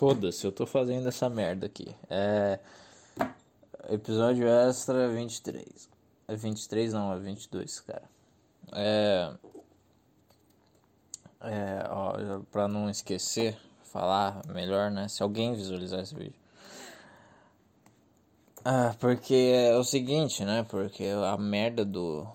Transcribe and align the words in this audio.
Foda-se, 0.00 0.46
eu 0.46 0.50
tô 0.50 0.64
fazendo 0.64 1.06
essa 1.08 1.28
merda 1.28 1.66
aqui. 1.66 1.94
É. 2.08 2.58
Episódio 3.90 4.48
extra 4.48 5.10
23. 5.10 5.90
É 6.26 6.34
23 6.34 6.94
não, 6.94 7.12
é 7.12 7.18
22, 7.18 7.80
cara. 7.80 8.04
É. 8.72 9.30
É, 11.42 11.84
ó, 11.90 12.40
pra 12.50 12.66
não 12.66 12.88
esquecer, 12.88 13.58
falar 13.92 14.40
melhor, 14.46 14.90
né? 14.90 15.06
Se 15.06 15.22
alguém 15.22 15.54
visualizar 15.54 16.00
esse 16.00 16.14
vídeo. 16.14 16.40
Ah, 18.64 18.96
porque 18.98 19.34
é 19.34 19.76
o 19.76 19.84
seguinte, 19.84 20.46
né? 20.46 20.62
Porque 20.62 21.04
a 21.04 21.36
merda 21.36 21.84
do. 21.84 22.26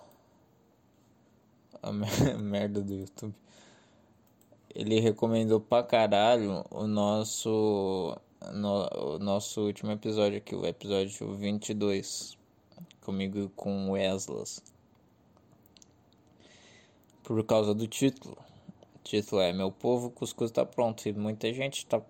A 1.82 1.91
merda 2.38 2.79
do 2.79 2.93
YouTube. 2.93 3.34
Ele 4.76 5.00
recomendou 5.00 5.60
pra 5.60 5.82
caralho 5.82 6.66
o 6.70 6.86
nosso. 6.86 8.18
No, 8.54 9.16
o 9.16 9.20
nosso 9.20 9.61
último 9.61 9.92
episódio 9.92 10.38
aqui, 10.38 10.54
o 10.54 10.66
episódio 10.66 11.33
22. 11.33 12.38
Comigo 13.02 13.39
e 13.39 13.50
com 13.50 13.92
Weslas. 13.92 14.61
Por 17.24 17.43
causa 17.46 17.74
do 17.74 17.88
título. 17.88 18.38
O 18.96 19.00
título 19.04 19.42
é 19.42 19.54
Meu 19.54 19.71
Povo, 19.71 20.10
Cuscuz 20.11 20.52
tá 20.52 20.66
pronto. 20.66 21.07
E 21.07 21.14
muita 21.14 21.52
gente 21.54 21.86
tá 21.86 22.02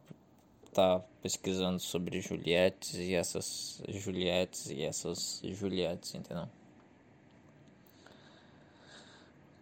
tá 0.75 1.01
pesquisando 1.21 1.79
sobre 1.79 2.19
Julietes 2.19 2.95
e 2.95 3.13
essas 3.13 3.81
Julietes 3.87 4.69
e 4.69 4.83
essas 4.83 5.39
Julietes, 5.41 6.13
entendeu? 6.13 6.49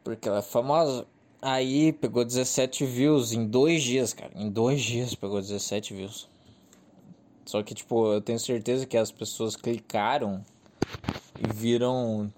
Porque 0.03 0.27
ela 0.27 0.39
é 0.39 0.41
famosa. 0.41 1.05
Aí 1.45 1.91
pegou 1.91 2.23
17 2.23 2.85
views 2.85 3.33
em 3.33 3.45
dois 3.45 3.83
dias, 3.83 4.13
cara. 4.13 4.31
Em 4.33 4.49
dois 4.49 4.81
dias 4.81 5.13
pegou 5.13 5.41
17 5.41 5.93
views. 5.93 6.29
Só 7.45 7.61
que, 7.61 7.75
tipo, 7.75 8.13
eu 8.13 8.21
tenho 8.21 8.39
certeza 8.39 8.85
que 8.85 8.95
as 8.95 9.11
pessoas 9.11 9.57
clicaram 9.57 10.41
e 11.37 11.53
viram, 11.53 12.31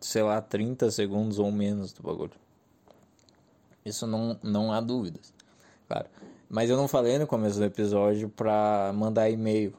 sei 0.00 0.22
lá, 0.22 0.40
30 0.40 0.92
segundos 0.92 1.40
ou 1.40 1.50
menos 1.50 1.92
do 1.92 2.04
bagulho. 2.04 2.30
Isso 3.84 4.06
não, 4.06 4.38
não 4.40 4.72
há 4.72 4.80
dúvidas. 4.80 5.34
Claro. 5.88 6.06
Mas 6.48 6.70
eu 6.70 6.76
não 6.76 6.86
falei 6.86 7.18
no 7.18 7.26
começo 7.26 7.58
do 7.58 7.64
episódio 7.64 8.28
para 8.28 8.92
mandar 8.94 9.28
e-mail. 9.28 9.74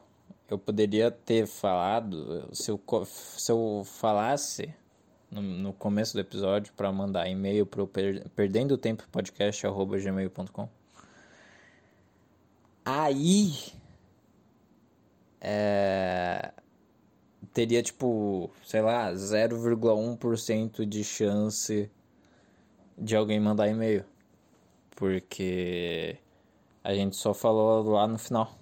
Eu 0.46 0.58
poderia 0.58 1.10
ter 1.10 1.46
falado, 1.46 2.46
se 2.52 2.70
eu, 2.70 2.78
se 3.06 3.50
eu 3.50 3.82
falasse 3.86 4.74
no, 5.42 5.72
começo 5.72 6.14
do 6.14 6.20
episódio 6.20 6.72
para 6.74 6.90
mandar 6.92 7.28
e-mail 7.28 7.66
para 7.66 7.82
o 7.82 7.86
per, 7.86 8.28
perdendo 8.30 8.78
tempo 8.78 9.04
podcast@gmail.com. 9.10 10.68
Aí 12.84 13.72
é, 15.40 16.52
teria 17.52 17.82
tipo, 17.82 18.50
sei 18.64 18.82
lá, 18.82 19.12
0,1% 19.12 20.84
de 20.84 21.04
chance 21.04 21.90
de 22.96 23.16
alguém 23.16 23.40
mandar 23.40 23.68
e-mail. 23.68 24.04
Porque 24.96 26.18
a 26.82 26.94
gente 26.94 27.16
só 27.16 27.34
falou 27.34 27.82
lá 27.90 28.06
no 28.06 28.18
final. 28.18 28.54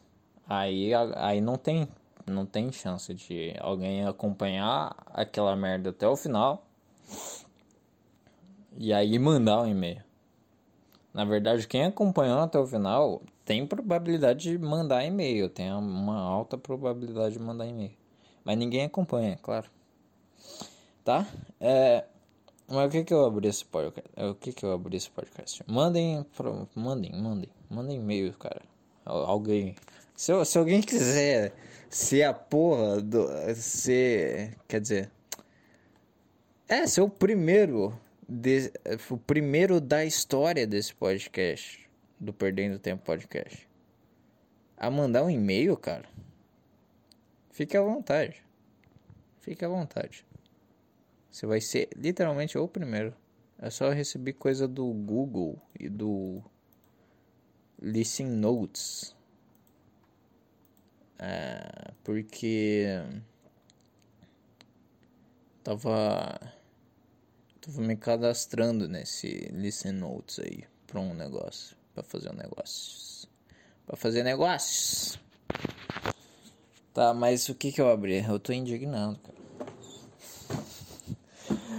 Aí, 0.48 0.92
aí 1.16 1.40
não 1.40 1.56
tem 1.56 1.88
não 2.26 2.46
tem 2.46 2.72
chance 2.72 3.12
de 3.14 3.54
alguém 3.60 4.06
acompanhar 4.06 4.94
aquela 5.06 5.54
merda 5.56 5.90
até 5.90 6.06
o 6.08 6.16
final 6.16 6.64
e 8.76 8.92
aí 8.92 9.18
mandar 9.18 9.62
um 9.62 9.66
e-mail. 9.66 10.02
Na 11.12 11.24
verdade, 11.24 11.68
quem 11.68 11.84
acompanhou 11.84 12.40
até 12.40 12.58
o 12.58 12.66
final 12.66 13.22
tem 13.44 13.66
probabilidade 13.66 14.50
de 14.50 14.58
mandar 14.58 15.04
e-mail, 15.04 15.48
tem 15.48 15.70
uma 15.72 16.18
alta 16.18 16.56
probabilidade 16.56 17.34
de 17.34 17.38
mandar 17.38 17.66
e-mail. 17.66 17.92
Mas 18.44 18.56
ninguém 18.56 18.84
acompanha, 18.84 19.38
claro. 19.42 19.68
Tá? 21.04 21.26
É, 21.60 22.04
mas 22.66 22.86
o 22.86 22.90
que 22.90 23.04
que 23.04 23.12
eu 23.12 23.24
abri 23.26 23.48
esse 23.48 23.64
podcast? 23.64 24.10
É, 24.16 24.26
o 24.26 24.34
que 24.34 24.52
que 24.52 24.64
eu 24.64 24.72
abri 24.72 24.96
esse 24.96 25.10
podcast? 25.10 25.62
Mandem, 25.66 26.24
mandem, 26.74 27.12
mandem, 27.12 27.48
mandem 27.68 27.96
e-mail, 27.98 28.32
cara. 28.34 28.62
Alguém. 29.04 29.74
Se, 30.14 30.44
se 30.44 30.58
alguém 30.58 30.80
quiser 30.80 31.52
ser 31.92 32.22
a 32.22 32.34
porra 32.34 33.00
do. 33.00 33.28
Ser. 33.54 34.56
Quer 34.66 34.80
dizer. 34.80 35.10
É, 36.68 36.86
ser 36.86 37.02
o 37.02 37.08
primeiro. 37.08 37.98
De, 38.28 38.72
o 39.10 39.18
primeiro 39.18 39.80
da 39.80 40.04
história 40.04 40.66
desse 40.66 40.94
podcast. 40.94 41.88
Do 42.18 42.32
Perdendo 42.32 42.78
Tempo 42.78 43.04
Podcast. 43.04 43.68
A 44.76 44.90
mandar 44.90 45.24
um 45.24 45.30
e-mail, 45.30 45.76
cara. 45.76 46.08
Fique 47.50 47.76
à 47.76 47.82
vontade. 47.82 48.42
Fique 49.40 49.64
à 49.64 49.68
vontade. 49.68 50.24
Você 51.30 51.46
vai 51.46 51.60
ser 51.60 51.88
literalmente 51.96 52.56
o 52.56 52.66
primeiro. 52.68 53.14
É 53.58 53.70
só 53.70 53.90
receber 53.90 54.34
coisa 54.34 54.66
do 54.66 54.86
Google 54.92 55.60
e 55.78 55.88
do 55.88 56.42
Listen 57.80 58.26
Notes. 58.26 59.16
É, 61.18 61.81
porque 62.04 62.86
tava 65.62 66.38
tava 67.60 67.80
me 67.80 67.96
cadastrando 67.96 68.88
nesse 68.88 69.48
Listen 69.52 69.92
Notes 69.92 70.40
aí 70.40 70.64
para 70.86 71.00
um 71.00 71.14
negócio, 71.14 71.76
para 71.94 72.02
fazer 72.02 72.30
um 72.30 72.36
negócio, 72.36 73.28
para 73.86 73.96
fazer 73.96 74.22
negócios. 74.22 75.18
Tá, 76.92 77.14
mas 77.14 77.48
o 77.48 77.54
que 77.54 77.72
que 77.72 77.80
eu 77.80 77.88
abri? 77.88 78.22
Eu 78.22 78.38
tô 78.38 78.52
indignado, 78.52 79.18
cara. 79.18 79.42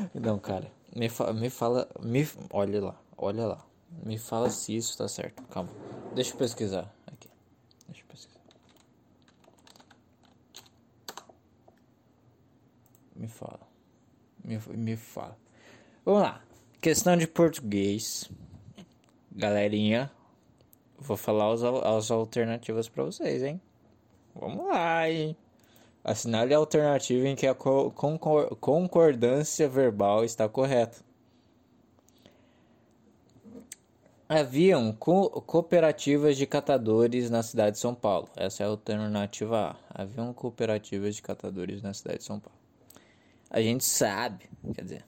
Não, 0.15 0.39
cara, 0.39 0.71
me, 0.95 1.09
me 1.35 1.49
fala, 1.49 1.87
me, 2.01 2.27
olha 2.49 2.81
lá, 2.81 3.01
olha 3.17 3.45
lá, 3.45 3.65
me 4.03 4.17
fala 4.17 4.49
se 4.49 4.75
isso 4.75 4.97
tá 4.97 5.07
certo, 5.07 5.43
calma, 5.43 5.69
deixa 6.15 6.33
eu 6.33 6.37
pesquisar 6.37 6.93
aqui, 7.07 7.29
deixa 7.87 8.01
eu 8.01 8.07
pesquisar. 8.07 8.39
Me 13.15 13.27
fala, 13.27 13.59
me, 14.57 14.77
me 14.77 14.95
fala. 14.95 15.37
Vamos 16.05 16.21
lá, 16.21 16.43
questão 16.81 17.15
de 17.15 17.27
português, 17.27 18.29
galerinha, 19.31 20.11
vou 20.97 21.17
falar 21.17 21.53
as, 21.53 21.63
as 21.63 22.11
alternativas 22.11 22.89
para 22.89 23.03
vocês, 23.03 23.43
hein. 23.43 23.61
Vamos 24.35 24.67
lá, 24.67 25.09
hein. 25.09 25.35
Assinale 26.03 26.53
a 26.53 26.57
alternativa 26.57 27.27
em 27.27 27.35
que 27.35 27.47
a 27.47 27.55
concordância 27.55 29.69
verbal 29.69 30.25
está 30.25 30.49
correta. 30.49 30.97
Haviam 34.27 34.91
co 34.91 35.29
cooperativas 35.41 36.35
de 36.35 36.45
catadores 36.45 37.29
na 37.29 37.43
cidade 37.43 37.73
de 37.73 37.79
São 37.79 37.93
Paulo. 37.93 38.27
Essa 38.35 38.63
é 38.63 38.65
a 38.65 38.69
alternativa 38.69 39.77
A. 39.93 40.01
Haviam 40.01 40.33
cooperativas 40.33 41.15
de 41.15 41.21
catadores 41.21 41.81
na 41.81 41.93
cidade 41.93 42.17
de 42.17 42.23
São 42.23 42.39
Paulo. 42.39 42.62
A 43.53 43.61
gente 43.61 43.83
sabe, 43.83 44.49
quer 44.73 44.83
dizer, 44.83 45.05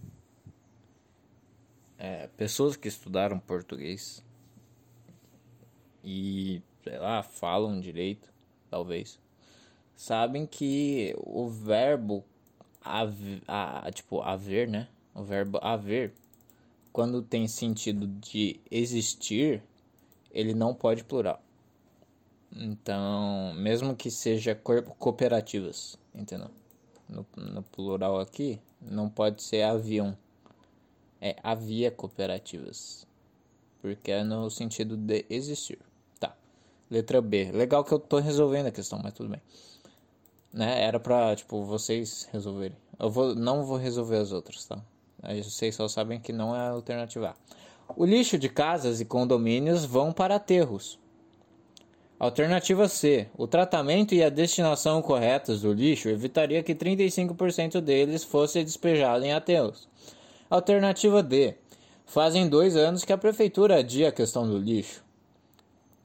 é, 1.97 2.28
pessoas 2.38 2.75
que 2.75 2.88
estudaram 2.88 3.39
português 3.39 4.23
e, 6.03 6.61
sei 6.84 7.00
lá, 7.00 7.23
falam 7.23 7.81
direito, 7.81 8.31
talvez 8.69 9.19
sabem 9.95 10.45
que 10.45 11.16
o 11.17 11.47
verbo 11.47 12.23
haver, 12.84 13.41
a, 13.47 13.89
tipo 13.91 14.22
haver, 14.22 14.67
né? 14.67 14.88
O 15.16 15.23
verbo 15.23 15.57
haver, 15.59 16.13
quando 16.94 17.23
tem 17.23 17.47
sentido 17.47 18.05
de 18.05 18.59
existir, 18.69 19.63
ele 20.29 20.53
não 20.53 20.72
pode 20.75 21.03
plural. 21.03 21.41
Então, 22.51 23.55
mesmo 23.55 23.96
que 23.96 24.11
seja 24.11 24.53
cooperativas, 24.53 25.97
entendeu? 26.14 26.52
No, 27.07 27.25
no 27.37 27.63
plural 27.63 28.19
aqui, 28.19 28.59
não 28.81 29.09
pode 29.09 29.43
ser 29.43 29.63
avião. 29.63 30.17
É 31.22 31.35
havia 31.43 31.91
cooperativas. 31.91 33.05
Porque 33.81 34.11
é 34.11 34.23
no 34.23 34.49
sentido 34.49 34.97
de 34.97 35.25
existir. 35.29 35.79
Tá. 36.19 36.35
Letra 36.90 37.22
B. 37.22 37.52
Legal 37.52 37.84
que 37.84 37.91
eu 37.91 37.99
tô 37.99 38.17
resolvendo 38.17 38.67
a 38.67 38.72
questão, 38.72 38.99
mas 39.02 39.13
tudo 39.13 39.29
bem 39.29 39.41
né? 40.55 40.81
Era 40.81 40.99
pra, 40.99 41.35
tipo, 41.35 41.63
vocês 41.63 42.29
resolverem. 42.31 42.78
Eu 42.97 43.09
vou, 43.09 43.35
não 43.35 43.66
vou 43.66 43.78
resolver 43.78 44.16
as 44.16 44.31
outras, 44.31 44.66
tá? 44.66 44.79
Aí 45.22 45.43
vocês 45.43 45.75
só 45.75 45.87
sabem 45.87 46.19
que 46.19 46.31
não 46.31 46.55
é 46.55 46.69
alternativa. 46.69 47.35
O 47.96 48.05
lixo 48.05 48.37
de 48.37 48.47
casas 48.47 49.01
e 49.01 49.05
condomínios 49.05 49.84
vão 49.84 50.13
para 50.13 50.35
aterros. 50.35 50.97
Alternativa 52.17 52.88
C. 52.88 53.28
O 53.38 53.46
tratamento 53.46 54.16
e 54.16 54.23
a 54.23 54.29
destinação 54.29 55.02
corretas 55.02 55.62
do 55.62 55.73
lixo 55.73 56.08
evitaria 56.08 56.64
que 56.64 56.73
35% 56.73 57.82
deles 57.82 58.23
fosse 58.23 58.64
despejado 58.64 59.26
em 59.26 59.34
aterros. 59.34 59.88
Alternativa 60.50 61.22
D. 61.22 61.56
Fazem 62.06 62.47
dois 62.47 62.78
anos 62.78 63.03
que 63.03 63.12
a 63.12 63.17
prefeitura 63.17 63.79
adia 63.79 64.09
a 64.09 64.12
questão 64.12 64.47
do 64.47 64.58
lixo. 64.58 65.03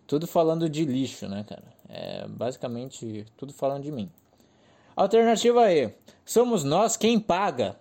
tudo 0.06 0.26
falando 0.26 0.68
de 0.68 0.84
lixo, 0.84 1.28
né, 1.28 1.44
cara? 1.48 1.62
É 1.88 2.26
basicamente 2.26 3.24
tudo 3.36 3.52
falando 3.52 3.84
de 3.84 3.92
mim. 3.92 4.10
Alternativa 4.96 5.72
E: 5.72 5.94
somos 6.24 6.64
nós 6.64 6.96
quem 6.96 7.20
paga 7.20 7.76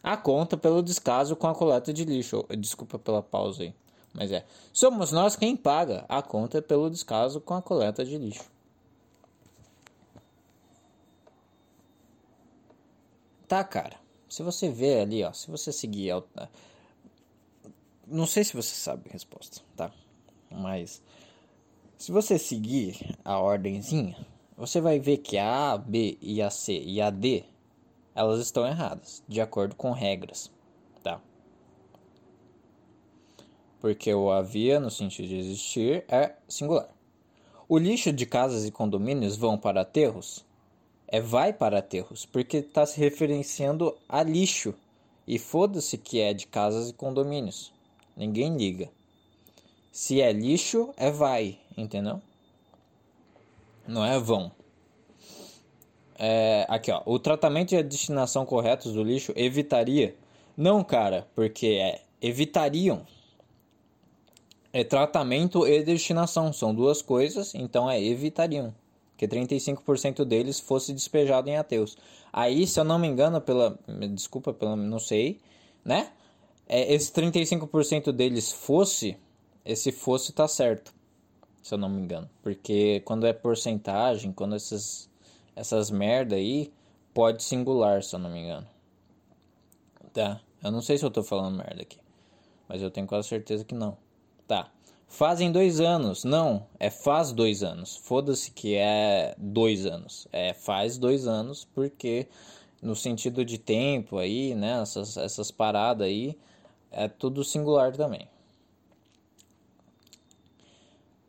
a 0.00 0.16
conta 0.16 0.56
pelo 0.56 0.82
descaso 0.82 1.34
com 1.34 1.48
a 1.48 1.54
coleta 1.54 1.92
de 1.92 2.04
lixo. 2.04 2.44
Desculpa 2.56 2.98
pela 2.98 3.22
pausa 3.22 3.64
aí, 3.64 3.74
mas 4.12 4.32
é. 4.32 4.44
Somos 4.72 5.12
nós 5.12 5.36
quem 5.36 5.56
paga 5.56 6.04
a 6.08 6.22
conta 6.22 6.60
pelo 6.60 6.90
descaso 6.90 7.40
com 7.40 7.54
a 7.54 7.62
coleta 7.62 8.04
de 8.04 8.16
lixo. 8.18 8.50
Tá, 13.46 13.64
cara. 13.64 13.96
Se 14.28 14.42
você 14.42 14.68
vê 14.68 15.00
ali, 15.00 15.24
ó, 15.24 15.32
se 15.32 15.50
você 15.50 15.72
seguir 15.72 16.12
não 18.06 18.26
sei 18.26 18.44
se 18.44 18.56
você 18.56 18.74
sabe 18.74 19.08
a 19.08 19.12
resposta, 19.12 19.60
tá? 19.76 19.92
Mas 20.50 21.02
se 21.96 22.10
você 22.10 22.38
seguir 22.38 23.18
a 23.24 23.38
ordemzinha, 23.38 24.16
você 24.56 24.80
vai 24.80 24.98
ver 24.98 25.18
que 25.18 25.36
a 25.36 25.72
A, 25.72 25.78
B 25.78 26.16
e 26.20 26.40
a 26.40 26.50
C 26.50 26.78
e 26.78 27.00
a 27.00 27.10
D 27.10 27.44
elas 28.14 28.40
estão 28.40 28.66
erradas, 28.66 29.22
de 29.28 29.40
acordo 29.40 29.76
com 29.76 29.92
regras, 29.92 30.50
tá? 31.02 31.20
Porque 33.80 34.12
o 34.12 34.30
havia, 34.30 34.80
no 34.80 34.90
sentido 34.90 35.28
de 35.28 35.36
existir, 35.36 36.04
é 36.08 36.34
singular. 36.48 36.88
O 37.68 37.78
lixo 37.78 38.12
de 38.12 38.26
casas 38.26 38.64
e 38.64 38.70
condomínios 38.70 39.36
vão 39.36 39.58
para 39.58 39.82
aterros? 39.82 40.44
É 41.06 41.20
vai 41.20 41.52
para 41.52 41.78
aterros, 41.78 42.26
porque 42.26 42.58
está 42.58 42.84
se 42.84 42.98
referenciando 42.98 43.96
a 44.08 44.22
lixo. 44.22 44.74
E 45.26 45.38
foda-se 45.38 45.98
que 45.98 46.20
é 46.20 46.32
de 46.32 46.46
casas 46.46 46.90
e 46.90 46.92
condomínios. 46.94 47.72
Ninguém 48.16 48.56
liga. 48.56 48.90
Se 49.92 50.20
é 50.20 50.32
lixo, 50.32 50.92
é 50.96 51.10
vai, 51.10 51.58
entendeu? 51.76 52.20
Não 53.86 54.04
é 54.04 54.18
vão. 54.18 54.50
É, 56.18 56.66
aqui, 56.68 56.90
ó. 56.90 57.02
O 57.06 57.18
tratamento 57.18 57.72
e 57.72 57.76
a 57.76 57.82
destinação 57.82 58.44
corretos 58.44 58.92
do 58.92 59.04
lixo 59.04 59.32
evitaria. 59.36 60.16
Não, 60.56 60.82
cara, 60.82 61.28
porque 61.34 61.66
é 61.66 62.00
evitariam. 62.20 63.06
É 64.72 64.84
tratamento 64.84 65.66
e 65.66 65.82
destinação. 65.82 66.52
São 66.52 66.74
duas 66.74 67.02
coisas, 67.02 67.54
então 67.54 67.90
é 67.90 68.02
evitariam. 68.02 68.74
Que 69.16 69.26
35% 69.26 70.24
deles 70.24 70.60
fosse 70.60 70.92
despejado 70.92 71.48
em 71.48 71.56
ateus. 71.56 71.96
Aí, 72.32 72.66
se 72.66 72.78
eu 72.78 72.84
não 72.84 72.98
me 72.98 73.08
engano, 73.08 73.40
pela. 73.40 73.78
Desculpa, 74.12 74.52
pela, 74.52 74.76
não 74.76 74.98
sei, 74.98 75.40
né? 75.84 76.12
É, 76.68 76.92
esse 76.92 77.10
35% 77.12 78.12
deles 78.12 78.52
fosse. 78.52 79.16
Esse 79.64 79.90
fosse 79.90 80.32
tá 80.32 80.46
certo. 80.46 80.94
Se 81.62 81.74
eu 81.74 81.78
não 81.78 81.88
me 81.88 82.00
engano. 82.00 82.28
Porque 82.42 83.00
quando 83.04 83.26
é 83.26 83.32
porcentagem, 83.32 84.32
quando 84.32 84.54
esses 84.54 85.08
essas 85.58 85.90
merda 85.90 86.36
aí 86.36 86.72
pode 87.12 87.42
singular, 87.42 88.04
se 88.04 88.14
eu 88.14 88.20
não 88.20 88.30
me 88.30 88.38
engano. 88.38 88.66
Tá? 90.12 90.40
Eu 90.62 90.70
não 90.70 90.80
sei 90.80 90.96
se 90.96 91.04
eu 91.04 91.10
tô 91.10 91.24
falando 91.24 91.58
merda 91.58 91.82
aqui. 91.82 91.98
Mas 92.68 92.80
eu 92.80 92.90
tenho 92.90 93.08
quase 93.08 93.26
certeza 93.26 93.64
que 93.64 93.74
não. 93.74 93.96
Tá. 94.48 94.70
Fazem 95.06 95.52
dois 95.52 95.78
anos. 95.78 96.24
Não, 96.24 96.66
é 96.80 96.88
faz 96.90 97.32
dois 97.32 97.62
anos. 97.62 97.96
Foda-se 97.96 98.50
que 98.50 98.74
é 98.74 99.34
dois 99.36 99.84
anos. 99.84 100.26
É 100.32 100.54
faz 100.54 100.96
dois 100.96 101.26
anos, 101.26 101.66
porque 101.74 102.26
no 102.82 102.96
sentido 102.96 103.44
de 103.44 103.58
tempo 103.58 104.16
aí, 104.16 104.54
né? 104.54 104.80
Essas, 104.80 105.18
essas 105.18 105.50
paradas 105.50 106.06
aí, 106.06 106.36
é 106.90 107.08
tudo 107.08 107.44
singular 107.44 107.94
também. 107.94 108.26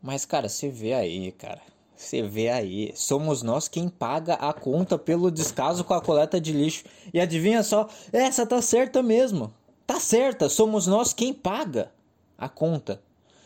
Mas, 0.02 0.24
cara, 0.24 0.48
você 0.48 0.70
vê 0.70 0.94
aí, 0.94 1.30
cara. 1.32 1.60
Você 1.94 2.22
vê 2.22 2.48
aí, 2.48 2.92
somos 2.96 3.42
nós 3.42 3.68
quem 3.68 3.86
paga 3.86 4.32
a 4.34 4.54
conta 4.54 4.96
pelo 4.96 5.30
descaso 5.30 5.84
com 5.84 5.92
a 5.92 6.00
coleta 6.00 6.40
de 6.40 6.52
lixo. 6.52 6.84
E 7.12 7.20
adivinha 7.20 7.62
só, 7.62 7.86
essa 8.10 8.46
tá 8.46 8.62
certa 8.62 9.02
mesmo. 9.02 9.52
Tá 9.86 10.00
certa, 10.00 10.48
somos 10.48 10.86
nós 10.86 11.12
quem 11.12 11.34
paga 11.34 11.92
a 12.38 12.48
conta. 12.48 13.02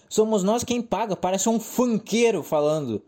Somos 0.09 0.43
nós 0.43 0.65
quem 0.65 0.81
paga, 0.81 1.17
parece 1.17 1.49
um 1.49 1.59
funkeiro 1.59 2.43
falando. 2.43 3.03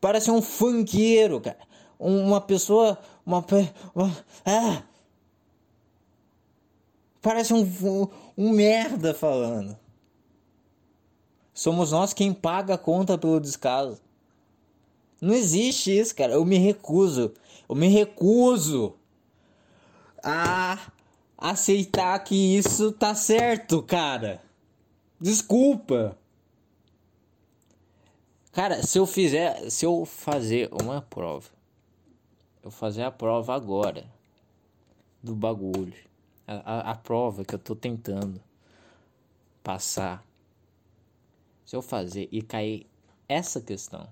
Parece 0.00 0.30
um 0.30 0.40
funkeiro, 0.40 1.40
cara. 1.40 1.58
Uma 1.98 2.40
pessoa, 2.40 2.98
uma, 3.26 3.44
uma 3.94 4.16
ah, 4.46 4.82
Parece 7.22 7.52
um, 7.52 7.60
um, 7.82 8.08
um 8.36 8.50
merda 8.50 9.12
falando. 9.12 9.76
Somos 11.52 11.92
nós 11.92 12.14
quem 12.14 12.32
paga 12.32 12.74
a 12.74 12.78
conta 12.78 13.18
pelo 13.18 13.40
descaso. 13.40 14.00
Não 15.20 15.34
existe 15.34 15.98
isso, 15.98 16.16
cara. 16.16 16.32
Eu 16.32 16.44
me 16.44 16.56
recuso. 16.56 17.34
Eu 17.68 17.74
me 17.74 17.88
recuso 17.88 18.94
a 20.22 20.78
aceitar 21.36 22.18
que 22.20 22.56
isso 22.56 22.90
tá 22.92 23.14
certo, 23.14 23.82
cara. 23.82 24.42
Desculpa. 25.20 26.16
Cara, 28.52 28.82
se 28.82 28.98
eu 28.98 29.06
fizer, 29.06 29.70
se 29.70 29.84
eu 29.84 30.06
fazer 30.06 30.70
uma 30.72 31.02
prova, 31.02 31.50
eu 32.62 32.70
fazer 32.70 33.02
a 33.02 33.10
prova 33.10 33.54
agora 33.54 34.10
do 35.22 35.34
bagulho, 35.34 35.94
a, 36.46 36.54
a, 36.54 36.90
a 36.92 36.94
prova 36.94 37.44
que 37.44 37.54
eu 37.54 37.58
tô 37.58 37.76
tentando 37.76 38.40
passar, 39.62 40.24
se 41.66 41.76
eu 41.76 41.82
fazer 41.82 42.26
e 42.32 42.40
cair 42.40 42.86
essa 43.28 43.60
questão, 43.60 44.08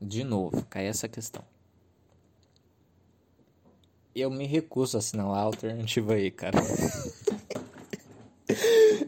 de 0.00 0.22
novo, 0.22 0.64
cai 0.66 0.86
essa 0.86 1.08
questão. 1.08 1.44
Eu 4.14 4.30
me 4.30 4.46
recuso 4.46 4.96
a 4.96 5.00
assinalar 5.00 5.40
a 5.40 5.42
alternativa 5.42 6.14
aí, 6.14 6.30
cara. 6.30 6.58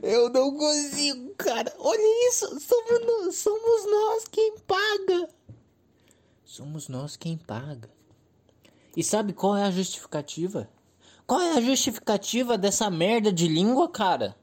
Eu 0.02 0.28
não 0.28 0.56
consigo, 0.56 1.34
cara. 1.34 1.72
Olha 1.78 2.28
isso. 2.28 2.46
Somos, 2.60 3.36
somos 3.36 3.90
nós 3.90 4.24
quem 4.28 4.58
paga. 4.58 5.28
Somos 6.44 6.88
nós 6.88 7.16
quem 7.16 7.36
paga. 7.38 7.88
E 8.96 9.02
sabe 9.02 9.32
qual 9.32 9.56
é 9.56 9.64
a 9.64 9.70
justificativa? 9.70 10.68
Qual 11.26 11.40
é 11.40 11.52
a 11.52 11.60
justificativa 11.60 12.58
dessa 12.58 12.90
merda 12.90 13.32
de 13.32 13.46
língua, 13.46 13.88
cara? 13.88 14.36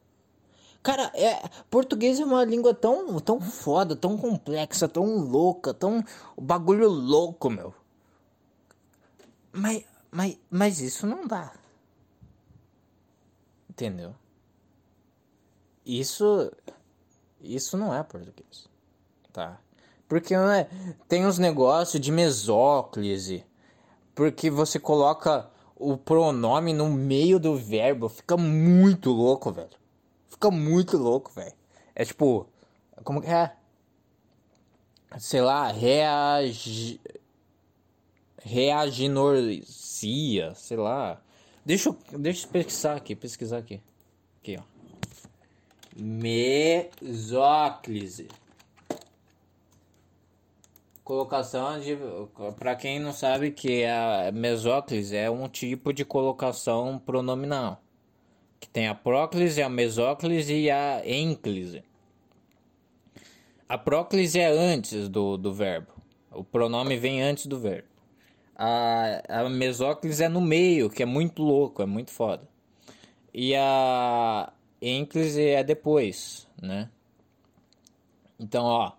Cara, 0.81 1.11
é, 1.13 1.47
português 1.69 2.19
é 2.19 2.23
uma 2.23 2.45
língua 2.45 2.73
tão, 2.73 3.19
tão 3.19 3.41
foda, 3.41 3.95
tão 3.95 4.17
complexa, 4.17 4.87
tão 4.87 5.17
louca, 5.17 5.73
tão. 5.73 6.03
bagulho 6.41 6.87
louco, 6.87 7.49
meu. 7.49 7.73
Mas, 9.51 9.83
mas, 10.09 10.39
mas 10.49 10.79
isso 10.79 11.05
não 11.05 11.27
dá. 11.27 11.51
Entendeu? 13.69 14.15
Isso. 15.87 16.51
Isso 17.39 17.77
não 17.77 17.95
é 17.95 18.03
português. 18.03 18.67
Tá? 19.31 19.57
Porque 20.07 20.35
é, 20.35 20.67
tem 21.07 21.25
uns 21.25 21.39
negócios 21.39 22.01
de 22.01 22.11
mesóclise. 22.11 23.45
Porque 24.13 24.49
você 24.49 24.77
coloca 24.79 25.49
o 25.75 25.95
pronome 25.95 26.73
no 26.73 26.89
meio 26.89 27.39
do 27.39 27.55
verbo. 27.55 28.09
Fica 28.09 28.35
muito 28.35 29.11
louco, 29.11 29.51
velho. 29.51 29.77
Fica 30.27 30.51
muito 30.51 30.97
louco, 30.97 31.31
velho. 31.31 31.53
É 31.95 32.03
tipo. 32.03 32.49
Como 33.03 33.21
que 33.21 33.29
é? 33.29 33.55
Sei 35.19 35.41
lá, 35.41 35.71
reagi. 35.71 36.99
Reaginorcia, 38.39 40.53
sei 40.55 40.77
lá. 40.77 41.21
Deixa 41.65 41.89
eu, 41.89 41.97
deixa 42.17 42.47
eu 42.47 42.51
pesquisar 42.51 42.95
aqui, 42.95 43.15
pesquisar 43.15 43.57
aqui. 43.57 43.81
Mesóclise. 45.99 47.47
Colocação 51.03 51.79
de. 51.79 51.97
Para 52.59 52.75
quem 52.75 52.99
não 52.99 53.13
sabe 53.13 53.51
que 53.51 53.85
a 53.85 54.31
mesóclise 54.31 55.15
é 55.15 55.29
um 55.29 55.47
tipo 55.47 55.93
de 55.93 56.03
colocação 56.05 56.99
pronominal 56.99 57.81
que 58.59 58.67
tem 58.67 58.87
a 58.87 58.95
próclise, 58.95 59.61
a 59.61 59.69
mesóclise 59.69 60.53
e 60.53 60.71
a 60.71 61.01
ênclise. 61.05 61.83
A 63.69 63.77
próclise 63.77 64.39
é 64.39 64.47
antes 64.47 65.09
do, 65.09 65.37
do 65.37 65.53
verbo. 65.53 65.87
O 66.31 66.43
pronome 66.43 66.97
vem 66.97 67.21
antes 67.21 67.45
do 67.45 67.59
verbo. 67.59 67.87
A, 68.55 69.21
a 69.27 69.49
mesóclise 69.49 70.23
é 70.23 70.29
no 70.29 70.41
meio, 70.41 70.89
que 70.89 71.03
é 71.03 71.05
muito 71.05 71.43
louco, 71.43 71.81
é 71.81 71.85
muito 71.85 72.11
foda. 72.11 72.47
E 73.33 73.55
a 73.55 74.51
ênclise 74.81 75.41
é 75.41 75.63
depois, 75.63 76.47
né? 76.61 76.89
Então, 78.39 78.65
ó, 78.65 78.91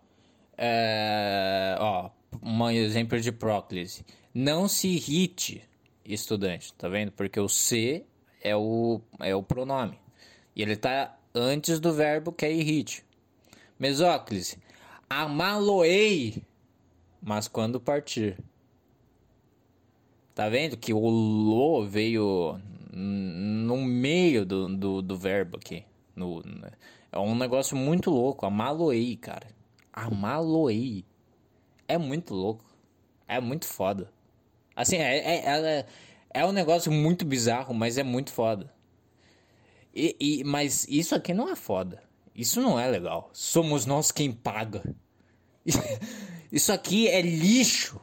é, 0.57 1.77
ó, 1.79 2.11
um 2.43 2.71
exemplo 2.71 3.21
de 3.21 3.31
próclise. 3.31 4.05
Não 4.35 4.69
se 4.69 4.89
irrite, 4.89 5.63
estudante, 6.05 6.73
tá 6.75 6.89
vendo? 6.89 7.13
Porque 7.13 7.39
o 7.39 7.49
C 7.49 8.05
é 8.43 8.57
o, 8.57 9.01
é 9.21 9.35
o 9.35 9.43
pronome. 9.43 9.99
E 10.55 10.63
ele 10.63 10.73
está 10.73 11.17
antes 11.35 11.79
do 11.79 11.93
verbo 11.93 12.33
que 12.33 12.45
é 12.45 12.53
irrite. 12.53 13.05
Mesóclise. 13.79 14.59
Amaloei, 15.09 16.43
mas 17.23 17.47
quando 17.49 17.81
partir. 17.81 18.37
Tá 20.35 20.49
vendo 20.49 20.77
que 20.77 20.93
o 20.93 21.09
lo 21.09 21.87
veio 21.87 22.61
no 23.01 23.77
meio 23.77 24.45
do, 24.45 24.69
do, 24.77 25.03
do 25.03 25.17
verbo 25.17 25.57
aqui. 25.57 25.85
No, 26.17 26.43
é 27.13 27.19
um 27.19 27.37
negócio 27.37 27.77
muito 27.77 28.11
louco. 28.11 28.45
Amaloei, 28.45 29.17
cara. 29.17 29.47
Amaloei. 29.93 31.05
É 31.87 31.97
muito 31.97 32.35
louco. 32.35 32.65
É 33.27 33.41
muito 33.41 33.67
foda. 33.67 34.11
Assim, 34.75 34.97
é, 34.97 35.19
é, 35.19 35.45
é, 35.47 35.87
é 36.31 36.45
um 36.45 36.53
negócio 36.53 36.91
muito 36.91 37.25
bizarro, 37.25 37.73
mas 37.73 37.99
é 37.99 38.03
muito 38.03 38.33
foda. 38.33 38.73
E, 39.95 40.17
e, 40.19 40.45
mas 40.45 40.87
isso 40.89 41.15
aqui 41.15 41.33
não 41.33 41.49
é 41.49 41.57
foda. 41.57 42.03
Isso 42.35 42.61
não 42.61 42.79
é 42.79 42.89
legal. 42.89 43.31
Somos 43.33 43.87
nós 43.87 44.11
quem 44.11 44.33
paga. 44.33 44.83
Isso 46.51 46.73
aqui 46.73 47.09
é 47.09 47.21
lixo. 47.21 48.01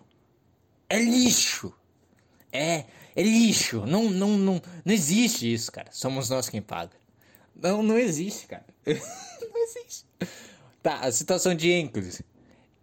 É 0.89 0.99
lixo. 0.99 1.73
É, 2.51 2.85
é 3.15 3.23
lixo. 3.23 3.85
Não, 3.85 4.09
não, 4.09 4.37
não, 4.37 4.61
não 4.83 4.93
existe 4.93 5.51
isso, 5.51 5.71
cara. 5.71 5.89
Somos 5.91 6.29
nós 6.29 6.49
quem 6.49 6.61
paga. 6.61 6.97
Não, 7.55 7.81
não 7.81 7.97
existe, 7.97 8.47
cara. 8.47 8.65
não 8.85 9.63
existe. 9.63 10.05
Tá, 10.83 10.99
a 10.99 11.11
situação 11.11 11.55
de 11.55 11.71
Encles. 11.71 12.21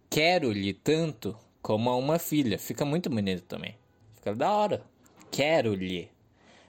Quero-lhe 0.09 0.73
tanto 0.73 1.37
como 1.61 1.89
a 1.89 1.95
uma 1.95 2.17
filha. 2.17 2.57
Fica 2.57 2.83
muito 2.83 3.09
bonito 3.09 3.43
também. 3.43 3.77
Fica 4.15 4.35
da 4.35 4.51
hora. 4.51 4.83
Quero-lhe. 5.31 6.11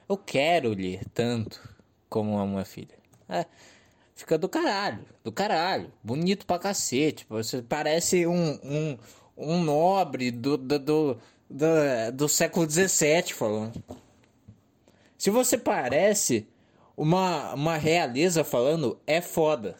Eu 0.08 0.18
quero-lhe 0.18 1.00
tanto 1.14 1.60
como 2.08 2.38
a 2.38 2.42
uma 2.42 2.64
filha. 2.64 2.96
É, 3.28 3.46
fica 4.14 4.36
do 4.36 4.48
caralho. 4.48 5.04
Do 5.22 5.32
caralho. 5.32 5.90
Bonito 6.02 6.44
pra 6.46 6.58
cacete. 6.58 7.26
Você 7.28 7.62
parece 7.62 8.26
um, 8.26 8.58
um, 8.62 8.98
um 9.36 9.62
nobre 9.62 10.30
do, 10.30 10.56
do, 10.56 10.78
do 10.78 11.18
do, 11.54 12.12
do 12.12 12.28
século 12.28 12.68
XVII 12.68 13.32
falando. 13.32 13.82
Se 15.16 15.30
você 15.30 15.56
parece 15.56 16.48
uma, 16.96 17.54
uma 17.54 17.76
realeza 17.76 18.42
falando, 18.42 18.98
é 19.06 19.20
foda. 19.20 19.76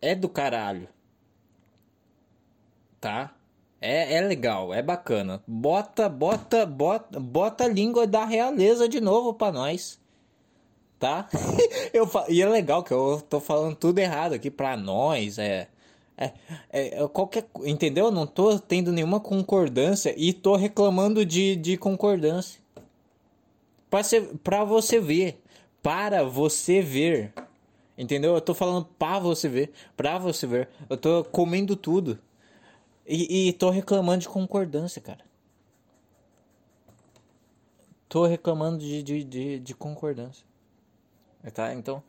É 0.00 0.14
do 0.14 0.28
caralho. 0.28 0.88
Tá? 3.00 3.34
É, 3.80 4.14
é 4.14 4.20
legal, 4.20 4.72
é 4.72 4.80
bacana. 4.80 5.42
Bota, 5.46 6.08
bota, 6.08 6.64
bota, 6.64 7.18
bota 7.18 7.64
a 7.64 7.68
língua 7.68 8.06
da 8.06 8.24
realeza 8.24 8.88
de 8.88 9.00
novo 9.00 9.34
pra 9.34 9.50
nós. 9.50 10.00
Tá? 10.98 11.28
eu, 11.92 12.08
e 12.28 12.40
é 12.40 12.46
legal 12.48 12.84
que 12.84 12.92
eu 12.92 13.20
tô 13.28 13.40
falando 13.40 13.74
tudo 13.74 13.98
errado 13.98 14.32
aqui 14.32 14.50
pra 14.50 14.76
nós. 14.76 15.38
É, 15.38 15.68
é, 16.16 16.32
é, 16.70 17.02
é, 17.02 17.08
qualquer, 17.08 17.44
entendeu? 17.64 18.10
Não 18.10 18.26
tô 18.26 18.58
tendo 18.58 18.92
nenhuma 18.92 19.18
concordância 19.18 20.14
e 20.16 20.32
tô 20.32 20.54
reclamando 20.54 21.24
de, 21.26 21.56
de 21.56 21.76
concordância. 21.76 22.60
Para 24.42 24.64
você 24.64 25.00
ver, 25.00 25.40
para 25.82 26.24
você 26.24 26.80
ver. 26.80 27.32
Entendeu? 27.96 28.34
Eu 28.34 28.40
tô 28.40 28.54
falando 28.54 28.84
para 28.98 29.20
você 29.20 29.48
ver, 29.48 29.72
para 29.96 30.18
você 30.18 30.46
ver. 30.46 30.68
Eu 30.88 30.96
tô 30.96 31.24
comendo 31.24 31.76
tudo. 31.76 32.18
E, 33.06 33.48
e 33.48 33.52
tô 33.52 33.70
reclamando 33.70 34.22
de 34.22 34.28
concordância, 34.28 35.00
cara. 35.00 35.24
Tô 38.08 38.26
reclamando 38.26 38.78
de, 38.78 39.02
de, 39.02 39.24
de, 39.24 39.58
de 39.60 39.74
concordância. 39.74 40.44
Tá? 41.52 41.74
Então, 41.74 42.02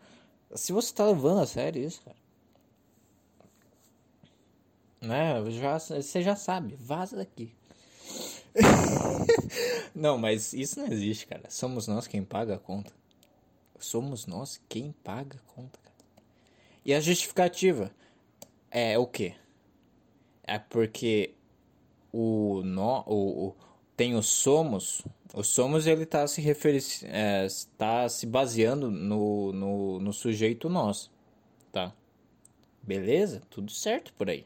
se 0.55 0.71
você 0.71 0.93
tá 0.93 1.05
levando 1.05 1.41
a 1.41 1.45
sério 1.45 1.83
isso, 1.83 2.01
cara 2.03 2.24
né? 5.05 5.49
Já, 5.51 5.77
você 5.77 6.21
já 6.21 6.35
sabe, 6.35 6.75
vaza 6.75 7.15
daqui. 7.15 7.53
não, 9.93 10.17
mas 10.17 10.53
isso 10.53 10.79
não 10.79 10.87
existe, 10.87 11.27
cara. 11.27 11.49
Somos 11.49 11.87
nós 11.87 12.07
quem 12.07 12.23
paga 12.23 12.55
a 12.55 12.59
conta. 12.59 12.91
Somos 13.79 14.25
nós 14.25 14.61
quem 14.69 14.93
paga 15.03 15.37
a 15.37 15.53
conta, 15.53 15.79
cara. 15.79 15.95
E 16.83 16.93
a 16.93 16.99
justificativa 16.99 17.91
é 18.71 18.97
o 18.97 19.05
quê? 19.05 19.35
É 20.43 20.59
porque 20.59 21.33
o, 22.11 22.61
no, 22.63 23.03
o, 23.05 23.47
o 23.47 23.55
tem 23.95 24.15
o 24.15 24.21
somos. 24.21 25.01
O 25.33 25.43
somos 25.43 25.85
ele 25.87 26.03
está 26.03 26.25
se 26.27 26.41
referi 26.41 26.79
é, 27.03 27.47
tá 27.77 28.07
se 28.07 28.25
baseando 28.25 28.89
no, 28.89 29.51
no, 29.51 29.99
no 29.99 30.13
sujeito 30.13 30.69
nós, 30.69 31.11
tá? 31.71 31.93
Beleza? 32.81 33.41
Tudo 33.49 33.71
certo 33.71 34.13
por 34.13 34.29
aí. 34.29 34.45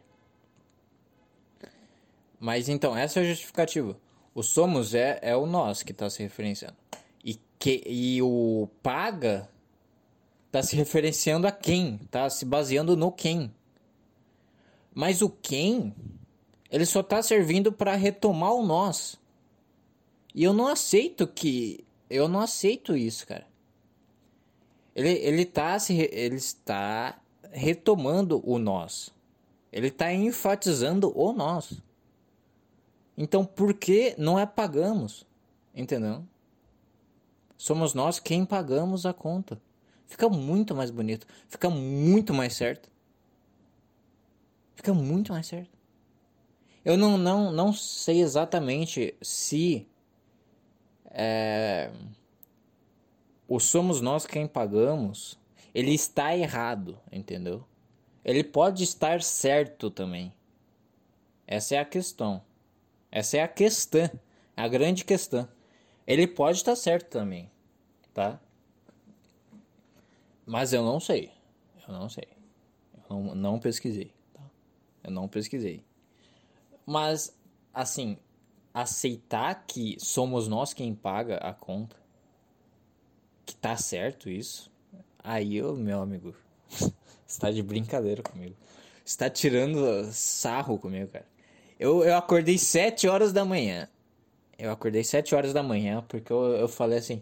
Mas 2.40 2.70
então, 2.70 2.96
essa 2.96 3.20
é 3.20 3.24
a 3.24 3.28
justificativa. 3.28 3.98
O 4.34 4.42
somos 4.42 4.94
é, 4.94 5.20
é 5.22 5.36
o 5.36 5.46
nós 5.46 5.84
que 5.84 5.92
está 5.92 6.10
se 6.10 6.24
referenciando. 6.24 6.78
E, 7.24 7.38
que, 7.60 7.84
e 7.86 8.22
o 8.22 8.70
paga 8.82 9.50
está 10.48 10.64
se 10.64 10.76
referenciando 10.76 11.46
a 11.46 11.52
quem? 11.52 12.00
Está 12.06 12.30
se 12.30 12.46
baseando 12.46 12.96
no 12.96 13.12
quem. 13.12 13.54
Mas 14.94 15.22
o 15.22 15.30
quem, 15.30 15.94
ele 16.72 16.86
só 16.86 17.02
está 17.02 17.22
servindo 17.22 17.72
para 17.72 17.96
retomar 17.96 18.54
o 18.54 18.66
nós. 18.66 19.20
E 20.34 20.44
eu 20.44 20.54
não 20.54 20.68
aceito 20.68 21.28
que. 21.28 21.84
Eu 22.10 22.28
não 22.28 22.40
aceito 22.40 22.96
isso, 22.96 23.28
cara. 23.28 23.46
Ele, 24.96 25.10
ele, 25.10 25.46
tá 25.46 25.78
se, 25.78 25.94
ele 26.12 26.36
está 26.36 27.20
retomando 27.52 28.42
o 28.44 28.58
nós. 28.58 29.14
Ele 29.72 29.88
está 29.88 30.12
enfatizando 30.12 31.12
o 31.16 31.32
nós. 31.32 31.82
Então 33.22 33.44
por 33.44 33.74
que 33.74 34.16
não 34.18 34.40
é 34.40 34.46
pagamos? 34.46 35.28
Entendeu? 35.76 36.26
Somos 37.58 37.94
nós 37.94 38.18
quem 38.18 38.46
pagamos 38.46 39.06
a 39.06 39.14
conta. 39.14 39.62
Fica 40.08 40.30
muito 40.30 40.74
mais 40.74 40.90
bonito. 40.90 41.28
Fica 41.50 41.70
muito 41.70 42.34
mais 42.34 42.54
certo. 42.56 42.90
Fica 44.74 44.94
muito 44.94 45.34
mais 45.34 45.48
certo. 45.48 45.78
Eu 46.86 46.96
não, 46.96 47.18
não, 47.18 47.52
não 47.52 47.74
sei 47.74 48.22
exatamente 48.22 49.14
se 49.22 49.86
é, 51.12 51.92
o 53.50 53.60
somos 53.60 54.00
nós 54.00 54.26
quem 54.26 54.48
pagamos 54.48 55.38
ele 55.74 55.94
está 55.94 56.36
errado, 56.36 56.98
entendeu? 57.12 57.66
Ele 58.24 58.46
pode 58.46 58.86
estar 58.86 59.22
certo 59.22 59.92
também. 59.92 60.34
Essa 61.46 61.76
é 61.76 61.80
a 61.80 61.86
questão. 61.86 62.42
Essa 63.12 63.38
é 63.38 63.42
a 63.42 63.48
questão, 63.48 64.10
a 64.56 64.68
grande 64.68 65.04
questão. 65.04 65.48
Ele 66.06 66.28
pode 66.28 66.58
estar 66.58 66.76
certo 66.76 67.10
também, 67.10 67.50
tá? 68.14 68.40
Mas 70.46 70.74
eu 70.74 70.84
não 70.84 71.00
sei. 71.00 71.32
Eu 71.88 71.94
não 71.94 72.10
sei. 72.10 72.28
Eu 72.94 73.04
não, 73.10 73.36
não 73.36 73.60
pesquisei, 73.60 74.14
tá? 74.34 74.42
Eu 75.04 75.12
não 75.12 75.28
pesquisei. 75.28 75.84
Mas, 76.86 77.36
assim, 77.74 78.18
aceitar 78.74 79.66
que 79.68 79.98
somos 80.00 80.48
nós 80.48 80.74
quem 80.74 80.94
paga 80.94 81.38
a 81.38 81.54
conta, 81.54 81.96
que 83.46 83.56
tá 83.56 83.76
certo 83.78 84.30
isso, 84.30 84.72
aí, 85.24 85.56
eu, 85.56 85.76
meu 85.76 86.02
amigo, 86.02 86.36
está 87.28 87.52
de 87.52 87.62
brincadeira 87.62 88.24
comigo. 88.24 88.56
Está 89.06 89.30
tirando 89.30 90.12
sarro 90.12 90.78
comigo, 90.78 91.12
cara. 91.12 91.26
Eu, 91.80 92.04
eu 92.04 92.16
acordei 92.18 92.58
7 92.58 93.08
horas 93.08 93.32
da 93.32 93.46
manhã. 93.46 93.88
Eu 94.58 94.72
acordei 94.72 95.04
7 95.04 95.34
horas 95.34 95.54
da 95.54 95.64
manhã 95.64 96.04
porque 96.08 96.32
eu, 96.32 96.58
eu 96.58 96.68
falei 96.68 97.00
assim. 97.00 97.22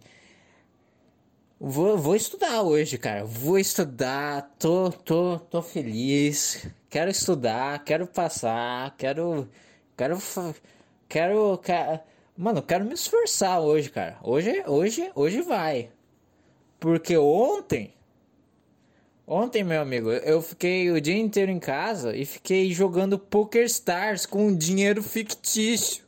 Vou, 1.59 1.97
vou 1.97 2.15
estudar 2.15 2.61
hoje, 2.63 2.97
cara. 2.97 3.23
Vou 3.23 3.59
estudar. 3.59 4.55
Tô, 4.59 4.91
tô, 4.91 5.39
tô 5.39 5.61
feliz. 5.61 6.67
Quero 6.89 7.11
estudar. 7.11 7.83
Quero 7.83 8.07
passar. 8.07 8.95
Quero. 8.97 9.47
Quero. 9.95 10.17
Quero. 11.07 11.57
quero 11.59 11.99
mano, 12.37 12.61
quero 12.61 12.85
me 12.85 12.93
esforçar 12.93 13.59
hoje, 13.61 13.89
cara. 13.89 14.17
Hoje, 14.23 14.63
hoje, 14.67 15.11
hoje 15.15 15.41
vai. 15.41 15.91
Porque 16.79 17.17
ontem 17.17 17.93
Ontem, 19.29 19.61
meu 19.61 19.81
amigo, 19.81 20.09
eu 20.09 20.41
fiquei 20.41 20.89
o 20.89 21.01
dia 21.01 21.17
inteiro 21.17 21.51
em 21.51 21.59
casa 21.59 22.15
e 22.15 22.25
fiquei 22.25 22.71
jogando 22.71 23.19
Poker 23.19 23.65
Stars 23.65 24.25
com 24.25 24.55
dinheiro 24.55 25.03
fictício. 25.03 26.05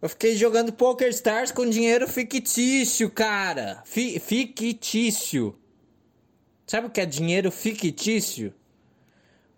Eu 0.00 0.08
fiquei 0.08 0.34
jogando 0.34 0.72
Poker 0.72 1.10
Stars 1.10 1.52
com 1.52 1.68
dinheiro 1.68 2.08
fictício, 2.08 3.10
cara. 3.10 3.82
Fi 3.84 4.18
fictício. 4.18 5.54
Sabe 6.66 6.86
o 6.86 6.90
que 6.90 7.02
é 7.02 7.04
dinheiro 7.04 7.50
fictício? 7.50 8.54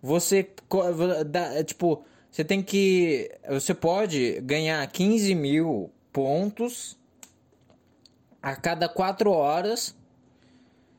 Você, 0.02 0.50
dá, 1.26 1.62
tipo, 1.62 2.04
você 2.28 2.42
tem 2.44 2.60
que. 2.60 3.30
Você 3.48 3.72
pode 3.72 4.40
ganhar 4.40 4.84
15 4.84 5.32
mil 5.36 5.92
pontos 6.12 6.98
a 8.42 8.56
cada 8.56 8.88
4 8.88 9.30
horas 9.30 9.94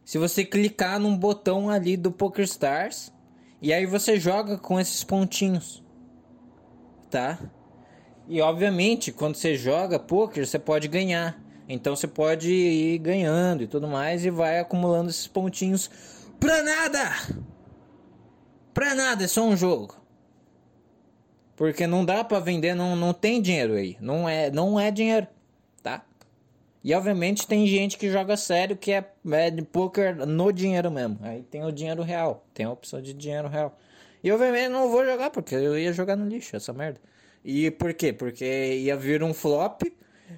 se 0.06 0.20
você 0.20 0.46
clicar 0.46 1.00
num 1.00 1.18
botão 1.18 1.70
ali 1.70 1.98
do 1.98 2.12
PokerStars 2.12 3.12
E 3.60 3.74
aí 3.74 3.88
você 3.88 4.20
joga 4.20 4.58
com 4.58 4.80
esses 4.80 5.04
pontinhos, 5.04 5.84
tá? 7.10 7.40
E 8.28 8.40
obviamente, 8.42 9.12
quando 9.12 9.36
você 9.36 9.56
joga 9.56 10.00
poker, 10.00 10.46
você 10.46 10.60
pode 10.60 10.88
ganhar. 10.88 11.40
Então 11.68 11.96
você 11.96 12.08
pode 12.08 12.52
ir 12.52 12.98
ganhando 13.00 13.64
e 13.64 13.68
tudo 13.68 13.88
mais 13.88 14.24
e 14.24 14.30
vai 14.30 14.60
acumulando 14.60 15.10
esses 15.10 15.28
pontinhos 15.28 15.90
pra 16.40 16.62
nada. 16.62 17.12
Pra 18.74 18.94
nada, 18.94 19.24
é 19.24 19.28
só 19.28 19.44
um 19.44 19.58
jogo. 19.58 19.96
Porque 21.56 21.88
não 21.88 22.04
dá 22.04 22.24
para 22.24 22.40
vender, 22.40 22.76
não, 22.76 22.96
não 22.96 23.14
tem 23.14 23.42
dinheiro 23.42 23.74
aí. 23.74 23.98
Não 24.00 24.28
é, 24.28 24.52
não 24.52 24.80
é 24.80 24.92
dinheiro? 24.92 25.28
E 26.86 26.94
obviamente 26.94 27.48
tem 27.48 27.65
gente 27.65 27.98
que 27.98 28.12
joga 28.12 28.38
sério 28.38 28.77
que 28.77 28.92
é, 28.92 29.04
é 29.32 29.50
de 29.50 29.63
poker 29.63 30.24
no 30.24 30.54
dinheiro 30.54 30.92
mesmo. 30.92 31.18
Aí 31.24 31.42
tem 31.42 31.65
o 31.65 31.72
dinheiro 31.72 32.04
real, 32.04 32.46
tem 32.54 32.68
a 32.68 32.72
opção 32.72 33.01
de 33.01 33.12
dinheiro 33.12 33.48
real. 33.48 33.75
E 34.24 34.32
obviamente 34.32 34.70
não 34.70 34.88
vou 34.88 35.04
jogar 35.04 35.32
porque 35.32 35.56
eu 35.56 35.75
ia 35.75 35.92
jogar 35.92 36.15
no 36.15 36.27
lixo 36.27 36.56
essa 36.56 36.72
merda. 36.72 37.01
E 37.44 37.72
por 37.72 37.92
quê? 37.92 38.13
Porque 38.13 38.46
ia 38.46 38.96
vir 38.96 39.24
um 39.24 39.34
flop, 39.34 39.82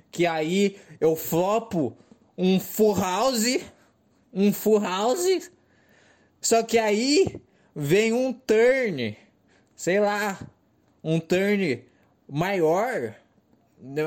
que 0.10 0.26
aí 0.26 0.78
eu 1.02 1.18
flopo 1.18 1.98
um 2.38 2.62
full 2.62 2.96
house, 2.96 3.60
um 4.34 4.54
full 4.54 4.80
house, 4.80 5.52
só 6.40 6.64
que 6.64 6.78
aí 6.78 7.42
vem 7.76 8.14
um 8.14 8.32
turn, 8.32 9.18
sei 9.76 10.00
lá, 10.00 10.40
um 11.04 11.20
turn 11.20 11.84
maior 12.26 13.14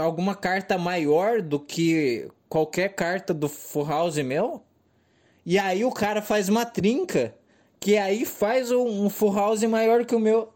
alguma 0.00 0.34
carta 0.34 0.76
maior 0.76 1.42
do 1.42 1.58
que 1.58 2.28
qualquer 2.48 2.94
carta 2.94 3.32
do 3.32 3.48
Full 3.48 3.86
House 3.86 4.16
meu. 4.18 4.62
E 5.44 5.58
aí 5.58 5.84
o 5.84 5.92
cara 5.92 6.20
faz 6.20 6.48
uma 6.48 6.66
trinca 6.66 7.34
que 7.78 7.96
aí 7.96 8.26
faz 8.26 8.70
um 8.70 9.08
Full 9.08 9.34
House 9.34 9.62
maior 9.64 10.04
que 10.04 10.14
o 10.14 10.20
meu. 10.20 10.52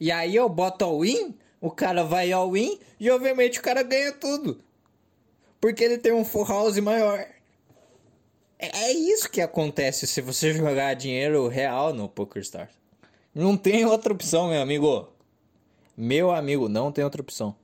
E 0.00 0.10
aí 0.10 0.34
eu 0.34 0.48
boto 0.48 0.84
all 0.84 1.00
win, 1.00 1.34
o 1.60 1.70
cara 1.70 2.02
vai 2.02 2.32
all 2.32 2.52
win 2.52 2.78
e 2.98 3.10
obviamente 3.10 3.60
o 3.60 3.62
cara 3.62 3.82
ganha 3.82 4.12
tudo. 4.12 4.60
Porque 5.60 5.84
ele 5.84 5.98
tem 5.98 6.12
um 6.12 6.24
Full 6.24 6.44
House 6.44 6.78
maior. 6.78 7.24
É, 8.58 8.84
é 8.84 8.92
isso 8.92 9.30
que 9.30 9.40
acontece 9.40 10.06
se 10.06 10.20
você 10.20 10.52
jogar 10.52 10.94
dinheiro 10.94 11.46
real 11.48 11.92
no 11.92 12.08
PokerStars. 12.08 12.72
Não 13.34 13.56
tem 13.56 13.84
outra 13.84 14.12
opção, 14.12 14.48
meu 14.48 14.60
amigo. 14.60 15.11
Meu 15.96 16.30
amigo, 16.30 16.68
não 16.68 16.90
tem 16.90 17.04
outra 17.04 17.22
opção. 17.22 17.54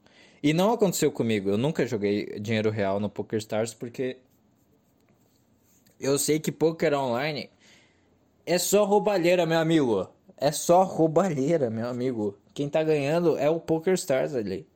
E 0.42 0.52
não 0.52 0.72
aconteceu 0.72 1.10
comigo. 1.10 1.50
Eu 1.50 1.58
nunca 1.58 1.86
joguei 1.86 2.38
dinheiro 2.38 2.70
real 2.70 3.00
no 3.00 3.08
PokerStars 3.08 3.74
porque 3.74 4.18
eu 5.98 6.18
sei 6.18 6.38
que 6.38 6.52
poker 6.52 6.94
online 6.94 7.50
é 8.46 8.58
só 8.58 8.84
roubalheira, 8.84 9.44
meu 9.44 9.58
amigo. 9.58 10.08
É 10.36 10.52
só 10.52 10.84
roubalheira, 10.84 11.68
meu 11.68 11.88
amigo. 11.88 12.38
Quem 12.54 12.68
tá 12.68 12.82
ganhando 12.82 13.36
é 13.36 13.50
o 13.50 13.58
PokerStars 13.58 14.34
ali. 14.34 14.66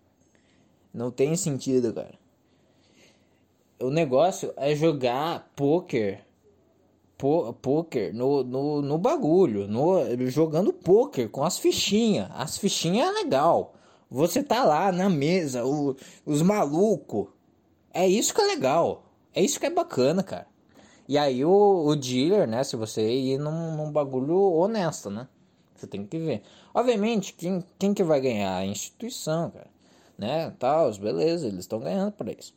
Não 0.92 1.11
tem 1.11 1.37
sentido, 1.37 1.92
cara. 1.94 2.18
O 3.78 3.90
negócio 3.90 4.52
é 4.56 4.75
jogar 4.75 5.52
poker 5.56 6.25
poker 7.61 8.14
no, 8.14 8.43
no, 8.43 8.83
no 8.83 8.99
bagulho, 8.99 9.69
no, 9.69 10.29
jogando 10.29 10.73
poker 10.73 11.29
com 11.29 11.45
as 11.45 11.59
fichinhas. 11.59 12.29
As 12.35 12.59
fichinhas 12.59 13.09
é 13.09 13.12
legal. 13.23 13.75
Você 14.11 14.43
tá 14.43 14.64
lá 14.64 14.91
na 14.93 15.09
mesa, 15.09 15.64
o, 15.64 15.97
os 16.26 16.43
malucos. 16.43 17.29
É 17.95 18.07
isso 18.07 18.35
que 18.35 18.41
é 18.41 18.47
legal. 18.47 19.05
É 19.35 19.43
isso 19.43 19.59
que 19.59 19.67
é 19.67 19.71
bacana, 19.71 20.23
cara. 20.23 20.47
E 21.09 21.17
aí 21.17 21.45
o, 21.45 21.87
o 21.87 21.97
dealer, 21.97 22.47
né? 22.47 22.64
Se 22.64 22.76
você 22.76 23.09
ir 23.11 23.38
num, 23.38 23.76
num 23.76 23.91
bagulho 23.91 24.38
honesto, 24.38 25.11
né? 25.11 25.29
Você 25.75 25.87
tem 25.87 26.07
que 26.07 26.19
ver. 26.19 26.43
Obviamente, 26.75 27.35
quem, 27.35 27.64
quem 27.79 27.95
que 27.95 28.02
vai 28.02 28.21
ganhar? 28.21 28.57
A 28.57 28.67
instituição, 28.67 29.50
cara. 29.50 29.71
Né? 30.17 30.54
Tal, 30.58 30.93
beleza, 30.99 31.49
eles 31.49 31.61
estão 31.61 31.80
ganhando 31.80 32.13
por 32.13 32.28
isso. 32.28 32.54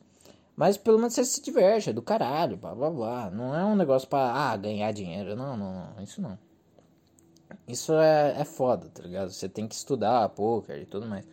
Mas 0.56 0.78
pelo 0.78 0.98
menos 0.98 1.12
você 1.12 1.24
se 1.24 1.42
diverte, 1.42 1.90
é 1.90 1.92
do 1.92 2.00
caralho, 2.00 2.56
blá 2.56 2.74
blá 2.74 2.90
blá. 2.90 3.30
Não 3.30 3.54
é 3.54 3.62
um 3.64 3.76
negócio 3.76 4.08
pra 4.08 4.32
ah, 4.32 4.56
ganhar 4.56 4.90
dinheiro. 4.90 5.36
Não, 5.36 5.56
não, 5.56 5.72
não. 5.74 6.02
Isso 6.02 6.22
não. 6.22 6.38
Isso 7.68 7.92
é, 7.92 8.40
é 8.40 8.44
foda, 8.44 8.88
tá 8.88 9.02
ligado? 9.02 9.30
Você 9.30 9.48
tem 9.48 9.68
que 9.68 9.74
estudar 9.74 10.28
poker 10.30 10.80
e 10.80 10.86
tudo 10.86 11.06
mais. 11.06 11.26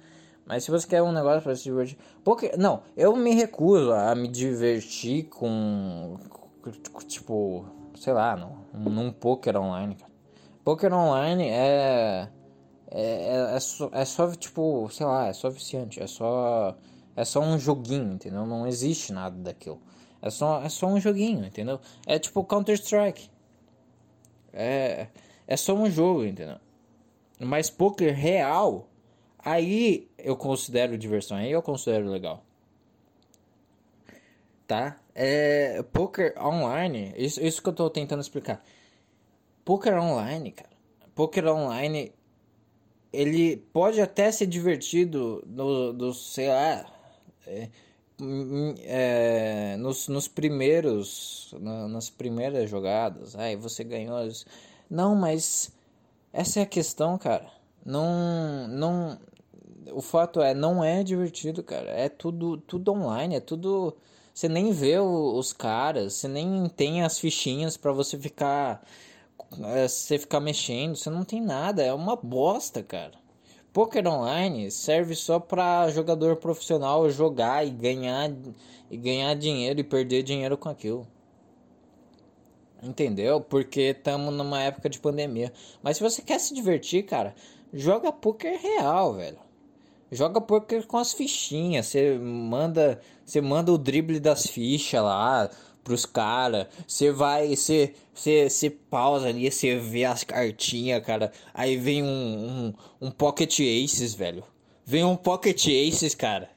Mas 0.46 0.66
se 0.66 0.72
você 0.72 0.86
quer 0.86 1.02
um 1.02 1.12
negócio 1.14 1.42
pra 1.42 1.56
se 1.56 1.64
divertir. 1.64 1.98
Poker. 2.24 2.58
Não, 2.58 2.84
eu 2.98 3.16
me 3.16 3.34
recuso 3.34 3.94
a 3.94 4.14
me 4.14 4.28
divertir 4.28 5.30
com. 5.30 6.18
Tipo, 7.08 7.66
sei 7.96 8.14
lá, 8.14 8.36
num, 8.36 8.90
num 8.90 9.12
poker 9.12 9.56
online, 9.58 9.96
cara. 9.96 10.12
Poker 10.66 10.94
online 10.94 11.48
é. 11.48 12.30
É, 12.92 13.02
é, 13.02 13.56
é, 13.56 13.60
só, 13.60 13.90
é 13.92 14.06
só, 14.06 14.30
tipo, 14.36 14.88
sei 14.92 15.06
lá, 15.06 15.28
é 15.28 15.34
só 15.34 15.50
viciante. 15.50 16.02
É 16.02 16.08
só 16.08 16.76
é 17.16 17.24
só 17.26 17.40
um 17.42 17.58
joguinho, 17.60 18.14
entendeu? 18.14 18.46
Não 18.46 18.68
existe 18.68 19.14
nada 19.14 19.36
daquilo. 19.38 19.82
É 20.22 20.30
só, 20.30 20.62
é 20.64 20.70
só 20.70 20.88
um 20.88 21.00
joguinho, 21.00 21.46
entendeu? 21.46 21.80
É 22.08 22.18
tipo 22.18 22.44
Counter-Strike. 22.44 23.30
É, 24.54 25.08
é 25.48 25.58
só 25.58 25.74
um 25.74 25.90
jogo, 25.90 26.24
entendeu? 26.24 26.58
Mas 27.40 27.70
poker 27.70 28.16
real, 28.16 28.88
aí 29.38 30.08
eu 30.18 30.38
considero 30.38 30.98
diversão, 30.98 31.38
aí 31.38 31.52
eu 31.52 31.62
considero 31.62 32.10
legal. 32.10 32.44
Tá? 34.66 34.98
É, 35.14 35.84
poker 35.92 36.34
online, 36.42 37.14
isso, 37.18 37.44
isso 37.44 37.62
que 37.62 37.70
eu 37.70 37.74
tô 37.74 37.90
tentando 37.90 38.22
explicar. 38.22 38.64
Poker 39.66 39.98
online, 40.00 40.52
cara. 40.52 40.70
Poker 41.14 41.48
online, 41.48 42.14
ele 43.12 43.58
pode 43.58 44.02
até 44.02 44.32
ser 44.32 44.48
divertido 44.48 45.44
no, 45.46 45.94
no 45.94 46.14
sei 46.14 46.48
lá, 46.48 46.93
é, 47.48 47.70
é, 48.86 49.76
nos, 49.78 50.08
nos 50.08 50.28
primeiros, 50.28 51.54
na, 51.60 51.88
nas 51.88 52.10
primeiras 52.10 52.70
jogadas, 52.70 53.36
aí 53.36 53.56
você 53.56 53.84
ganhou. 53.84 54.18
As... 54.18 54.46
Não, 54.90 55.16
mas 55.16 55.72
essa 56.32 56.60
é 56.60 56.64
a 56.64 56.68
questão, 56.68 57.18
cara. 57.18 57.52
Não, 57.86 58.68
não. 58.68 59.20
O 59.92 60.02
fato 60.02 60.42
é, 60.42 60.54
não 60.54 60.84
é 60.84 61.04
divertido, 61.04 61.64
cara. 61.64 61.90
É 61.90 62.10
tudo, 62.10 62.58
tudo 62.58 62.92
online, 62.94 63.36
é 63.36 63.40
tudo. 63.40 63.96
Você 64.34 64.50
nem 64.50 64.72
vê 64.72 64.98
o, 65.00 65.38
os 65.38 65.54
caras, 65.54 66.14
você 66.14 66.28
nem 66.28 66.68
tem 66.70 67.04
as 67.04 67.20
fichinhas 67.20 67.78
para 67.78 67.92
você 67.92 68.18
ficar, 68.18 68.84
é, 69.76 69.88
você 69.88 70.18
ficar 70.18 70.40
mexendo. 70.40 70.96
Você 70.96 71.10
não 71.10 71.24
tem 71.24 71.42
nada. 71.42 71.84
É 71.84 71.94
uma 71.94 72.16
bosta, 72.16 72.82
cara. 72.82 73.23
Poker 73.74 74.08
online 74.08 74.70
serve 74.70 75.16
só 75.16 75.40
para 75.40 75.90
jogador 75.90 76.36
profissional 76.36 77.10
jogar 77.10 77.66
e 77.66 77.72
ganhar 77.72 78.32
e 78.90 78.96
ganhar 78.96 79.34
dinheiro 79.34 79.80
e 79.80 79.84
perder 79.84 80.22
dinheiro 80.22 80.56
com 80.56 80.70
aquilo. 80.70 81.08
Entendeu? 82.84 83.42
Porque 83.42 83.96
estamos 83.98 84.32
numa 84.32 84.62
época 84.62 84.88
de 84.88 85.00
pandemia. 85.00 85.52
Mas 85.82 85.98
se 85.98 86.04
você 86.04 86.22
quer 86.22 86.40
se 86.40 86.54
divertir, 86.54 87.04
cara, 87.04 87.34
joga 87.74 88.12
poker 88.12 88.62
real, 88.62 89.16
velho. 89.16 89.40
Joga 90.12 90.40
poker 90.40 90.86
com 90.86 90.98
as 90.98 91.12
fichinhas. 91.12 91.88
Você 91.88 92.16
manda, 92.20 93.02
você 93.26 93.42
manda 93.42 93.72
o 93.72 93.78
drible 93.78 94.20
das 94.20 94.46
fichas 94.46 95.02
lá 95.02 95.50
pros 95.84 96.06
caras. 96.06 96.68
Você 96.88 97.12
vai, 97.12 97.56
você, 97.56 98.70
pausa 98.90 99.28
ali, 99.28 99.52
você 99.52 99.76
vê 99.78 100.06
as 100.06 100.24
cartinhas, 100.24 101.04
cara. 101.06 101.32
Aí 101.54 101.78
vem 101.78 102.04
um, 102.04 102.74
um, 103.02 103.08
um 103.08 103.12
Pocket 103.12 103.60
Aces, 103.60 104.14
velho. 104.14 104.44
Vem 104.86 105.04
um 105.04 105.16
Pocket 105.16 105.66
Aces, 105.68 106.16
cara. 106.16 106.50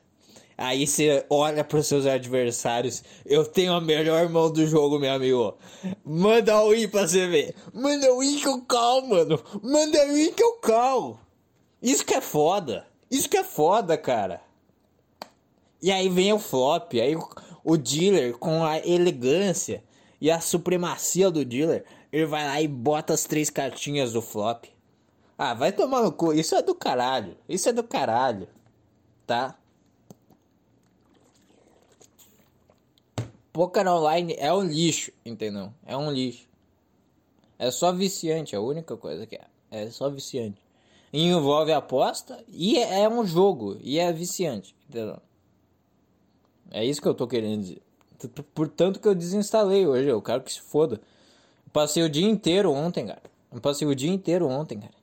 Aí 0.59 0.87
você 0.87 1.25
olha 1.29 1.62
para 1.62 1.79
os 1.79 1.87
seus 1.87 2.07
adversários. 2.07 3.03
Eu 3.27 3.45
tenho 3.45 3.75
a 3.75 3.81
melhor 3.81 4.29
mão 4.31 4.51
do 4.51 4.67
jogo, 4.67 4.99
meu 4.99 5.12
amigo. 5.12 5.55
Manda 6.03 6.59
o 6.62 6.71
win 6.71 6.89
pra 6.89 7.07
você 7.07 7.27
ver. 7.27 7.55
Manda 7.75 8.11
o 8.12 8.21
win 8.21 8.39
que 8.39 8.49
eu 8.49 8.62
cal, 8.62 9.03
mano. 9.03 9.39
Manda 9.62 10.07
o 10.07 10.15
win 10.15 10.33
que 10.33 10.43
eu 10.43 10.55
cal. 10.55 11.21
Isso 11.83 12.05
que 12.07 12.15
é 12.15 12.23
foda. 12.23 12.87
Isso 13.11 13.29
que 13.29 13.37
é 13.37 13.45
foda, 13.45 13.99
cara. 13.99 14.41
E 15.83 15.93
aí 15.93 16.09
vem 16.09 16.33
o 16.33 16.39
flop. 16.39 16.95
Aí 16.95 17.15
dealer, 17.74 18.37
com 18.37 18.62
a 18.62 18.79
elegância 18.87 19.83
e 20.20 20.31
a 20.31 20.40
supremacia 20.40 21.31
do 21.31 21.42
dealer, 21.42 21.87
ele 22.12 22.26
vai 22.26 22.44
lá 22.44 22.61
e 22.61 22.68
bota 22.68 23.14
as 23.14 23.24
três 23.24 23.48
cartinhas 23.48 24.12
do 24.12 24.20
flop. 24.20 24.66
Ah, 25.38 25.55
vai 25.55 25.72
tomar 25.72 26.02
no 26.02 26.12
cu. 26.12 26.35
Isso 26.35 26.55
é 26.55 26.62
do 26.62 26.74
caralho. 26.74 27.37
Isso 27.48 27.68
é 27.68 27.72
do 27.72 27.83
caralho. 27.83 28.46
Tá? 29.26 29.57
Poker 33.52 33.88
online 33.88 34.35
é 34.38 34.52
um 34.52 34.62
lixo, 34.62 35.11
entendeu? 35.24 35.72
É 35.87 35.96
um 35.96 36.11
lixo. 36.11 36.46
É 37.59 37.70
só 37.70 37.90
viciante, 37.90 38.55
é 38.55 38.59
a 38.59 38.61
única 38.61 38.96
coisa 38.98 39.26
que 39.26 39.37
é. 39.37 39.46
É 39.70 39.90
só 39.90 40.11
viciante. 40.11 40.61
E 41.12 41.22
envolve 41.24 41.72
aposta 41.72 42.44
e 42.48 42.79
é 42.79 43.09
um 43.09 43.24
jogo 43.24 43.79
e 43.81 43.98
é 43.98 44.12
viciante, 44.12 44.76
entendeu? 44.88 45.20
É 46.70 46.85
isso 46.85 47.00
que 47.00 47.09
eu 47.09 47.14
tô 47.14 47.26
querendo 47.26 47.61
dizer. 47.61 47.83
Portanto 48.55 48.98
que 49.00 49.07
eu 49.07 49.14
desinstalei 49.14 49.87
hoje, 49.87 50.09
eu 50.09 50.22
quero 50.22 50.42
que 50.42 50.52
se 50.52 50.61
foda. 50.61 51.00
Passei 51.72 52.02
o 52.02 52.09
dia 52.09 52.26
inteiro 52.26 52.72
ontem, 52.72 53.07
cara. 53.07 53.22
Eu 53.52 53.61
passei 53.61 53.87
o 53.87 53.94
dia 53.94 54.11
inteiro 54.11 54.48
ontem, 54.48 54.79
cara. 54.79 54.94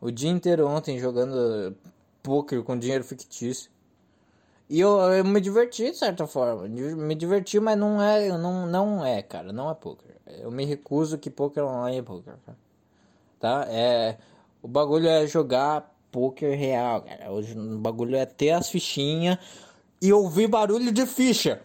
O 0.00 0.10
dia 0.10 0.30
inteiro 0.30 0.66
ontem 0.66 0.98
jogando 0.98 1.76
poker 2.22 2.62
com 2.62 2.78
dinheiro 2.78 3.04
fictício. 3.04 3.70
E 4.68 4.80
eu, 4.80 4.98
eu 4.98 5.24
me 5.24 5.40
diverti 5.40 5.90
de 5.90 5.96
certa 5.96 6.26
forma. 6.26 6.66
Me 6.66 7.14
diverti, 7.14 7.60
mas 7.60 7.78
não 7.78 8.02
é, 8.02 8.28
não, 8.36 8.66
não 8.66 9.04
é, 9.04 9.22
cara. 9.22 9.52
Não 9.52 9.70
é 9.70 9.74
poker. 9.74 10.16
Eu 10.26 10.50
me 10.50 10.64
recuso 10.64 11.18
que 11.18 11.30
poker 11.30 11.64
online 11.64 11.98
é 11.98 12.02
poker, 12.02 12.34
cara. 12.44 12.58
Tá? 13.38 13.66
É, 13.68 14.16
o 14.62 14.68
bagulho 14.68 15.06
é 15.06 15.26
jogar 15.26 15.94
poker 16.10 16.58
real, 16.58 17.02
cara. 17.02 17.30
O 17.30 17.78
bagulho 17.78 18.16
é 18.16 18.24
ter 18.24 18.50
as 18.50 18.68
fichinhas 18.68 19.38
e 20.04 20.12
ouvir 20.12 20.48
barulho 20.48 20.92
de 20.92 21.06
ficha. 21.06 21.62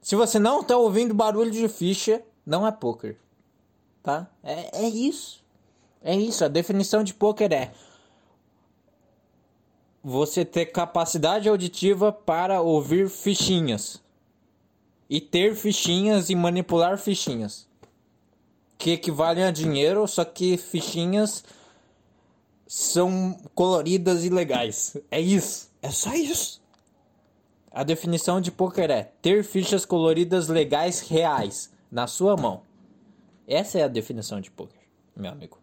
Se 0.00 0.16
você 0.16 0.38
não 0.38 0.64
tá 0.64 0.74
ouvindo 0.74 1.12
barulho 1.12 1.50
de 1.50 1.68
ficha, 1.68 2.22
não 2.46 2.66
é 2.66 2.72
poker. 2.72 3.18
Tá? 4.02 4.26
É, 4.42 4.84
é 4.84 4.88
isso. 4.88 5.44
É 6.02 6.16
isso. 6.16 6.42
A 6.42 6.48
definição 6.48 7.04
de 7.04 7.12
poker 7.12 7.52
é 7.52 7.72
você 10.02 10.46
ter 10.46 10.64
capacidade 10.66 11.46
auditiva 11.46 12.10
para 12.10 12.62
ouvir 12.62 13.10
fichinhas. 13.10 14.00
E 15.06 15.20
ter 15.20 15.54
fichinhas 15.54 16.30
e 16.30 16.34
manipular 16.34 16.96
fichinhas. 16.96 17.68
Que 18.78 18.92
equivalem 18.92 19.44
a 19.44 19.50
dinheiro, 19.50 20.08
só 20.08 20.24
que 20.24 20.56
fichinhas 20.56 21.44
são 22.66 23.38
coloridas 23.54 24.24
e 24.24 24.30
legais. 24.30 24.96
É 25.10 25.20
isso. 25.20 25.70
É 25.82 25.90
só 25.90 26.14
isso. 26.14 26.63
A 27.74 27.82
definição 27.82 28.40
de 28.40 28.52
poker 28.52 28.88
é 28.88 29.02
ter 29.20 29.42
fichas 29.42 29.84
coloridas 29.84 30.46
legais 30.46 31.00
reais 31.00 31.72
na 31.90 32.06
sua 32.06 32.36
mão. 32.36 32.62
Essa 33.48 33.80
é 33.80 33.82
a 33.82 33.88
definição 33.88 34.40
de 34.40 34.48
poker, 34.48 34.80
meu 35.16 35.32
amigo. 35.32 35.58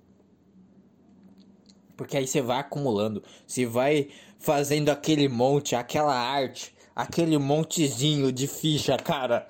Porque 1.96 2.18
aí 2.18 2.28
você 2.28 2.42
vai 2.42 2.60
acumulando, 2.60 3.24
você 3.48 3.66
vai 3.66 4.10
fazendo 4.38 4.90
aquele 4.90 5.30
monte, 5.30 5.74
aquela 5.74 6.14
arte, 6.14 6.76
aquele 6.94 7.38
montezinho 7.38 8.30
de 8.30 8.46
ficha, 8.46 8.98
cara. 8.98 9.48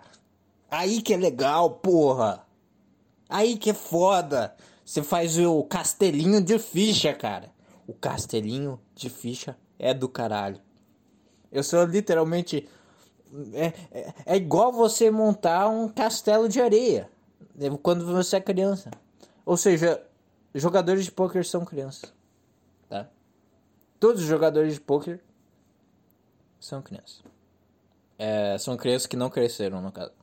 Aí 0.69 1.01
que 1.01 1.15
é 1.15 1.17
legal, 1.17 1.71
porra. 1.71 2.45
Aí 3.27 3.57
que 3.57 3.71
é 3.71 3.73
foda. 3.73 4.55
Você 4.85 5.01
faz 5.01 5.39
o 5.39 5.63
castelinho 5.63 6.39
de 6.39 6.59
ficha, 6.59 7.11
cara. 7.11 7.51
O 7.87 7.93
castelinho 7.93 8.79
de 8.93 9.09
ficha 9.09 9.57
é 9.79 9.95
do 9.95 10.07
caralho. 10.07 10.61
Eu 11.51 11.63
sou 11.63 11.83
literalmente. 11.83 12.67
É, 13.53 13.73
é, 13.91 14.13
é 14.25 14.35
igual 14.35 14.71
você 14.71 15.09
montar 15.09 15.67
um 15.69 15.87
castelo 15.87 16.49
de 16.49 16.61
areia 16.61 17.09
quando 17.81 18.05
você 18.05 18.37
é 18.37 18.41
criança. 18.41 18.91
Ou 19.45 19.57
seja, 19.57 20.01
jogadores 20.53 21.05
de 21.05 21.11
poker 21.11 21.45
são 21.45 21.65
crianças. 21.65 22.13
Tá? 22.89 23.09
Todos 23.99 24.21
os 24.21 24.27
jogadores 24.27 24.73
de 24.75 24.81
poker 24.81 25.19
são 26.59 26.81
crianças. 26.81 27.23
É, 28.17 28.57
são 28.57 28.77
crianças 28.77 29.07
que 29.07 29.17
não 29.17 29.29
cresceram, 29.29 29.81
no 29.81 29.91
caso. 29.91 30.13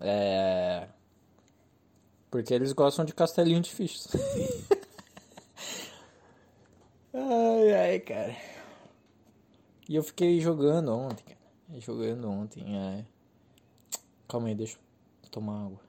É. 0.00 0.88
Porque 2.30 2.52
eles 2.52 2.72
gostam 2.72 3.04
de 3.04 3.14
castelinho 3.14 3.60
de 3.60 3.72
fichas. 3.72 4.08
ai, 7.12 7.72
ai, 7.72 7.98
cara. 8.00 8.55
E 9.88 9.94
eu 9.94 10.02
fiquei 10.02 10.40
jogando 10.40 10.92
ontem, 10.92 11.22
cara. 11.24 11.80
Jogando 11.80 12.28
ontem, 12.28 12.76
é. 12.76 13.04
Calma 14.28 14.48
aí, 14.48 14.54
deixa 14.54 14.76
eu 15.22 15.30
tomar 15.30 15.66
água. 15.66 15.80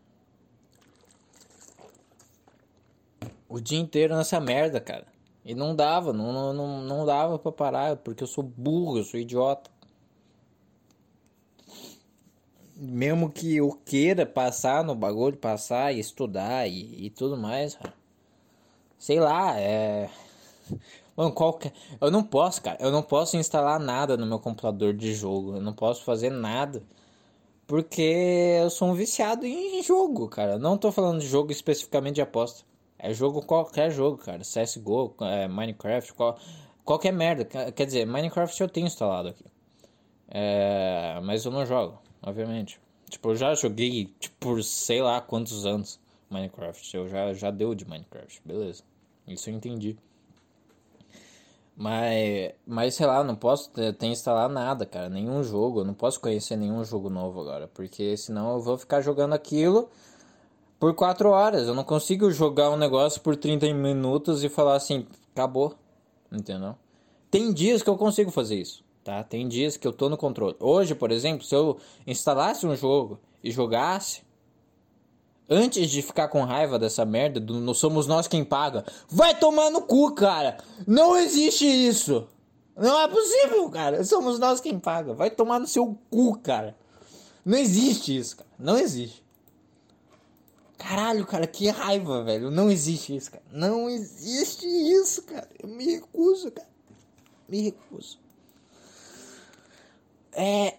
O 3.49 3.59
dia 3.59 3.79
inteiro 3.79 4.15
nessa 4.15 4.39
merda, 4.39 4.79
cara. 4.79 5.07
E 5.43 5.55
não 5.55 5.75
dava, 5.75 6.11
não, 6.11 6.53
não, 6.53 6.81
não 6.81 7.05
dava 7.05 7.39
pra 7.39 7.51
parar, 7.51 7.95
porque 7.97 8.21
eu 8.21 8.27
sou 8.27 8.43
burro, 8.43 8.97
eu 8.97 9.03
sou 9.03 9.19
idiota. 9.19 9.71
Mesmo 12.75 13.31
que 13.31 13.55
eu 13.55 13.71
queira 13.85 14.25
passar 14.25 14.83
no 14.83 14.93
bagulho, 14.93 15.37
passar 15.37 15.95
e 15.95 15.99
estudar 15.99 16.67
e, 16.67 17.05
e 17.05 17.09
tudo 17.09 17.35
mais, 17.35 17.75
cara. 17.75 17.93
Sei 18.99 19.19
lá, 19.19 19.59
é. 19.59 20.09
Mano, 21.17 21.31
qualquer. 21.31 21.73
Eu 21.99 22.11
não 22.11 22.23
posso, 22.23 22.61
cara. 22.61 22.77
Eu 22.79 22.91
não 22.91 23.01
posso 23.01 23.35
instalar 23.37 23.79
nada 23.79 24.15
no 24.15 24.25
meu 24.27 24.39
computador 24.39 24.93
de 24.93 25.13
jogo. 25.15 25.55
Eu 25.55 25.61
não 25.61 25.73
posso 25.73 26.03
fazer 26.03 26.29
nada. 26.29 26.83
Porque 27.65 28.01
eu 28.61 28.69
sou 28.69 28.89
um 28.89 28.93
viciado 28.93 29.45
em 29.45 29.81
jogo, 29.83 30.29
cara. 30.29 30.59
Não 30.59 30.77
tô 30.77 30.91
falando 30.91 31.19
de 31.19 31.27
jogo 31.27 31.51
especificamente 31.51 32.15
de 32.15 32.21
aposta. 32.21 32.63
É 32.99 33.13
jogo 33.13 33.41
qualquer 33.41 33.91
jogo, 33.91 34.17
cara. 34.17 34.41
CSGO, 34.43 35.15
é, 35.21 35.47
Minecraft, 35.47 36.13
qual, 36.13 36.37
qualquer 36.85 37.11
merda. 37.11 37.45
Quer 37.45 37.85
dizer, 37.85 38.05
Minecraft 38.05 38.61
eu 38.61 38.69
tenho 38.69 38.87
instalado 38.87 39.29
aqui. 39.29 39.45
É, 40.29 41.19
mas 41.23 41.45
eu 41.45 41.51
não 41.51 41.65
jogo, 41.65 41.99
obviamente. 42.21 42.79
Tipo, 43.09 43.29
eu 43.31 43.35
já 43.35 43.55
joguei 43.55 44.05
tipo, 44.19 44.35
por 44.39 44.63
sei 44.63 45.01
lá 45.01 45.19
quantos 45.21 45.65
anos 45.65 45.99
Minecraft. 46.29 46.95
Eu 46.95 47.09
já, 47.09 47.33
já 47.33 47.51
deu 47.51 47.73
de 47.75 47.85
Minecraft, 47.85 48.41
beleza. 48.45 48.83
Isso 49.27 49.49
eu 49.49 49.55
entendi. 49.55 49.97
Mas, 51.79 52.53
mas 52.65 52.95
sei 52.95 53.05
lá, 53.05 53.23
não 53.23 53.35
posso 53.35 53.69
ter, 53.69 53.93
ter 53.93 54.07
instalado 54.07 54.51
nada, 54.51 54.83
cara. 54.83 55.09
Nenhum 55.09 55.43
jogo. 55.43 55.81
Eu 55.81 55.85
não 55.85 55.93
posso 55.93 56.19
conhecer 56.19 56.55
nenhum 56.55 56.83
jogo 56.83 57.07
novo 57.07 57.39
agora. 57.39 57.67
Porque 57.67 58.17
senão 58.17 58.55
eu 58.55 58.61
vou 58.61 58.79
ficar 58.79 59.01
jogando 59.01 59.33
aquilo 59.33 59.87
por 60.79 60.95
4 60.95 61.29
horas. 61.29 61.67
Eu 61.67 61.75
não 61.75 61.83
consigo 61.83 62.31
jogar 62.31 62.71
um 62.71 62.77
negócio 62.77 63.21
por 63.21 63.35
30 63.35 63.71
minutos 63.75 64.43
e 64.43 64.49
falar 64.49 64.75
assim, 64.75 65.05
acabou. 65.31 65.75
Entendeu? 66.31 66.75
Tem 67.29 67.53
dias 67.53 67.83
que 67.83 67.89
eu 67.89 67.95
consigo 67.95 68.31
fazer 68.31 68.55
isso, 68.55 68.83
tá? 69.03 69.23
Tem 69.23 69.47
dias 69.47 69.77
que 69.77 69.87
eu 69.87 69.93
tô 69.93 70.09
no 70.09 70.17
controle. 70.17 70.55
Hoje, 70.59 70.95
por 70.95 71.11
exemplo, 71.11 71.45
se 71.45 71.53
eu 71.53 71.77
instalasse 72.07 72.65
um 72.65 72.75
jogo 72.75 73.19
e 73.43 73.51
jogasse, 73.51 74.23
antes 75.49 75.89
de 75.89 76.01
ficar 76.01 76.27
com 76.27 76.43
raiva 76.43 76.77
dessa 76.77 77.05
merda, 77.05 77.39
do 77.39 77.59
não 77.59 77.73
somos 77.73 78.07
nós 78.07 78.27
quem 78.27 78.43
paga, 78.43 78.85
vai 79.09 79.37
tomar 79.37 79.69
no 79.69 79.81
cu, 79.81 80.13
cara! 80.13 80.57
Não 80.85 81.15
existe 81.15 81.65
isso! 81.65 82.27
Não 82.75 82.99
é 82.99 83.07
possível, 83.07 83.69
cara! 83.69 84.03
Somos 84.03 84.37
nós 84.37 84.59
quem 84.59 84.77
paga. 84.77 85.13
Vai 85.13 85.31
tomar 85.31 85.59
no 85.59 85.65
seu 85.65 85.97
cu, 86.09 86.37
cara! 86.37 86.75
Não 87.43 87.57
existe 87.57 88.15
isso, 88.15 88.37
cara. 88.37 88.49
Não 88.59 88.77
existe. 88.77 89.23
Caralho, 90.77 91.25
cara, 91.25 91.47
que 91.47 91.69
raiva, 91.69 92.23
velho. 92.23 92.51
Não 92.51 92.69
existe 92.69 93.15
isso, 93.15 93.31
cara. 93.31 93.43
Não 93.51 93.89
existe 93.89 94.67
isso, 94.67 95.23
cara. 95.23 95.47
Eu 95.57 95.69
me 95.69 95.85
recuso, 95.85 96.51
cara. 96.51 96.67
Me 97.47 97.61
recuso. 97.61 98.19
É. 100.33 100.75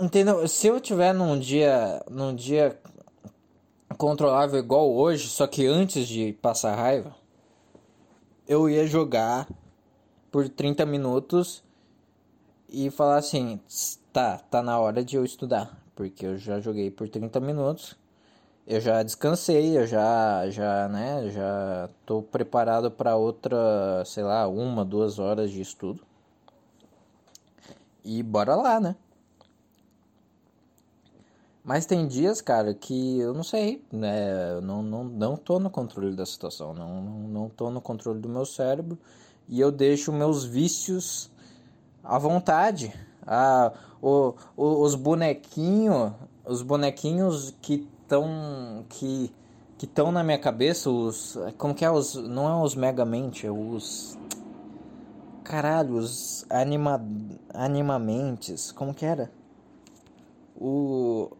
Entendeu? 0.00 0.46
Se 0.48 0.68
eu 0.68 0.80
tiver 0.80 1.12
num 1.12 1.38
dia. 1.38 2.02
Num 2.08 2.34
dia 2.34 2.80
controlável 3.94 4.58
igual 4.58 4.92
hoje, 4.92 5.28
só 5.28 5.46
que 5.46 5.66
antes 5.66 6.06
de 6.06 6.32
passar 6.34 6.74
raiva, 6.74 7.14
eu 8.46 8.68
ia 8.68 8.86
jogar 8.86 9.48
por 10.30 10.48
30 10.48 10.84
minutos 10.84 11.62
e 12.68 12.90
falar 12.90 13.16
assim: 13.16 13.60
tá, 14.12 14.38
tá 14.38 14.62
na 14.62 14.78
hora 14.78 15.04
de 15.04 15.16
eu 15.16 15.24
estudar. 15.24 15.82
Porque 15.94 16.26
eu 16.26 16.36
já 16.36 16.58
joguei 16.58 16.90
por 16.90 17.08
30 17.08 17.38
minutos 17.40 17.96
eu 18.66 18.80
já 18.80 19.02
descansei, 19.02 19.76
eu 19.76 19.86
já, 19.86 20.48
já, 20.48 20.88
né, 20.88 21.28
já 21.30 21.88
tô 22.06 22.22
preparado 22.22 22.90
para 22.90 23.14
outra, 23.14 24.02
sei 24.06 24.24
lá, 24.24 24.48
uma, 24.48 24.84
duas 24.84 25.18
horas 25.18 25.50
de 25.50 25.60
estudo. 25.60 26.02
E 28.02 28.22
bora 28.22 28.54
lá, 28.54 28.80
né? 28.80 28.96
Mas 31.64 31.86
tem 31.86 32.06
dias, 32.06 32.42
cara, 32.42 32.74
que 32.74 33.18
eu 33.18 33.32
não 33.32 33.42
sei, 33.42 33.82
né? 33.90 34.52
Eu 34.52 34.60
não, 34.60 34.82
não, 34.82 35.04
não 35.04 35.36
tô 35.36 35.58
no 35.58 35.70
controle 35.70 36.14
da 36.14 36.26
situação, 36.26 36.74
não, 36.74 37.00
não, 37.00 37.18
não 37.20 37.48
tô 37.48 37.70
no 37.70 37.80
controle 37.80 38.20
do 38.20 38.28
meu 38.28 38.44
cérebro 38.44 38.98
e 39.48 39.60
eu 39.60 39.72
deixo 39.72 40.12
meus 40.12 40.44
vícios 40.44 41.30
à 42.02 42.18
vontade. 42.18 42.92
Ah, 43.26 43.72
o, 44.02 44.34
o, 44.54 44.82
os 44.82 44.94
bonequinhos, 44.94 46.12
os 46.44 46.60
bonequinhos 46.60 47.54
que 47.62 47.88
tão 48.06 48.84
que 48.90 49.32
que 49.78 49.86
estão 49.86 50.12
na 50.12 50.22
minha 50.22 50.38
cabeça 50.38 50.90
os 50.90 51.36
como 51.58 51.74
que 51.74 51.84
é 51.84 51.90
os 51.90 52.14
não 52.14 52.48
é 52.48 52.62
os 52.62 52.74
megamente 52.74 53.46
é 53.46 53.50
os 53.50 54.16
caralho 55.42 55.96
os 55.96 56.46
anima 56.48 57.02
animamentes 57.52 58.70
como 58.70 58.94
que 58.94 59.04
era 59.04 59.32
o 60.54 61.30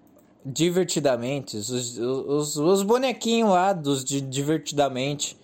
divertidamente 0.45 1.57
os, 1.57 1.71
os, 1.99 2.57
os 2.57 2.83
bonequinhos 2.83 3.51
lá 3.51 3.73
dos 3.73 4.05
de 4.05 4.21
divertidamente 4.21 5.39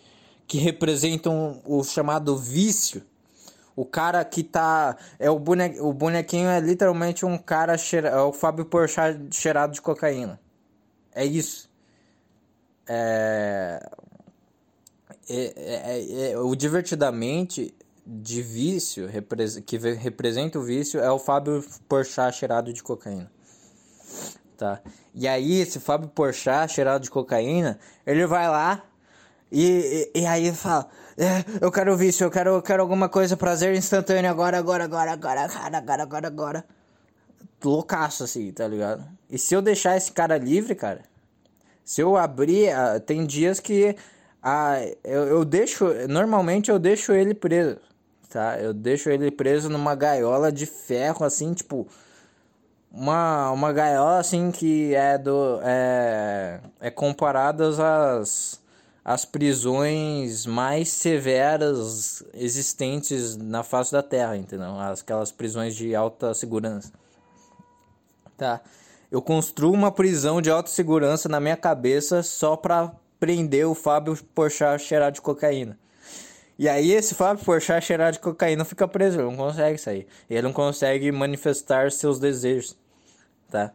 que 0.46 0.58
representam 0.58 1.62
o 1.64 1.82
chamado 1.82 2.36
vício 2.36 3.02
o 3.80 3.84
cara 3.86 4.22
que 4.24 4.42
tá 4.42 4.96
é 5.18 5.30
o 5.30 5.38
bonequinho, 5.38 5.86
o 5.86 5.92
bonequinho 5.92 6.48
é 6.48 6.60
literalmente 6.60 7.24
um 7.24 7.38
cara 7.38 7.78
cheira, 7.78 8.10
é 8.10 8.20
o 8.20 8.30
Fábio 8.32 8.66
Porchat 8.66 9.18
cheirado 9.34 9.72
de 9.72 9.80
cocaína 9.80 10.38
É 11.14 11.24
isso. 11.24 11.68
É... 12.86 13.80
É, 15.28 15.52
é, 15.56 16.30
é, 16.32 16.38
o 16.38 16.54
divertidamente 16.56 17.72
de 18.04 18.42
vício, 18.42 19.08
que 19.64 19.78
representa 19.78 20.58
o 20.58 20.62
vício, 20.62 20.98
é 21.00 21.10
o 21.10 21.18
Fábio 21.18 21.64
Porchat 21.88 22.36
cheirado 22.36 22.72
de 22.72 22.82
cocaína. 22.82 23.30
Tá? 24.60 24.78
E 25.14 25.26
aí, 25.26 25.62
esse 25.62 25.80
Fábio 25.80 26.06
Porchat 26.08 26.70
cheirado 26.70 27.02
de 27.02 27.10
cocaína, 27.10 27.78
ele 28.06 28.26
vai 28.26 28.46
lá 28.46 28.82
e, 29.50 30.10
e, 30.14 30.20
e 30.20 30.26
aí 30.26 30.52
fala: 30.52 30.86
é, 31.16 31.42
Eu 31.64 31.72
quero 31.72 31.96
vício, 31.96 32.24
eu 32.24 32.30
quero, 32.30 32.50
eu 32.50 32.62
quero 32.62 32.82
alguma 32.82 33.08
coisa, 33.08 33.38
prazer 33.38 33.74
instantâneo 33.74 34.30
agora, 34.30 34.58
agora, 34.58 34.84
agora, 34.84 35.12
agora, 35.12 35.44
agora, 35.44 35.78
agora, 35.78 36.02
agora, 36.02 36.26
agora. 36.26 36.64
Loucaço 37.64 38.22
assim, 38.24 38.52
tá 38.52 38.68
ligado? 38.68 39.02
E 39.30 39.38
se 39.38 39.54
eu 39.54 39.62
deixar 39.62 39.96
esse 39.96 40.12
cara 40.12 40.36
livre, 40.36 40.74
cara, 40.74 41.00
se 41.82 42.02
eu 42.02 42.18
abrir, 42.18 42.68
ah, 42.68 43.00
tem 43.00 43.24
dias 43.24 43.60
que 43.60 43.96
ah, 44.42 44.76
eu, 45.02 45.26
eu 45.26 45.42
deixo. 45.42 45.86
Normalmente 46.06 46.70
eu 46.70 46.78
deixo 46.78 47.12
ele 47.12 47.32
preso. 47.32 47.78
Tá? 48.28 48.58
Eu 48.60 48.74
deixo 48.74 49.08
ele 49.08 49.30
preso 49.30 49.70
numa 49.70 49.94
gaiola 49.94 50.52
de 50.52 50.66
ferro, 50.66 51.24
assim, 51.24 51.54
tipo. 51.54 51.88
Uma, 52.92 53.52
uma 53.52 53.72
gaiola 53.72 54.18
assim 54.18 54.50
que 54.50 54.94
é 54.94 55.16
do. 55.16 55.60
É, 55.62 56.60
é 56.80 56.90
comparadas 56.90 57.78
às, 57.78 58.60
às 59.04 59.24
prisões 59.24 60.44
mais 60.44 60.88
severas 60.88 62.24
existentes 62.34 63.36
na 63.36 63.62
face 63.62 63.92
da 63.92 64.02
Terra, 64.02 64.36
entendeu? 64.36 64.78
Aquelas 64.80 65.30
prisões 65.30 65.76
de 65.76 65.94
alta 65.94 66.34
segurança. 66.34 66.92
Tá? 68.36 68.60
Eu 69.10 69.22
construo 69.22 69.72
uma 69.72 69.92
prisão 69.92 70.40
de 70.40 70.50
alta 70.50 70.70
segurança 70.70 71.28
na 71.28 71.38
minha 71.38 71.56
cabeça 71.56 72.22
só 72.22 72.56
pra 72.56 72.92
prender 73.20 73.66
o 73.66 73.74
Fábio 73.74 74.16
Porchat 74.34 74.82
cheirado 74.82 75.14
de 75.14 75.20
cocaína. 75.20 75.78
E 76.60 76.68
aí 76.68 76.92
esse 76.92 77.14
Fábio 77.14 77.42
Porchat 77.42 77.82
cheirado 77.82 78.12
de 78.12 78.18
cocaína 78.18 78.66
fica 78.66 78.86
preso, 78.86 79.18
ele 79.18 79.30
não 79.30 79.34
consegue 79.34 79.78
sair. 79.78 80.06
Ele 80.28 80.42
não 80.42 80.52
consegue 80.52 81.10
manifestar 81.10 81.90
seus 81.90 82.20
desejos, 82.20 82.76
tá? 83.50 83.72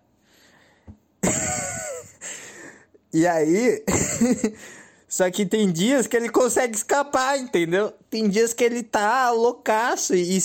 e 3.12 3.26
aí... 3.26 3.84
Só 5.10 5.32
que 5.32 5.48
tem 5.48 5.72
dias 5.72 6.06
que 6.06 6.16
ele 6.16 6.30
consegue 6.30 6.76
escapar, 6.76 7.40
entendeu? 7.40 7.92
Tem 8.08 8.30
dias 8.30 8.54
que 8.54 8.64
ele 8.64 8.84
tá 8.84 9.32
loucaço 9.32 10.14
e, 10.14 10.38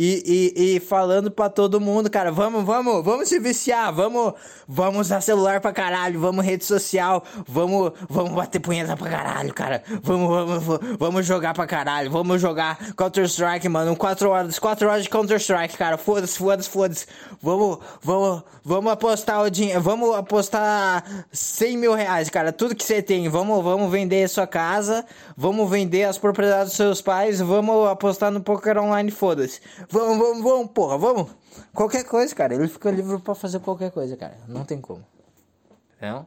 e, 0.00 0.52
e, 0.54 0.76
e 0.76 0.80
falando 0.80 1.28
pra 1.28 1.50
todo 1.50 1.80
mundo, 1.80 2.08
cara, 2.08 2.30
vamos, 2.30 2.64
vamos, 2.64 3.04
vamos 3.04 3.28
se 3.28 3.40
viciar, 3.40 3.92
vamos, 3.92 4.32
vamos 4.68 5.08
usar 5.08 5.20
celular 5.20 5.60
pra 5.60 5.72
caralho, 5.72 6.20
vamos 6.20 6.44
rede 6.44 6.64
social, 6.64 7.24
vamos, 7.48 7.92
vamos 8.08 8.30
bater 8.30 8.60
punheta 8.60 8.96
pra 8.96 9.10
caralho, 9.10 9.52
cara, 9.52 9.82
vamos, 10.00 10.28
vamos, 10.28 10.80
vamos 10.96 11.26
jogar 11.26 11.52
pra 11.52 11.66
caralho, 11.66 12.12
vamos 12.12 12.40
jogar 12.40 12.78
Counter-Strike, 12.94 13.68
mano, 13.68 13.96
4 13.96 14.30
horas, 14.30 14.56
4 14.60 14.88
horas 14.88 15.02
de 15.02 15.10
Counter-Strike, 15.10 15.76
cara, 15.76 15.98
foda-se, 15.98 16.38
foda-se, 16.38 16.68
foda-se, 16.70 17.06
vamos, 17.42 17.78
vamos, 18.00 18.44
vamos 18.64 18.92
apostar 18.92 19.42
o 19.42 19.50
dinheiro, 19.50 19.80
vamos 19.80 20.14
apostar 20.14 21.26
100 21.32 21.76
mil 21.76 21.92
reais, 21.92 22.30
cara, 22.30 22.52
tudo 22.52 22.76
que 22.76 22.84
você 22.84 23.02
tem, 23.02 23.28
vamos, 23.28 23.64
vamos 23.64 23.90
vender 23.90 24.28
sua 24.28 24.46
casa, 24.46 25.04
vamos 25.36 25.68
vender 25.68 26.04
as 26.04 26.18
propriedades 26.18 26.68
dos 26.68 26.76
seus 26.76 27.02
pais, 27.02 27.40
vamos 27.40 27.88
apostar 27.88 28.30
no 28.30 28.40
poker 28.40 28.78
online, 28.78 29.10
foda-se. 29.10 29.60
Vamos, 29.90 30.18
vamos, 30.18 30.42
vamos, 30.42 30.70
porra, 30.72 30.98
vamos. 30.98 31.30
Qualquer 31.72 32.04
coisa, 32.04 32.34
cara. 32.34 32.54
Ele 32.54 32.68
fica 32.68 32.90
livre 32.90 33.18
para 33.18 33.34
fazer 33.34 33.58
qualquer 33.60 33.90
coisa, 33.90 34.16
cara. 34.16 34.36
Não 34.46 34.64
tem 34.64 34.80
como. 34.80 35.04
Não? 36.00 36.26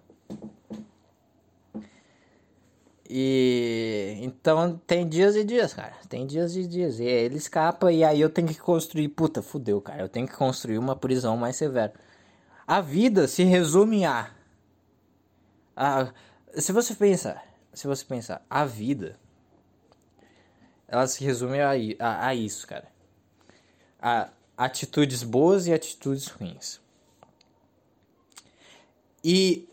E 3.08 4.18
então 4.22 4.82
tem 4.88 5.08
dias 5.08 5.36
e 5.36 5.44
dias, 5.44 5.74
cara. 5.74 5.94
Tem 6.10 6.26
dias 6.26 6.56
e 6.56 6.66
dias. 6.66 7.00
E 7.00 7.04
ele 7.04 7.38
escapa 7.38 7.92
e 7.92 8.04
aí 8.04 8.20
eu 8.20 8.30
tenho 8.30 8.48
que 8.48 8.60
construir. 8.60 9.10
Puta, 9.10 9.44
fudeu, 9.44 9.80
cara. 9.80 10.02
Eu 10.02 10.10
tenho 10.10 10.28
que 10.28 10.36
construir 10.36 10.80
uma 10.80 10.96
prisão 10.96 11.38
mais 11.38 11.56
severa. 11.56 11.94
A 12.66 12.82
vida 12.82 13.28
se 13.28 13.44
resume 13.44 14.06
a. 14.06 14.32
a 15.76 16.12
se 16.56 16.72
você 16.72 16.96
pensar, 16.96 17.46
se 17.74 17.86
você 17.88 18.04
pensar, 18.06 18.44
a 18.50 18.66
vida 18.66 19.20
ela 20.88 21.06
se 21.08 21.24
resume 21.24 21.60
a, 21.62 21.72
a, 22.00 22.28
a 22.28 22.36
isso, 22.36 22.68
cara 22.68 22.92
atitudes 24.58 25.22
boas 25.22 25.68
e 25.68 25.74
atitudes 25.74 26.28
ruins. 26.28 26.82
E 29.24 29.70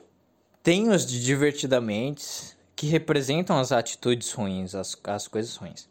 tem 0.63 0.91
os 0.91 1.07
de 1.07 1.25
divertidamente 1.25 2.57
que 2.77 2.87
representam 2.87 3.59
as 3.59 3.73
atitudes 3.73 4.31
ruins, 4.33 4.75
as, 4.75 4.97
as 5.05 5.27
coisas 5.27 5.57
ruins. 5.57 5.89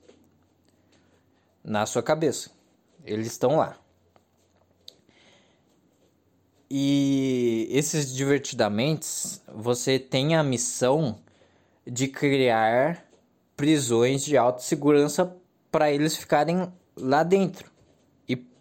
Na 1.64 1.86
sua 1.86 2.04
cabeça. 2.04 2.52
Eles 3.04 3.28
estão 3.28 3.58
lá. 3.58 3.78
E 6.70 7.68
esses 7.72 8.14
divertidamente, 8.14 9.08
você 9.54 9.98
tem 9.98 10.36
a 10.36 10.44
missão 10.44 11.20
de 11.86 12.08
criar 12.08 13.06
prisões 13.56 14.24
de 14.24 14.38
autossegurança 14.38 15.36
para 15.72 15.92
eles 15.92 16.18
ficarem 16.18 16.72
lá 16.96 17.24
dentro 17.24 17.77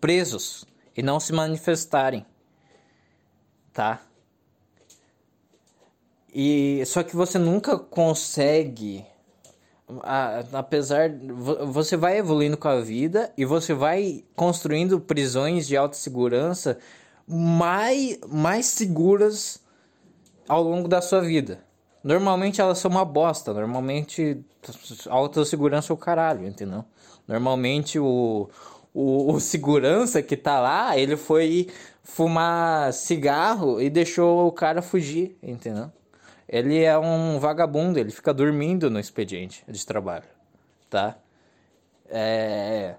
presos 0.07 0.65
e 0.97 1.03
não 1.03 1.19
se 1.19 1.33
manifestarem, 1.33 2.25
tá? 3.73 4.01
E 6.33 6.81
só 6.87 7.03
que 7.03 7.17
você 7.17 7.41
nunca 7.41 7.77
consegue 7.77 9.05
a, 10.05 10.45
apesar 10.53 11.11
você 11.73 11.97
vai 11.97 12.19
evoluindo 12.19 12.57
com 12.57 12.69
a 12.69 12.81
vida 12.81 13.33
e 13.37 13.45
você 13.45 13.75
vai 13.75 14.23
construindo 14.37 15.01
prisões 15.01 15.67
de 15.67 15.77
alta 15.77 15.97
segurança 15.97 16.79
mais 17.27 18.21
mais 18.29 18.67
seguras 18.67 19.61
ao 20.47 20.63
longo 20.63 20.87
da 20.87 21.03
sua 21.03 21.21
vida. 21.21 21.65
Normalmente 22.05 22.61
elas 22.61 22.79
são 22.79 22.93
uma 22.93 23.05
bosta, 23.05 23.53
normalmente 23.53 24.41
alta 25.09 25.45
segurança 25.45 25.93
é 25.93 25.95
o 25.95 25.97
caralho, 25.97 26.47
entendeu? 26.47 26.85
Normalmente 27.27 27.99
o 27.99 28.49
o, 28.97 29.35
o 29.35 29.41
segurança 29.41 30.23
que 30.23 30.39
tá 30.39 30.59
lá, 30.59 30.97
ele 30.97 31.19
foi 31.19 31.69
fumar 32.03 32.95
cigarro 32.95 33.79
e 33.79 33.91
deixou 33.91 34.47
o 34.47 34.53
cara 34.53 34.81
fugir, 34.81 35.37
entendeu? 35.43 35.93
Ele 36.49 36.83
é 36.83 36.99
um 36.99 37.39
vagabundo, 37.39 37.99
ele 37.99 38.11
fica 38.11 38.33
dormindo 38.33 38.89
no 38.89 38.99
expediente 38.99 39.63
de 39.69 39.85
trabalho, 39.85 40.25
tá? 40.89 41.19
É... 42.09 42.95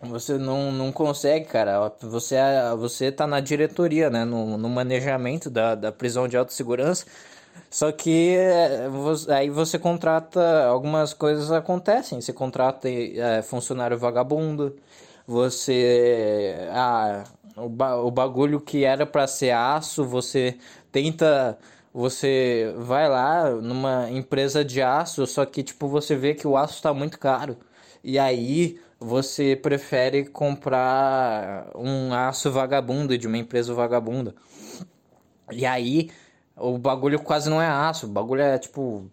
Você 0.00 0.38
não, 0.38 0.72
não 0.72 0.90
consegue, 0.90 1.44
cara. 1.44 1.92
Você, 2.00 2.36
você 2.78 3.12
tá 3.12 3.24
na 3.26 3.38
diretoria, 3.38 4.10
né? 4.10 4.24
No, 4.24 4.56
no 4.56 4.68
manejamento 4.68 5.48
da, 5.48 5.76
da 5.76 5.92
prisão 5.92 6.26
de 6.26 6.36
alta 6.36 6.52
segurança. 6.52 7.06
Só 7.70 7.90
que 7.90 8.36
é, 8.36 8.86
aí 9.34 9.48
você 9.48 9.78
contrata, 9.78 10.66
algumas 10.66 11.14
coisas 11.14 11.50
acontecem. 11.50 12.20
Você 12.20 12.32
contrata 12.32 12.88
é, 12.88 13.42
funcionário 13.42 13.96
vagabundo, 13.98 14.76
você. 15.26 16.54
Ah, 16.70 17.24
o, 17.56 17.68
ba 17.68 17.96
o 17.96 18.10
bagulho 18.10 18.60
que 18.60 18.84
era 18.84 19.06
para 19.06 19.26
ser 19.26 19.52
aço, 19.52 20.04
você 20.04 20.58
tenta. 20.90 21.58
Você 21.94 22.74
vai 22.78 23.08
lá 23.08 23.50
numa 23.50 24.10
empresa 24.10 24.64
de 24.64 24.80
aço, 24.82 25.26
só 25.26 25.44
que 25.44 25.62
tipo 25.62 25.88
você 25.88 26.16
vê 26.16 26.34
que 26.34 26.46
o 26.46 26.56
aço 26.56 26.74
está 26.74 26.92
muito 26.94 27.18
caro. 27.18 27.56
E 28.04 28.18
aí 28.18 28.80
você 28.98 29.56
prefere 29.56 30.26
comprar 30.26 31.70
um 31.74 32.14
aço 32.14 32.50
vagabundo 32.50 33.16
de 33.18 33.26
uma 33.26 33.38
empresa 33.38 33.74
vagabunda. 33.74 34.34
E 35.50 35.66
aí 35.66 36.10
o 36.56 36.78
bagulho 36.78 37.18
quase 37.20 37.48
não 37.48 37.60
é 37.60 37.66
aço, 37.66 38.06
o 38.06 38.10
bagulho 38.10 38.42
é 38.42 38.58
tipo 38.58 39.06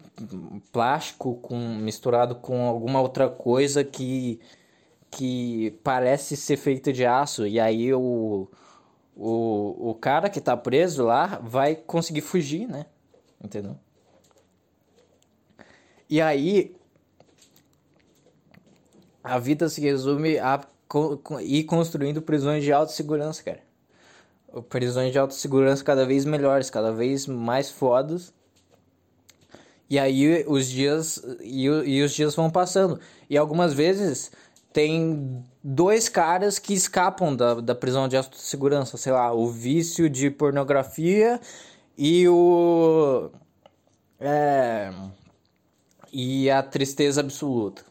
plástico 0.71 1.35
com 1.35 1.57
misturado 1.57 2.35
com 2.35 2.67
alguma 2.67 3.01
outra 3.01 3.29
coisa 3.29 3.83
que 3.83 4.39
que 5.11 5.71
parece 5.83 6.37
ser 6.37 6.57
feito 6.57 6.93
de 6.93 7.03
aço 7.05 7.47
e 7.47 7.59
aí 7.59 7.91
o, 7.93 8.47
o, 9.15 9.89
o 9.89 9.95
cara 9.95 10.29
que 10.29 10.39
tá 10.39 10.55
preso 10.55 11.03
lá 11.03 11.39
vai 11.41 11.75
conseguir 11.75 12.21
fugir, 12.21 12.67
né? 12.67 12.85
Entendeu? 13.43 13.75
E 16.07 16.21
aí 16.21 16.75
a 19.23 19.39
vida 19.39 19.67
se 19.69 19.81
resume 19.81 20.37
a 20.39 20.61
ir 21.41 21.63
construindo 21.63 22.21
prisões 22.21 22.63
de 22.63 22.71
alta 22.71 22.91
segurança, 22.91 23.43
cara. 23.43 23.68
Prisões 24.69 25.11
de 25.11 25.19
alta 25.19 25.33
segurança 25.33 25.83
cada 25.83 26.05
vez 26.05 26.25
melhores, 26.25 26.69
cada 26.69 26.91
vez 26.91 27.27
mais 27.27 27.69
fodas. 27.69 28.33
E 29.89 29.97
aí 29.97 30.45
os 30.47 30.67
dias 30.67 31.21
e, 31.41 31.65
e 31.65 32.03
os 32.03 32.13
dias 32.13 32.35
vão 32.35 32.49
passando. 32.49 32.99
E 33.29 33.37
algumas 33.37 33.73
vezes 33.73 34.31
tem 34.71 35.43
dois 35.63 36.07
caras 36.07 36.59
que 36.59 36.73
escapam 36.73 37.35
da, 37.35 37.55
da 37.55 37.75
prisão 37.75 38.07
de 38.07 38.15
segurança, 38.33 38.97
sei 38.97 39.11
lá, 39.11 39.33
o 39.33 39.47
vício 39.49 40.09
de 40.09 40.29
pornografia 40.29 41.39
E 41.97 42.27
o. 42.29 43.29
É, 44.19 44.91
e 46.11 46.49
a 46.49 46.61
tristeza 46.63 47.21
absoluta. 47.21 47.83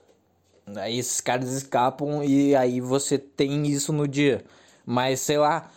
Aí 0.77 0.99
esses 0.99 1.21
caras 1.21 1.51
escapam 1.53 2.23
e 2.25 2.55
aí 2.55 2.81
você 2.81 3.19
tem 3.19 3.67
isso 3.67 3.93
no 3.93 4.07
dia. 4.07 4.45
Mas 4.85 5.21
sei 5.21 5.39
lá, 5.39 5.71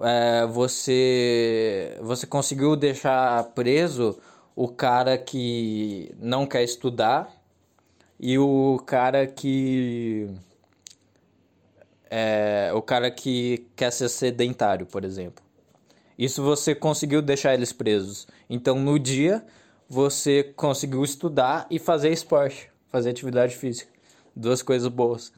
é, 0.00 0.46
você 0.46 1.96
você 2.00 2.26
conseguiu 2.26 2.76
deixar 2.76 3.42
preso 3.54 4.18
o 4.54 4.68
cara 4.68 5.16
que 5.18 6.14
não 6.18 6.46
quer 6.46 6.62
estudar 6.64 7.32
e 8.18 8.38
o 8.38 8.80
cara 8.86 9.26
que 9.26 10.28
é, 12.10 12.70
o 12.74 12.82
cara 12.82 13.10
que 13.10 13.66
quer 13.76 13.92
ser 13.92 14.08
sedentário, 14.08 14.86
por 14.86 15.04
exemplo. 15.04 15.44
Isso 16.18 16.42
você 16.42 16.74
conseguiu 16.74 17.22
deixar 17.22 17.54
eles 17.54 17.72
presos. 17.72 18.26
Então 18.50 18.78
no 18.78 18.98
dia 18.98 19.44
você 19.88 20.42
conseguiu 20.42 21.04
estudar 21.04 21.66
e 21.70 21.78
fazer 21.78 22.10
esporte, 22.10 22.70
fazer 22.88 23.10
atividade 23.10 23.56
física. 23.56 23.90
Duas 24.34 24.62
coisas 24.62 24.88
boas. 24.88 25.32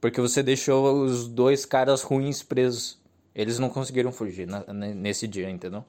Porque 0.00 0.20
você 0.20 0.42
deixou 0.42 1.04
os 1.04 1.28
dois 1.28 1.64
caras 1.64 2.02
ruins 2.02 2.42
presos. 2.42 2.98
Eles 3.34 3.58
não 3.58 3.68
conseguiram 3.68 4.12
fugir 4.12 4.46
na, 4.46 4.62
nesse 4.72 5.26
dia, 5.26 5.50
entendeu? 5.50 5.84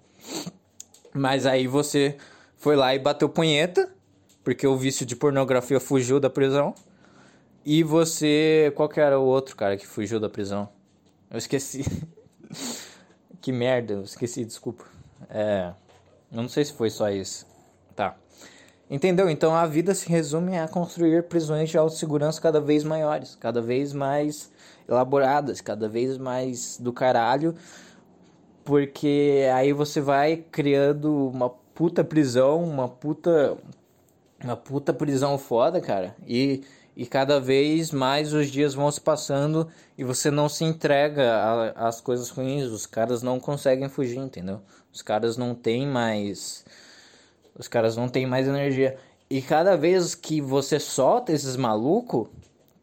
Mas 1.13 1.45
aí 1.45 1.67
você 1.67 2.17
foi 2.57 2.75
lá 2.75 2.95
e 2.95 2.99
bateu 2.99 3.29
punheta, 3.29 3.89
porque 4.43 4.65
o 4.65 4.75
vício 4.75 5.05
de 5.05 5.15
pornografia 5.15 5.79
fugiu 5.79 6.19
da 6.19 6.29
prisão. 6.29 6.73
E 7.63 7.83
você. 7.83 8.71
Qual 8.75 8.89
que 8.89 8.99
era 8.99 9.19
o 9.19 9.25
outro 9.25 9.55
cara 9.55 9.77
que 9.77 9.87
fugiu 9.87 10.19
da 10.19 10.29
prisão? 10.29 10.69
Eu 11.29 11.37
esqueci. 11.37 11.83
que 13.41 13.51
merda, 13.51 13.93
eu 13.93 14.03
esqueci, 14.03 14.43
desculpa. 14.43 14.85
É. 15.29 15.73
Eu 16.31 16.41
não 16.41 16.49
sei 16.49 16.65
se 16.65 16.73
foi 16.73 16.89
só 16.89 17.09
isso. 17.09 17.45
Tá. 17.95 18.15
Entendeu? 18.89 19.29
Então 19.29 19.55
a 19.55 19.65
vida 19.65 19.95
se 19.95 20.07
resume 20.07 20.57
a 20.57 20.67
construir 20.67 21.23
prisões 21.23 21.69
de 21.69 21.77
autossegurança 21.77 22.39
cada 22.39 22.59
vez 22.59 22.83
maiores, 22.83 23.35
cada 23.35 23.61
vez 23.61 23.93
mais 23.93 24.51
elaboradas, 24.87 25.61
cada 25.61 25.87
vez 25.87 26.17
mais 26.17 26.77
do 26.79 26.93
caralho, 26.93 27.55
porque 28.63 29.47
aí 29.53 29.73
você 29.73 30.01
vai 30.01 30.37
criando 30.37 31.29
uma 31.29 31.49
puta 31.49 32.03
prisão, 32.03 32.63
uma 32.63 32.87
puta 32.87 33.57
uma 34.43 34.55
puta 34.55 34.93
prisão 34.93 35.37
foda, 35.37 35.81
cara. 35.81 36.15
E 36.27 36.63
e 36.97 37.05
cada 37.05 37.41
vez 37.41 37.91
mais 37.91 38.31
os 38.33 38.49
dias 38.49 38.73
vão 38.73 38.89
se 38.89 39.01
passando 39.01 39.67
e 39.97 40.03
você 40.03 40.31
não 40.31 40.47
se 40.47 40.63
entrega 40.63 41.73
às 41.75 41.99
coisas 41.99 42.29
ruins, 42.29 42.67
os 42.67 42.85
caras 42.85 43.21
não 43.21 43.37
conseguem 43.37 43.89
fugir, 43.89 44.17
entendeu? 44.17 44.61
Os 44.93 45.01
caras 45.01 45.35
não 45.35 45.53
têm 45.53 45.85
mais 45.85 46.63
os 47.57 47.67
caras 47.67 47.97
não 47.97 48.07
têm 48.07 48.25
mais 48.25 48.47
energia. 48.47 48.97
E 49.29 49.41
cada 49.41 49.75
vez 49.75 50.15
que 50.15 50.39
você 50.39 50.79
solta 50.79 51.31
esses 51.33 51.55
malucos, 51.55 52.27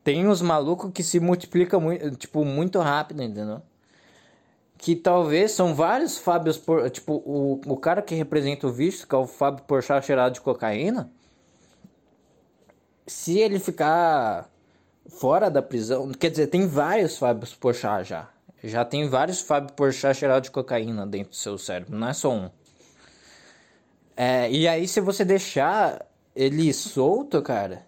tem 0.05 0.27
os 0.27 0.43
malucos 0.43 0.91
que 0.93 1.03
se 1.03 1.21
multiplicam 1.21 1.81
muito, 1.81 2.11
tipo, 2.17 2.45
muito 2.45 2.79
rápido, 2.81 3.23
entendeu? 3.23 3.63
Que 4.79 4.97
talvez 4.97 5.53
são 5.53 5.75
vários 5.75 6.19
Fábios 6.19 6.59
por. 6.59 6.91
Tipo, 6.91 7.15
o, 7.25 7.61
o 7.67 7.77
cara 7.77 8.03
que 8.03 8.15
representa 8.15 8.67
o 8.67 8.73
vício, 8.73 9.07
que 9.07 9.15
é 9.15 9.19
o 9.19 9.27
Fábio 9.27 9.65
Porchat 9.65 10.05
cheirado 10.05 10.35
de 10.35 10.41
cocaína. 10.41 11.11
Se 13.07 13.39
ele 13.39 13.59
ficar 13.59 14.51
fora 15.09 15.51
da 15.51 15.63
prisão. 15.63 16.11
Quer 16.13 16.31
dizer, 16.31 16.47
tem 16.49 16.67
vários 16.67 17.17
Fábios 17.17 17.55
Porchat 17.55 18.09
já. 18.09 18.29
Já 18.63 18.85
tem 18.85 19.09
vários 19.09 19.41
Fábio 19.41 19.73
Porchat 19.75 20.17
cheirado 20.17 20.45
de 20.45 20.51
cocaína 20.51 21.07
dentro 21.07 21.31
do 21.31 21.37
seu 21.37 21.59
cérebro, 21.59 21.97
não 21.97 22.09
é 22.09 22.13
só 22.13 22.33
um. 22.33 22.51
É, 24.17 24.51
e 24.51 24.69
aí, 24.69 24.87
se 24.87 25.01
você 25.01 25.25
deixar 25.25 26.07
ele 26.35 26.73
solto, 26.73 27.43
cara, 27.43 27.85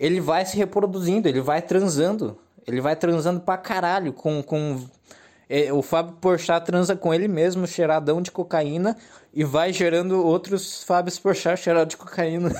ele 0.00 0.18
vai 0.18 0.46
se 0.46 0.56
reproduzindo, 0.56 1.28
ele 1.28 1.42
vai 1.42 1.60
transando. 1.60 2.38
Ele 2.66 2.80
vai 2.80 2.96
transando 2.96 3.40
pra 3.40 3.58
caralho 3.58 4.14
com. 4.14 4.42
com 4.42 4.82
é, 5.46 5.70
o 5.72 5.82
Fábio 5.82 6.14
Porchat 6.14 6.64
transa 6.64 6.96
com 6.96 7.12
ele 7.12 7.28
mesmo, 7.28 7.66
cheiradão 7.66 8.22
de 8.22 8.30
cocaína, 8.30 8.96
e 9.34 9.44
vai 9.44 9.72
gerando 9.72 10.24
outros 10.24 10.82
Fábios 10.84 11.18
Porchat 11.18 11.60
cheirados 11.60 11.90
de 11.90 11.96
cocaína. 11.98 12.50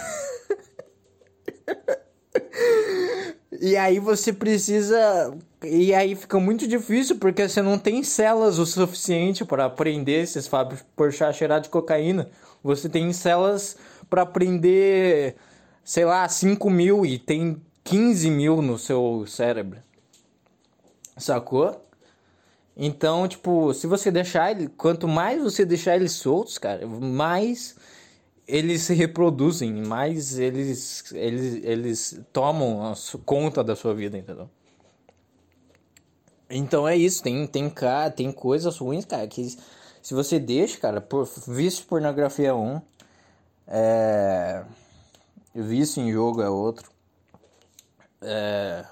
e 3.59 3.77
aí 3.77 3.99
você 3.99 4.33
precisa. 4.33 5.33
E 5.63 5.95
aí 5.95 6.15
fica 6.15 6.39
muito 6.39 6.67
difícil 6.67 7.17
porque 7.17 7.49
você 7.49 7.63
não 7.63 7.79
tem 7.79 8.03
células 8.03 8.59
o 8.59 8.67
suficiente 8.67 9.45
para 9.45 9.67
aprender 9.67 10.23
esses 10.23 10.47
Fábios 10.47 10.85
Porchat 10.95 11.39
cheirados 11.39 11.69
de 11.69 11.71
cocaína. 11.71 12.29
Você 12.63 12.89
tem 12.89 13.11
células 13.13 13.77
para 14.11 14.27
prender, 14.27 15.37
sei 15.85 16.05
lá, 16.05 16.29
5 16.29 16.69
mil 16.71 17.05
e 17.05 17.19
tem 17.19 17.61
15 17.85 18.31
mil 18.31 18.63
no 18.63 18.79
seu 18.79 19.25
cérebro. 19.27 19.83
Sacou? 21.17 21.85
Então, 22.77 23.29
tipo, 23.29 23.75
se 23.75 23.87
você 23.87 24.11
deixar 24.11 24.51
ele. 24.53 24.69
Quanto 24.69 25.07
mais 25.07 25.43
você 25.43 25.65
deixar 25.65 25.97
eles 25.97 26.13
soltos, 26.13 26.57
cara, 26.57 26.87
mais 26.87 27.77
eles 28.49 28.83
se 28.83 28.95
reproduzem, 28.95 29.73
mais 29.73 30.39
eles, 30.39 31.13
eles, 31.13 31.65
eles 31.65 32.21
tomam 32.33 32.93
conta 33.25 33.63
da 33.63 33.77
sua 33.77 33.95
vida, 33.95 34.19
entendeu? 34.19 34.51
Então 36.49 36.87
é 36.87 36.97
isso, 36.97 37.23
tem, 37.23 37.47
tem, 37.47 37.73
tem 38.17 38.33
coisas 38.33 38.77
ruins, 38.79 39.05
cara, 39.05 39.27
que 39.29 39.57
se 40.03 40.15
você 40.15 40.41
deixa, 40.41 40.79
cara, 40.79 41.01
por, 41.01 41.29
vício 41.47 41.85
pornografia 41.87 42.49
é 42.49 42.53
um, 42.53 42.81
é, 43.69 44.65
vício 45.55 46.03
em 46.03 46.13
jogo 46.13 46.43
é 46.43 46.49
outro, 46.49 46.91
é, 48.21 48.85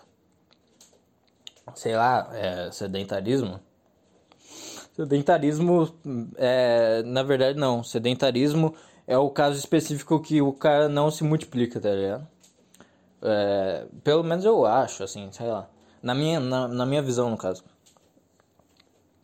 sei 1.74 1.96
lá, 1.96 2.28
é, 2.32 2.70
sedentarismo. 2.70 3.60
Sedentarismo, 4.94 5.94
é, 6.36 7.02
na 7.04 7.22
verdade 7.22 7.58
não, 7.58 7.84
sedentarismo 7.84 8.74
é 9.06 9.16
o 9.16 9.30
caso 9.30 9.58
específico 9.58 10.20
que 10.20 10.42
o 10.42 10.52
cara 10.52 10.88
não 10.88 11.10
se 11.10 11.22
multiplica, 11.22 11.80
tá 11.80 11.90
ligado? 11.90 12.26
É, 13.22 13.86
pelo 14.02 14.22
menos 14.22 14.44
eu 14.44 14.66
acho, 14.66 15.02
assim, 15.02 15.30
sei 15.32 15.46
lá. 15.46 15.68
Na 16.02 16.14
minha, 16.14 16.38
na, 16.40 16.68
na 16.68 16.86
minha 16.86 17.02
visão, 17.02 17.30
no 17.30 17.36
caso. 17.36 17.64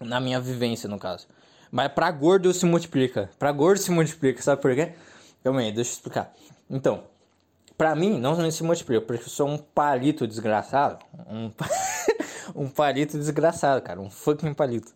Na 0.00 0.20
minha 0.20 0.40
vivência, 0.40 0.88
no 0.88 0.98
caso. 0.98 1.26
Mas 1.70 1.92
pra 1.92 2.10
gordo 2.10 2.52
se 2.52 2.64
multiplica. 2.66 3.30
Pra 3.38 3.52
gordo 3.52 3.78
se 3.78 3.90
multiplica, 3.90 4.42
sabe 4.42 4.62
por 4.62 4.74
quê? 4.74 4.94
Calma 5.42 5.60
aí, 5.60 5.72
deixa 5.72 5.90
eu 5.90 5.94
explicar. 5.94 6.32
Então, 6.68 7.04
pra 7.76 7.94
mim, 7.94 8.18
não 8.18 8.50
se 8.50 8.62
multiplica, 8.62 9.00
porque 9.04 9.24
eu 9.24 9.28
sou 9.28 9.48
um 9.48 9.58
palito 9.58 10.26
desgraçado. 10.26 11.04
Um, 11.28 11.50
um 12.54 12.68
palito 12.68 13.18
desgraçado, 13.18 13.82
cara. 13.82 14.00
Um 14.00 14.10
fucking 14.10 14.54
palito. 14.54 14.92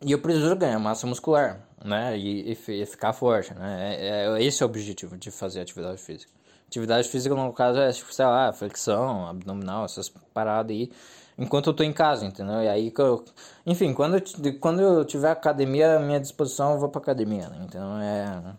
E 0.00 0.12
eu 0.12 0.18
preciso 0.18 0.54
ganhar 0.56 0.78
massa 0.78 1.06
muscular, 1.06 1.60
né? 1.82 2.16
E, 2.18 2.52
e, 2.52 2.82
e 2.82 2.86
ficar 2.86 3.12
forte, 3.12 3.54
né? 3.54 3.96
É, 3.96 4.26
é, 4.26 4.42
esse 4.42 4.62
é 4.62 4.66
o 4.66 4.68
objetivo 4.68 5.16
de 5.16 5.30
fazer 5.30 5.60
atividade 5.60 5.98
física. 5.98 6.30
Atividade 6.66 7.08
física, 7.08 7.34
no 7.34 7.52
caso, 7.52 7.78
é, 7.78 7.92
tipo, 7.92 8.12
sei 8.12 8.26
lá, 8.26 8.52
flexão, 8.52 9.26
abdominal, 9.28 9.84
essas 9.84 10.08
paradas 10.08 10.74
aí 10.74 10.90
enquanto 11.38 11.68
eu 11.68 11.74
tô 11.74 11.82
em 11.82 11.92
casa, 11.92 12.24
entendeu? 12.24 12.62
E 12.62 12.68
aí 12.68 12.90
que 12.90 13.00
eu. 13.00 13.24
Enfim, 13.66 13.92
quando 13.92 14.16
eu, 14.16 14.58
quando 14.60 14.80
eu 14.80 15.04
tiver 15.04 15.30
academia 15.30 15.96
à 15.96 16.00
minha 16.00 16.20
disposição, 16.20 16.72
eu 16.72 16.78
vou 16.78 16.88
pra 16.88 17.00
academia, 17.00 17.48
né? 17.48 17.58
Então 17.64 18.00
é. 18.00 18.56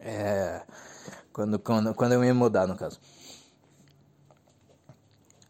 É. 0.00 0.62
Quando, 1.36 1.58
quando, 1.58 1.94
quando 1.94 2.12
eu 2.12 2.20
me 2.20 2.32
mudar, 2.32 2.66
no 2.66 2.74
caso. 2.74 2.98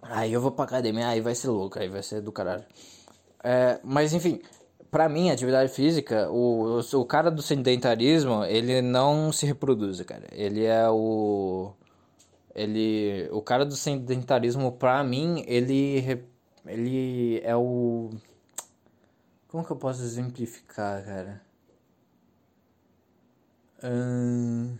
Aí 0.02 0.32
eu 0.32 0.40
vou 0.40 0.50
pra 0.50 0.64
academia, 0.64 1.06
aí 1.06 1.20
vai 1.20 1.32
ser 1.32 1.46
louco, 1.46 1.78
aí 1.78 1.88
vai 1.88 2.02
ser 2.02 2.20
do 2.20 2.32
caralho. 2.32 2.64
É, 3.44 3.78
mas 3.84 4.12
enfim, 4.12 4.42
pra 4.90 5.08
mim, 5.08 5.30
atividade 5.30 5.70
física, 5.70 6.28
o, 6.28 6.80
o, 6.80 7.00
o 7.00 7.04
cara 7.04 7.30
do 7.30 7.40
sedentarismo, 7.40 8.42
ele 8.46 8.82
não 8.82 9.30
se 9.30 9.46
reproduz, 9.46 10.00
cara. 10.00 10.26
Ele 10.32 10.64
é 10.64 10.90
o 10.90 11.72
ele, 12.52 13.28
o 13.30 13.40
cara 13.40 13.64
do 13.64 13.76
sedentarismo, 13.76 14.72
pra 14.72 15.04
mim, 15.04 15.44
ele, 15.46 16.26
ele 16.66 17.40
é 17.44 17.54
o. 17.54 18.10
Como 19.46 19.64
que 19.64 19.70
eu 19.70 19.76
posso 19.76 20.02
exemplificar, 20.02 21.04
cara? 21.04 21.42
Hum... 23.84 24.76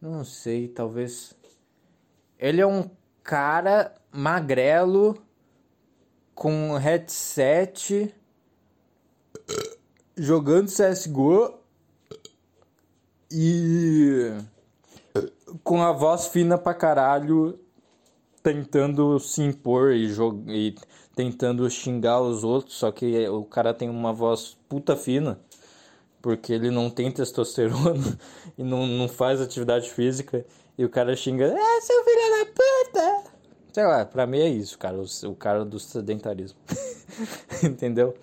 Não 0.00 0.24
sei, 0.24 0.66
talvez. 0.68 1.34
Ele 2.38 2.60
é 2.60 2.66
um 2.66 2.90
cara 3.22 3.94
magrelo 4.10 5.16
com 6.34 6.74
headset 6.76 8.14
jogando 10.16 10.68
CSGO 10.68 11.60
e 13.30 14.32
com 15.62 15.82
a 15.82 15.92
voz 15.92 16.28
fina 16.28 16.56
pra 16.56 16.72
caralho 16.72 17.58
tentando 18.42 19.18
se 19.18 19.42
impor 19.42 19.92
e, 19.92 20.10
e 20.48 20.74
tentando 21.14 21.68
xingar 21.68 22.20
os 22.20 22.42
outros, 22.42 22.76
só 22.76 22.90
que 22.90 23.28
o 23.28 23.44
cara 23.44 23.74
tem 23.74 23.90
uma 23.90 24.12
voz 24.12 24.56
puta 24.68 24.96
fina, 24.96 25.38
porque 26.22 26.52
ele 26.52 26.70
não 26.70 26.90
tem 26.90 27.10
testosterona 27.10 28.18
e 28.56 28.62
não, 28.62 28.86
não 28.86 29.08
faz 29.08 29.40
atividade 29.40 29.90
física, 29.90 30.44
e 30.76 30.84
o 30.84 30.88
cara 30.88 31.14
xinga, 31.16 31.46
é 31.46 31.80
seu 31.80 32.04
filho 32.04 32.38
da 32.38 32.52
puta! 32.52 33.30
Sei 33.72 33.84
lá, 33.84 34.04
pra 34.04 34.26
mim 34.26 34.40
é 34.40 34.48
isso, 34.48 34.78
cara, 34.78 34.96
o, 34.98 35.28
o 35.28 35.34
cara 35.34 35.64
do 35.64 35.78
sedentarismo. 35.78 36.58
Entendeu? 37.62 38.14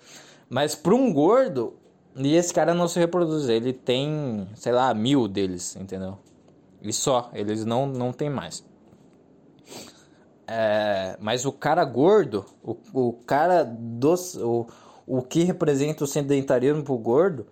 Mas 0.48 0.74
pra 0.74 0.94
um 0.94 1.12
gordo, 1.12 1.74
e 2.16 2.34
esse 2.34 2.52
cara 2.52 2.74
não 2.74 2.88
se 2.88 2.98
reproduz, 2.98 3.48
ele 3.48 3.72
tem, 3.72 4.48
sei 4.54 4.72
lá, 4.72 4.92
mil 4.92 5.28
deles, 5.28 5.76
entendeu? 5.76 6.18
E 6.82 6.92
só, 6.92 7.30
eles 7.34 7.64
não, 7.64 7.86
não 7.86 8.12
tem 8.12 8.30
mais. 8.30 8.64
É, 10.46 11.16
mas 11.20 11.44
o 11.44 11.52
cara 11.52 11.84
gordo, 11.84 12.46
o, 12.62 12.76
o 12.92 13.12
cara 13.12 13.62
dos. 13.64 14.36
O, 14.36 14.66
o 15.06 15.22
que 15.22 15.44
representa 15.44 16.04
o 16.04 16.06
sedentarismo 16.06 16.82
pro 16.82 16.96
gordo 16.96 17.46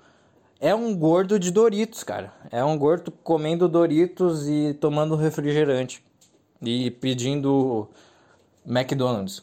é 0.60 0.74
um 0.74 0.94
gordo 0.96 1.38
de 1.38 1.50
Doritos, 1.50 2.02
cara. 2.02 2.32
É 2.50 2.64
um 2.64 2.78
gordo 2.78 3.10
comendo 3.10 3.68
Doritos 3.68 4.48
e 4.48 4.74
tomando 4.74 5.16
refrigerante. 5.16 6.02
E 6.62 6.90
pedindo 6.90 7.88
McDonald's. 8.64 9.42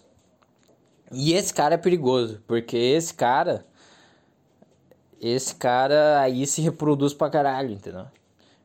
E 1.11 1.34
esse 1.34 1.53
cara 1.53 1.76
é 1.76 1.78
perigoso, 1.78 2.41
porque 2.47 2.76
esse 2.76 3.14
cara. 3.14 3.66
Esse 5.22 5.55
cara 5.55 6.20
aí 6.20 6.45
se 6.45 6.61
reproduz 6.61 7.14
pra 7.14 7.30
caralho, 7.30 7.72
entendeu? 7.72 8.07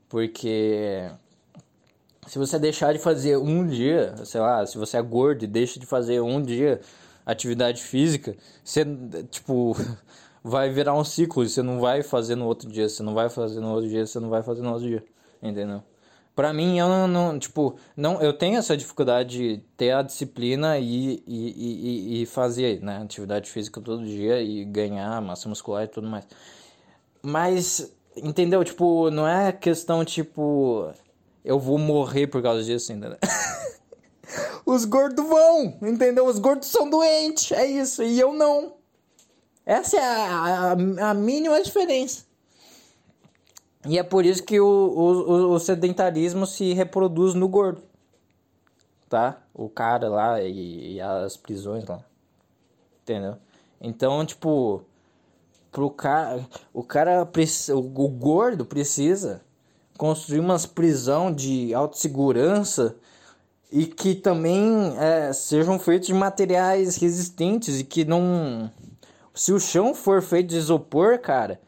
Porque 0.08 1.08
se 2.26 2.38
você 2.38 2.58
deixar 2.58 2.92
de 2.92 2.98
fazer 2.98 3.36
um 3.36 3.66
dia, 3.66 4.14
sei 4.24 4.40
lá, 4.40 4.66
se 4.66 4.76
você 4.76 4.96
é 4.96 5.02
gordo 5.02 5.44
e 5.44 5.46
deixa 5.46 5.78
de 5.78 5.86
fazer 5.86 6.20
um 6.20 6.42
dia 6.42 6.80
atividade 7.24 7.82
física, 7.82 8.34
você, 8.64 8.84
tipo, 9.30 9.76
vai 10.42 10.70
virar 10.70 10.94
um 10.94 11.04
ciclo 11.04 11.44
e 11.44 11.48
você 11.48 11.62
não 11.62 11.80
vai 11.80 12.02
fazer 12.02 12.34
no 12.34 12.46
outro 12.46 12.70
dia, 12.70 12.88
você 12.88 13.02
não 13.02 13.14
vai 13.14 13.28
fazer 13.28 13.60
no 13.60 13.72
outro 13.72 13.88
dia, 13.88 14.06
você 14.06 14.20
não 14.20 14.30
vai 14.30 14.42
fazer 14.42 14.62
no 14.62 14.72
outro 14.72 14.86
dia, 14.86 15.04
entendeu? 15.42 15.82
Pra 16.38 16.52
mim, 16.52 16.78
eu 16.78 16.88
não, 16.88 17.08
não 17.08 17.38
tipo, 17.38 17.76
não, 17.96 18.22
eu 18.22 18.32
tenho 18.32 18.58
essa 18.58 18.76
dificuldade 18.76 19.36
de 19.36 19.58
ter 19.76 19.90
a 19.90 20.02
disciplina 20.02 20.78
e, 20.78 21.20
e, 21.26 22.18
e, 22.18 22.22
e 22.22 22.26
fazer, 22.26 22.80
né, 22.80 22.98
atividade 23.02 23.50
física 23.50 23.80
todo 23.80 24.04
dia 24.04 24.40
e 24.40 24.64
ganhar 24.64 25.20
massa 25.20 25.48
muscular 25.48 25.82
e 25.82 25.88
tudo 25.88 26.06
mais. 26.06 26.24
Mas, 27.20 27.92
entendeu? 28.16 28.62
Tipo, 28.62 29.10
não 29.10 29.26
é 29.26 29.50
questão, 29.50 30.04
tipo, 30.04 30.92
eu 31.44 31.58
vou 31.58 31.76
morrer 31.76 32.28
por 32.28 32.40
causa 32.40 32.62
disso, 32.62 32.92
entendeu? 32.92 33.18
Os 34.64 34.84
gordos 34.84 35.26
vão, 35.26 35.76
entendeu? 35.82 36.26
Os 36.26 36.38
gordos 36.38 36.68
são 36.68 36.88
doentes, 36.88 37.50
é 37.50 37.66
isso, 37.66 38.02
e 38.02 38.20
eu 38.20 38.32
não. 38.32 38.77
Essa 39.68 39.98
é 39.98 40.00
a, 40.00 40.72
a, 40.72 41.10
a 41.10 41.14
mínima 41.14 41.62
diferença. 41.62 42.24
E 43.86 43.98
é 43.98 44.02
por 44.02 44.24
isso 44.24 44.42
que 44.42 44.58
o, 44.58 44.66
o, 44.66 45.52
o, 45.52 45.60
sedentarismo 45.60 46.46
se 46.46 46.72
reproduz 46.72 47.34
no 47.34 47.46
gordo. 47.46 47.82
Tá? 49.10 49.36
O 49.52 49.68
cara 49.68 50.08
lá 50.08 50.40
e, 50.40 50.94
e 50.94 51.00
as 51.02 51.36
prisões 51.36 51.84
lá. 51.84 52.02
Entendeu? 53.02 53.36
Então, 53.78 54.24
tipo, 54.24 54.82
pro 55.70 55.90
cara, 55.90 56.48
o 56.72 56.82
cara, 56.82 57.28
o, 57.74 57.78
o 57.78 58.08
gordo 58.08 58.64
precisa 58.64 59.42
construir 59.98 60.40
umas 60.40 60.64
prisão 60.64 61.30
de 61.30 61.74
autossegurança 61.74 62.96
e 63.70 63.84
que 63.84 64.14
também 64.14 64.96
é, 64.96 65.30
sejam 65.34 65.78
feitos 65.78 66.06
de 66.06 66.14
materiais 66.14 66.96
resistentes 66.96 67.80
e 67.80 67.84
que 67.84 68.06
não. 68.06 68.70
Se 69.38 69.52
o 69.52 69.60
chão 69.60 69.94
for 69.94 70.20
feito 70.20 70.48
de 70.48 70.56
isopor, 70.56 71.16
cara, 71.20 71.60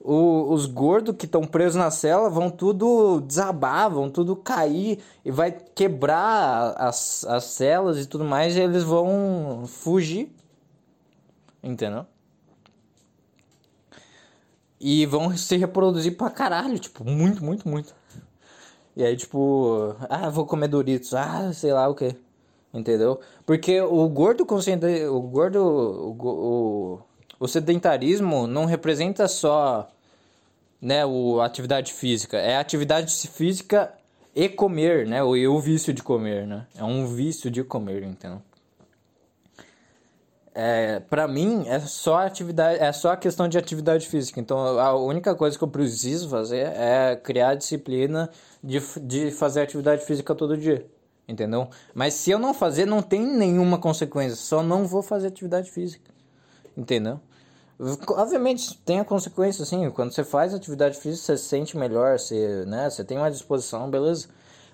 o, 0.00 0.52
os 0.52 0.66
gordos 0.66 1.14
que 1.16 1.24
estão 1.24 1.44
presos 1.44 1.76
na 1.76 1.88
cela 1.88 2.28
vão 2.28 2.50
tudo 2.50 3.20
desabar, 3.20 3.88
vão 3.88 4.10
tudo 4.10 4.34
cair 4.34 4.98
e 5.24 5.30
vai 5.30 5.52
quebrar 5.52 6.74
as, 6.76 7.24
as 7.24 7.44
celas 7.44 7.96
e 7.98 8.06
tudo 8.06 8.24
mais 8.24 8.56
e 8.56 8.60
eles 8.60 8.82
vão 8.82 9.66
fugir. 9.68 10.34
Entendeu? 11.62 12.04
E 14.80 15.06
vão 15.06 15.36
se 15.36 15.56
reproduzir 15.56 16.16
pra 16.16 16.28
caralho, 16.28 16.76
tipo, 16.76 17.04
muito, 17.04 17.44
muito, 17.44 17.68
muito. 17.68 17.94
E 18.96 19.04
aí, 19.04 19.16
tipo, 19.16 19.94
ah, 20.10 20.28
vou 20.28 20.44
comer 20.44 20.66
Doritos, 20.66 21.14
ah, 21.14 21.52
sei 21.52 21.72
lá 21.72 21.86
o 21.86 21.94
que. 21.94 22.16
Entendeu? 22.76 23.20
Porque 23.44 23.80
o 23.80 24.08
gordo 24.08 24.44
consciente, 24.44 24.86
o 25.06 25.20
gordo, 25.20 25.58
o, 25.58 26.16
o, 26.20 27.00
o 27.40 27.48
sedentarismo 27.48 28.46
não 28.46 28.66
representa 28.66 29.26
só, 29.28 29.88
né, 30.80 31.06
o 31.06 31.40
atividade 31.40 31.92
física, 31.92 32.36
é 32.36 32.56
atividade 32.56 33.14
física 33.28 33.94
e 34.34 34.48
comer, 34.48 35.06
né, 35.06 35.22
o, 35.22 35.30
o 35.30 35.60
vício 35.60 35.94
de 35.94 36.02
comer, 36.02 36.46
né? 36.46 36.66
É 36.76 36.84
um 36.84 37.06
vício 37.06 37.50
de 37.50 37.64
comer, 37.64 38.02
entendeu? 38.02 38.42
é, 40.58 41.00
para 41.00 41.28
mim 41.28 41.64
é 41.66 41.78
só 41.80 42.16
atividade, 42.26 42.82
é 42.82 42.90
só 42.90 43.12
a 43.12 43.16
questão 43.16 43.46
de 43.46 43.58
atividade 43.58 44.08
física. 44.08 44.40
Então 44.40 44.58
a 44.58 44.96
única 44.96 45.34
coisa 45.34 45.58
que 45.58 45.62
eu 45.62 45.68
preciso 45.68 46.30
fazer 46.30 46.68
é 46.74 47.14
criar 47.14 47.50
a 47.50 47.54
disciplina 47.54 48.30
de, 48.64 48.80
de 49.02 49.30
fazer 49.30 49.60
atividade 49.60 50.06
física 50.06 50.34
todo 50.34 50.56
dia. 50.56 50.86
Entendeu? 51.28 51.68
Mas 51.92 52.14
se 52.14 52.30
eu 52.30 52.38
não 52.38 52.54
fazer, 52.54 52.86
não 52.86 53.02
tem 53.02 53.26
nenhuma 53.26 53.78
consequência. 53.78 54.36
Só 54.36 54.62
não 54.62 54.86
vou 54.86 55.02
fazer 55.02 55.28
atividade 55.28 55.70
física. 55.70 56.12
Entendeu? 56.76 57.20
Obviamente 58.08 58.78
tem 58.78 59.00
a 59.00 59.04
consequência, 59.04 59.62
assim. 59.62 59.90
Quando 59.90 60.12
você 60.12 60.24
faz 60.24 60.54
atividade 60.54 60.98
física, 60.98 61.26
você 61.26 61.36
se 61.36 61.44
sente 61.44 61.76
melhor, 61.76 62.18
você, 62.18 62.64
né, 62.66 62.88
você 62.88 63.04
tem 63.04 63.18
uma 63.18 63.30
disposição, 63.30 63.90
beleza. 63.90 64.28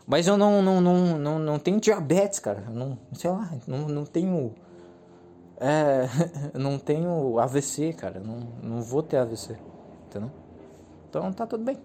Mas 0.07 0.27
eu 0.27 0.37
não, 0.37 0.61
não, 0.61 0.81
não, 0.81 1.19
não, 1.19 1.39
não 1.39 1.59
tenho 1.59 1.81
diabetes, 1.81 2.39
cara. 2.39 2.61
não, 2.69 2.99
sei 3.15 3.31
lá, 3.31 3.51
não, 3.67 3.89
não 3.89 4.05
tenho 4.05 4.55
é, 5.63 6.09
não 6.59 6.77
tenho 6.77 7.39
AVC, 7.39 7.93
cara. 7.93 8.19
Não, 8.19 8.41
não 8.61 8.83
vou 8.83 9.01
ter 9.01 9.17
AVC. 9.19 9.57
Entendeu? 10.07 10.31
Então 11.09 11.33
tá 11.33 11.47
tudo 11.47 11.63
bem. 11.65 11.79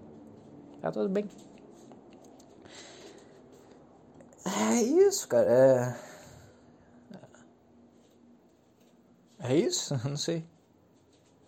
Tá 0.82 0.91
tudo 0.91 1.07
bem. 1.07 1.26
É 4.47 4.81
isso, 4.81 5.27
cara. 5.27 5.97
É. 9.41 9.49
É 9.49 9.55
isso? 9.55 9.93
Eu 10.01 10.09
não 10.09 10.17
sei. 10.17 10.45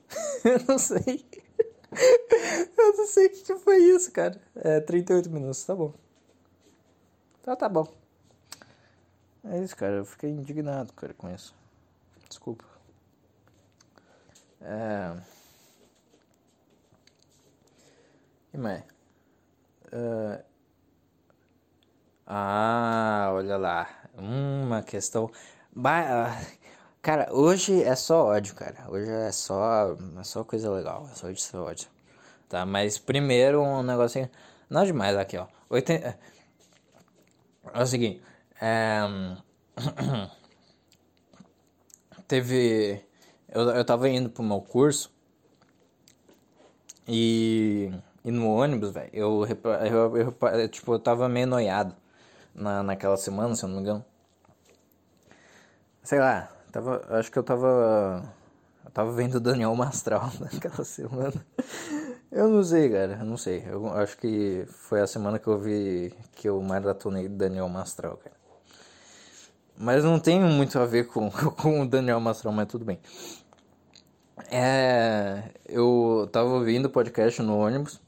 Eu 0.43 0.65
não 0.67 0.77
sei. 0.77 1.25
Eu 2.77 2.97
não 2.97 3.07
sei 3.07 3.27
o 3.27 3.29
que 3.29 3.55
foi 3.55 3.77
isso, 3.77 4.11
cara. 4.11 4.41
É 4.55 4.81
38 4.81 5.29
minutos, 5.29 5.63
tá 5.63 5.75
bom. 5.75 5.93
Então 7.39 7.55
tá 7.55 7.69
bom. 7.69 7.87
É 9.45 9.63
isso, 9.63 9.75
cara. 9.77 9.95
Eu 9.95 10.05
fiquei 10.05 10.29
indignado, 10.29 10.93
cara, 10.93 11.13
com 11.13 11.33
isso. 11.33 11.55
Desculpa. 12.27 12.65
É... 14.61 15.17
E 18.53 18.57
mais? 18.57 18.83
Uh... 19.93 20.48
Ah, 22.31 23.31
olha 23.33 23.57
lá. 23.57 23.89
Uma 24.15 24.83
questão. 24.83 25.31
Ah, 25.83 26.39
cara, 27.01 27.27
hoje 27.33 27.81
é 27.83 27.95
só 27.95 28.27
ódio, 28.27 28.53
cara. 28.53 28.85
Hoje 28.87 29.09
é 29.09 29.31
só, 29.31 29.97
é 30.19 30.23
só 30.23 30.43
coisa 30.43 30.69
legal. 30.69 31.09
É 31.11 31.15
só 31.15 31.31
de 31.31 31.57
ódio. 31.57 31.89
Tá, 32.47 32.67
mas 32.67 32.99
primeiro 32.99 33.63
um 33.63 33.81
negocinho. 33.81 34.29
Não 34.69 34.85
demais 34.85 35.17
aqui, 35.17 35.37
ó. 35.37 35.47
80... 35.69 36.19
É 37.73 37.81
o 37.83 37.85
seguinte. 37.87 38.21
É... 38.61 39.01
teve. 42.27 43.03
Eu, 43.47 43.69
eu 43.69 43.85
tava 43.85 44.07
indo 44.09 44.29
pro 44.29 44.43
meu 44.43 44.61
curso 44.61 45.11
e, 47.07 47.91
e 48.23 48.29
no 48.31 48.47
ônibus, 48.47 48.91
velho, 48.91 49.09
eu, 49.11 49.47
eu, 49.47 50.15
eu, 50.17 50.37
eu, 50.59 50.69
tipo, 50.69 50.93
eu 50.93 50.99
tava 50.99 51.27
meio 51.27 51.47
noiado 51.47 51.95
na, 52.53 52.83
naquela 52.83 53.17
semana, 53.17 53.55
se 53.55 53.63
eu 53.63 53.69
não 53.69 53.77
me 53.77 53.81
engano. 53.81 54.05
Sei 56.03 56.19
lá, 56.19 56.51
tava, 56.71 57.05
acho 57.09 57.31
que 57.31 57.37
eu 57.37 57.43
tava. 57.43 58.23
Eu 58.85 58.91
tava 58.91 59.11
vendo 59.11 59.39
Daniel 59.39 59.75
Mastral 59.75 60.31
naquela 60.39 60.83
semana. 60.83 61.45
Eu 62.31 62.47
não 62.47 62.63
sei, 62.63 62.89
cara, 62.89 63.17
eu 63.19 63.25
não 63.25 63.37
sei. 63.37 63.63
Eu 63.67 63.87
acho 63.93 64.17
que 64.17 64.65
foi 64.69 65.01
a 65.01 65.07
semana 65.07 65.39
que 65.39 65.47
eu 65.47 65.59
vi 65.59 66.13
que 66.33 66.47
eu 66.47 66.61
maratonei 66.61 67.27
Daniel 67.27 67.69
Mastral, 67.69 68.17
cara. 68.17 68.35
Mas 69.77 70.03
não 70.03 70.19
tem 70.19 70.39
muito 70.39 70.77
a 70.77 70.85
ver 70.85 71.07
com, 71.07 71.31
com 71.55 71.81
o 71.81 71.87
Daniel 71.87 72.19
Mastral, 72.19 72.53
mas 72.53 72.67
tudo 72.67 72.85
bem. 72.85 72.99
É, 74.51 75.43
eu 75.67 76.27
tava 76.31 76.49
ouvindo 76.49 76.85
o 76.85 76.89
podcast 76.89 77.41
no 77.41 77.57
ônibus 77.57 78.01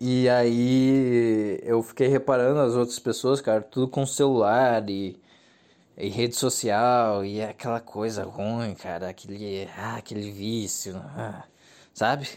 E 0.00 0.28
aí 0.30 1.60
eu 1.62 1.82
fiquei 1.82 2.08
reparando 2.08 2.60
as 2.60 2.74
outras 2.74 2.98
pessoas, 2.98 3.40
cara, 3.40 3.60
tudo 3.60 3.86
com 3.88 4.06
celular 4.06 4.88
e, 4.88 5.20
e 5.96 6.08
rede 6.08 6.34
social 6.36 7.24
e 7.24 7.42
aquela 7.42 7.80
coisa 7.80 8.24
ruim, 8.24 8.74
cara, 8.74 9.10
aquele, 9.10 9.68
ah, 9.76 9.96
aquele 9.96 10.30
vício, 10.32 10.96
ah, 10.96 11.44
sabe? 11.92 12.28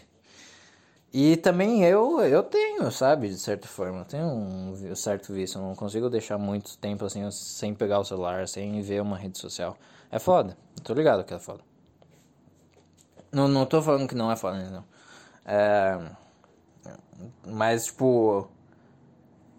E 1.12 1.36
também 1.38 1.84
eu, 1.84 2.20
eu 2.20 2.42
tenho, 2.42 2.90
sabe, 2.90 3.28
de 3.28 3.38
certa 3.38 3.68
forma, 3.68 4.00
eu 4.00 4.04
tenho 4.04 4.26
um 4.26 4.94
certo 4.96 5.32
vício, 5.32 5.58
eu 5.58 5.62
não 5.62 5.74
consigo 5.74 6.10
deixar 6.10 6.36
muito 6.36 6.76
tempo 6.78 7.04
assim 7.06 7.30
sem 7.30 7.72
pegar 7.74 8.00
o 8.00 8.04
celular, 8.04 8.48
sem 8.48 8.82
ver 8.82 9.00
uma 9.00 9.16
rede 9.16 9.38
social. 9.38 9.76
É 10.10 10.18
foda, 10.18 10.56
tô 10.82 10.92
ligado 10.92 11.24
que 11.24 11.32
é 11.32 11.38
foda. 11.38 11.62
Não, 13.32 13.48
não 13.48 13.64
tô 13.64 13.80
falando 13.80 14.08
que 14.08 14.14
não 14.14 14.30
é 14.30 14.36
foda, 14.36 14.58
não. 14.70 14.84
É, 15.46 15.98
mas, 17.46 17.86
tipo, 17.86 18.48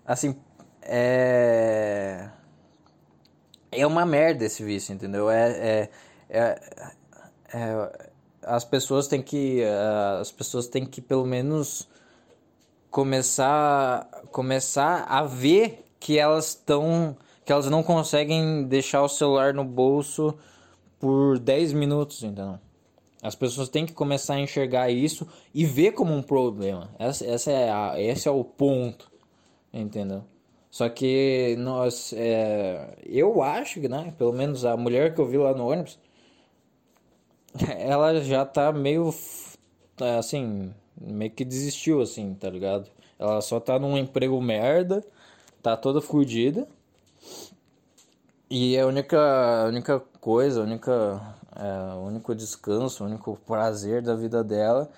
assim, 0.06 0.36
é. 0.82 2.30
É 3.72 3.86
uma 3.86 4.06
merda 4.06 4.46
esse 4.46 4.64
vício, 4.64 4.94
entendeu? 4.94 5.30
É, 5.30 5.50
é, 5.50 5.90
é, 6.30 6.62
é 7.54 8.10
as 8.46 8.64
pessoas 8.64 9.08
têm 9.08 9.22
que 9.22 9.62
uh, 9.64 10.22
as 10.22 10.32
pessoas 10.32 10.68
têm 10.68 10.86
que 10.86 11.02
pelo 11.02 11.26
menos 11.26 11.88
começar 12.92 14.08
começar 14.32 15.04
a 15.10 15.24
ver 15.24 15.84
que 16.00 16.18
elas 16.20 16.50
estão 16.50 17.18
que 17.44 17.52
elas 17.52 17.70
não 17.70 17.84
conseguem 17.84 18.64
deixar 18.64 19.02
o 19.04 19.10
celular 19.10 19.54
no 19.54 19.64
bolso 19.64 20.38
por 21.00 21.38
10 21.40 21.74
minutos, 21.74 22.24
entendeu? 22.24 22.60
As 23.26 23.34
pessoas 23.34 23.70
têm 23.70 23.88
que 23.88 23.94
começar 23.94 24.36
a 24.36 24.40
enxergar 24.40 24.92
isso 24.92 25.28
e 25.52 25.66
ver 25.66 25.94
como 25.94 26.14
um 26.14 26.22
problema. 26.22 26.92
Essa, 27.00 27.26
essa 27.26 27.52
é 27.52 27.72
a, 27.72 28.00
esse 28.00 28.28
é 28.28 28.32
o 28.32 28.44
ponto, 28.44 29.12
entendeu? 29.74 30.24
Só 30.70 30.88
que 30.90 31.56
nós, 31.58 32.14
é, 32.14 32.96
eu 33.04 33.42
acho 33.42 33.82
que, 33.82 33.90
né? 33.90 34.14
Pelo 34.16 34.32
menos 34.32 34.64
a 34.64 34.78
mulher 34.78 35.16
que 35.16 35.20
eu 35.20 35.26
vi 35.26 35.38
lá 35.38 35.56
no 35.56 35.68
ônibus, 35.68 35.98
ela 37.80 38.22
já 38.22 38.46
tá 38.46 38.72
meio 38.72 39.12
é, 40.00 40.18
assim, 40.18 40.72
meio 40.96 41.32
que 41.32 41.44
desistiu 41.44 42.02
assim, 42.02 42.36
tá 42.36 42.48
ligado? 42.48 42.92
Ela 43.18 43.42
só 43.42 43.60
tá 43.60 43.80
num 43.80 43.98
emprego 43.98 44.40
merda, 44.40 45.04
tá 45.64 45.76
toda 45.76 46.00
fodida. 46.00 46.68
E 48.52 48.78
a 48.78 48.86
única, 48.86 49.64
a 49.64 49.68
única 49.68 50.00
coisa, 50.22 50.62
a 50.62 50.64
única, 50.64 51.36
é, 51.56 51.96
o 51.96 52.00
único 52.08 52.36
descanso, 52.36 53.04
o 53.04 53.08
único 53.08 53.38
prazer 53.46 54.02
da 54.02 54.16
vida 54.16 54.44
dela 54.44 54.90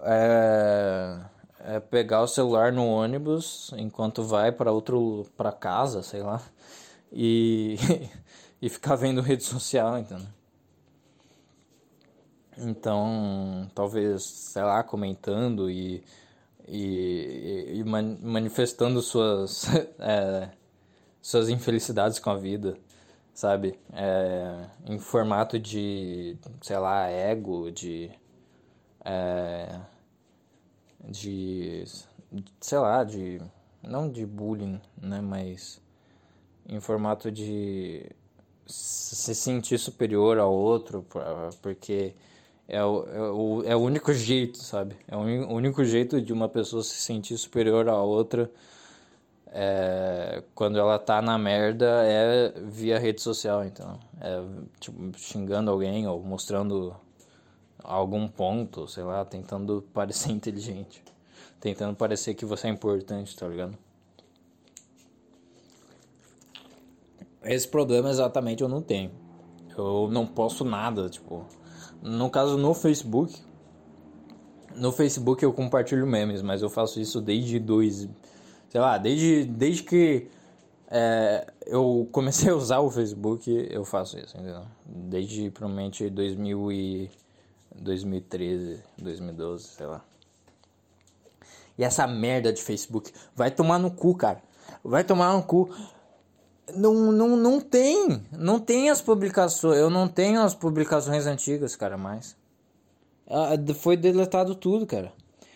é, 0.00 1.18
é 1.60 1.80
pegar 1.80 2.22
o 2.22 2.28
celular 2.28 2.72
no 2.72 2.86
ônibus 2.86 3.72
enquanto 3.76 4.22
vai 4.22 4.52
para 4.52 4.72
outro 4.72 5.26
para 5.36 5.52
casa, 5.52 6.02
sei 6.02 6.22
lá, 6.22 6.42
e, 7.12 7.76
e 8.60 8.68
ficar 8.68 8.96
vendo 8.96 9.20
rede 9.20 9.44
social, 9.44 9.98
entendeu? 9.98 10.26
Então, 12.58 13.70
talvez, 13.74 14.22
sei 14.22 14.62
lá, 14.62 14.82
comentando 14.82 15.70
e, 15.70 16.02
e, 16.66 17.72
e 17.74 17.84
manifestando 17.84 19.02
suas, 19.02 19.66
é, 20.00 20.50
suas 21.20 21.50
infelicidades 21.50 22.18
com 22.18 22.30
a 22.30 22.36
vida, 22.36 22.78
sabe? 23.36 23.78
É, 23.92 24.66
em 24.86 24.98
formato 24.98 25.58
de, 25.58 26.38
sei 26.62 26.78
lá, 26.78 27.08
ego, 27.08 27.70
de. 27.70 28.10
É, 29.04 29.78
de. 31.04 31.84
sei 32.60 32.78
lá, 32.78 33.04
de. 33.04 33.40
não 33.82 34.10
de 34.10 34.24
bullying, 34.24 34.80
né? 35.00 35.20
Mas 35.20 35.80
em 36.68 36.80
formato 36.80 37.30
de 37.30 38.10
se 38.66 39.34
sentir 39.34 39.78
superior 39.78 40.38
ao 40.38 40.52
outro, 40.52 41.06
porque 41.62 42.14
é 42.66 42.82
o, 42.82 43.06
é 43.06 43.20
o, 43.20 43.62
é 43.66 43.76
o 43.76 43.80
único 43.80 44.12
jeito, 44.14 44.58
sabe? 44.58 44.96
É 45.06 45.16
o 45.16 45.20
único 45.20 45.84
jeito 45.84 46.20
de 46.20 46.32
uma 46.32 46.48
pessoa 46.48 46.82
se 46.82 46.96
sentir 46.96 47.36
superior 47.38 47.88
à 47.88 48.02
outra 48.02 48.50
é, 49.58 50.42
quando 50.54 50.78
ela 50.78 50.98
tá 50.98 51.22
na 51.22 51.38
merda 51.38 51.86
é 52.04 52.52
via 52.60 52.98
rede 52.98 53.22
social, 53.22 53.64
então. 53.64 53.98
É 54.20 54.42
tipo, 54.78 55.18
xingando 55.18 55.70
alguém 55.70 56.06
ou 56.06 56.22
mostrando 56.22 56.94
algum 57.82 58.28
ponto, 58.28 58.86
sei 58.86 59.02
lá, 59.02 59.24
tentando 59.24 59.82
parecer 59.94 60.30
inteligente. 60.30 61.02
Tentando 61.58 61.96
parecer 61.96 62.34
que 62.34 62.44
você 62.44 62.66
é 62.66 62.70
importante, 62.70 63.34
tá 63.34 63.48
ligado? 63.48 63.78
Esse 67.42 67.66
problema 67.66 68.10
exatamente 68.10 68.62
eu 68.62 68.68
não 68.68 68.82
tenho. 68.82 69.10
Eu 69.74 70.08
não 70.10 70.26
posto 70.26 70.64
nada, 70.64 71.08
tipo 71.08 71.46
no 72.02 72.30
caso, 72.30 72.56
no 72.56 72.74
Facebook. 72.74 73.34
No 74.74 74.92
Facebook 74.92 75.42
eu 75.42 75.52
compartilho 75.52 76.06
memes, 76.06 76.42
mas 76.42 76.62
eu 76.62 76.68
faço 76.68 77.00
isso 77.00 77.20
desde 77.20 77.58
dois. 77.58 78.08
Sei 78.68 78.80
lá, 78.80 78.98
desde, 78.98 79.44
desde 79.44 79.82
que 79.82 80.28
é, 80.88 81.46
eu 81.66 82.08
comecei 82.12 82.50
a 82.50 82.54
usar 82.54 82.80
o 82.80 82.90
Facebook, 82.90 83.50
eu 83.70 83.84
faço 83.84 84.18
isso, 84.18 84.36
entendeu? 84.36 84.62
Desde 84.84 85.50
provavelmente 85.50 86.08
2000 86.08 86.72
e 86.72 87.10
2013, 87.74 88.82
2012, 88.98 89.64
sei 89.64 89.86
lá. 89.86 90.04
E 91.78 91.84
essa 91.84 92.06
merda 92.06 92.52
de 92.52 92.62
Facebook 92.62 93.12
vai 93.34 93.50
tomar 93.50 93.78
no 93.78 93.90
cu, 93.90 94.14
cara. 94.14 94.42
Vai 94.82 95.04
tomar 95.04 95.32
no 95.34 95.42
cu. 95.42 95.70
Não, 96.74 97.12
não, 97.12 97.36
não 97.36 97.60
tem. 97.60 98.22
Não 98.32 98.58
tem 98.58 98.88
as 98.88 99.00
publicações. 99.00 99.78
Eu 99.78 99.90
não 99.90 100.08
tenho 100.08 100.40
as 100.40 100.54
publicações 100.54 101.26
antigas, 101.26 101.76
cara, 101.76 101.98
mais. 101.98 102.34
Ah, 103.28 103.50
foi 103.74 103.96
deletado 103.96 104.54
tudo, 104.54 104.86
cara. 104.86 105.12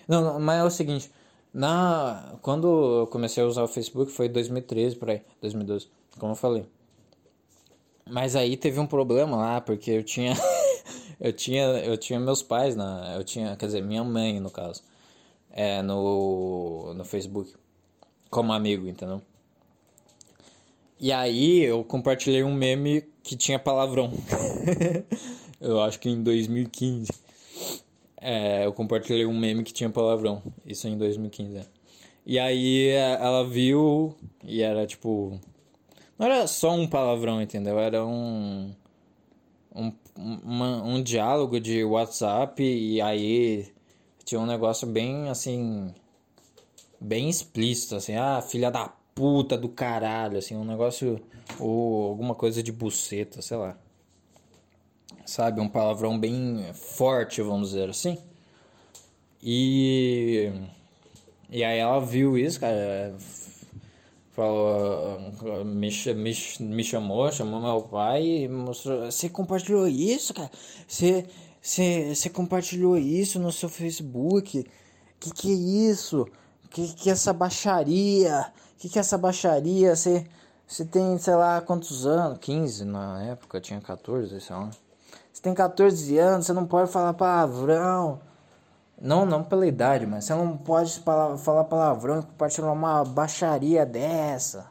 Não, 0.07 0.21
não, 0.21 0.41
mas 0.41 0.61
é 0.61 0.65
o 0.65 0.71
seguinte. 0.71 1.11
Na, 1.53 2.37
quando 2.43 3.01
eu 3.01 3.07
comecei 3.09 3.43
a 3.43 3.47
usar 3.47 3.63
o 3.63 3.69
Facebook 3.69 4.13
foi 4.13 4.29
2013, 4.29 4.97
por 4.97 5.11
aí. 5.11 5.23
2012, 5.41 5.89
como 6.19 6.33
eu 6.33 6.37
falei. 6.37 6.67
Mas 8.09 8.37
aí 8.37 8.57
teve 8.57 8.79
um 8.81 8.87
problema 8.87 9.37
lá, 9.37 9.61
porque 9.61 9.91
eu 9.91 10.03
tinha. 10.03 10.35
eu 11.21 11.33
tinha 11.33 11.65
eu 11.65 11.99
tinha 11.99 12.19
meus 12.19 12.43
pais 12.43 12.75
na 12.75 13.15
eu 13.15 13.23
tinha 13.23 13.55
quer 13.55 13.67
dizer 13.67 13.83
minha 13.83 14.03
mãe 14.03 14.41
no 14.41 14.51
caso 14.51 14.83
é 15.51 15.83
no 15.83 16.95
no 16.95 17.05
Facebook 17.05 17.55
como 18.31 18.55
amigo 18.55 18.89
entendeu 18.89 19.21
e 21.03 21.11
aí 21.13 21.63
eu 21.63 21.83
compartilhei 21.83 22.45
um 22.45 22.53
meme 22.53 23.03
que 23.23 23.35
tinha 23.35 23.59
palavrão. 23.59 24.13
eu 25.59 25.81
acho 25.81 25.99
que 25.99 26.11
em 26.11 26.23
2015. 26.23 27.11
É, 28.21 28.67
eu 28.67 28.73
compartilhei 28.73 29.25
um 29.25 29.37
meme 29.37 29.65
que 29.65 29.73
tinha 29.73 29.89
palavrão. 29.89 30.43
Isso 30.67 30.87
em 30.87 30.97
2015. 30.97 31.57
É. 31.57 31.67
E 32.27 32.39
aí 32.39 32.89
ela 32.89 33.45
viu 33.45 34.15
e 34.45 34.63
era 34.63 34.87
tipo. 34.87 35.41
Não 36.19 36.27
era 36.27 36.47
só 36.47 36.73
um 36.73 36.87
palavrão, 36.87 37.41
entendeu? 37.41 37.79
Era 37.79 38.05
um. 38.05 38.73
Um, 39.75 39.93
uma, 40.17 40.83
um 40.83 41.03
diálogo 41.03 41.61
de 41.61 41.85
WhatsApp 41.85 42.63
e 42.63 43.01
aí 43.01 43.73
tinha 44.25 44.41
um 44.41 44.47
negócio 44.47 44.87
bem 44.87 45.29
assim. 45.29 45.95
Bem 47.01 47.31
explícito, 47.31 47.97
assim, 47.97 48.15
ah, 48.17 48.43
filha 48.43 48.71
da 48.71 48.93
puta 49.15 49.57
do 49.57 49.71
caralho, 49.71 50.37
assim, 50.37 50.55
um 50.55 50.65
negócio 50.65 51.19
ou 51.59 52.09
alguma 52.09 52.35
coisa 52.35 52.63
de 52.63 52.71
buceta, 52.71 53.41
sei 53.41 53.57
lá. 53.57 53.79
Sabe, 55.31 55.61
um 55.61 55.69
palavrão 55.69 56.19
bem 56.19 56.73
forte, 56.75 57.41
vamos 57.41 57.71
dizer 57.71 57.89
assim. 57.89 58.19
E 59.41 60.51
e 61.49 61.63
aí 61.63 61.79
ela 61.79 62.01
viu 62.01 62.37
isso, 62.37 62.59
cara, 62.59 63.15
falou, 64.33 65.21
me, 65.65 65.89
me, 66.17 66.35
me 66.61 66.85
chamou, 66.85 67.31
chamou 67.31 67.61
meu 67.61 67.83
pai 67.83 68.27
e 68.27 68.49
mostrou, 68.49 69.05
você 69.05 69.29
compartilhou 69.29 69.87
isso, 69.87 70.35
cara? 70.35 70.51
Você 70.89 71.25
você, 71.63 72.29
compartilhou 72.31 72.99
isso 72.99 73.39
no 73.39 73.53
seu 73.53 73.69
Facebook? 73.69 74.67
Que 75.21 75.31
que 75.33 75.53
é 75.53 75.55
isso? 75.91 76.27
Que 76.71 76.93
que 76.95 77.09
é 77.09 77.13
essa 77.13 77.33
baixaria? 77.33 78.53
que, 78.79 78.89
que 78.89 78.99
é 78.99 79.01
essa 79.01 79.17
baixaria? 79.17 79.95
Você, 79.95 80.27
você 80.67 80.85
tem, 80.85 81.17
sei 81.19 81.37
lá, 81.37 81.61
quantos 81.61 82.05
anos? 82.05 82.39
15 82.41 82.85
na 82.85 83.23
época, 83.23 83.61
tinha 83.61 83.81
14, 83.81 84.41
sei 84.41 84.57
lá. 84.57 84.71
Você 85.41 85.45
tem 85.45 85.55
14 85.55 86.19
anos, 86.19 86.45
você 86.45 86.53
não 86.53 86.67
pode 86.67 86.93
falar 86.93 87.15
palavrão. 87.15 88.21
Não, 89.01 89.25
não 89.25 89.43
pela 89.43 89.67
idade, 89.67 90.05
mas 90.05 90.27
você 90.27 90.35
não 90.35 90.55
pode 90.55 91.01
falar 91.01 91.65
palavrão 91.65 92.21
e 92.21 92.23
compartilhar 92.23 92.71
uma 92.71 93.03
baixaria 93.03 93.87
dessa. 93.87 94.71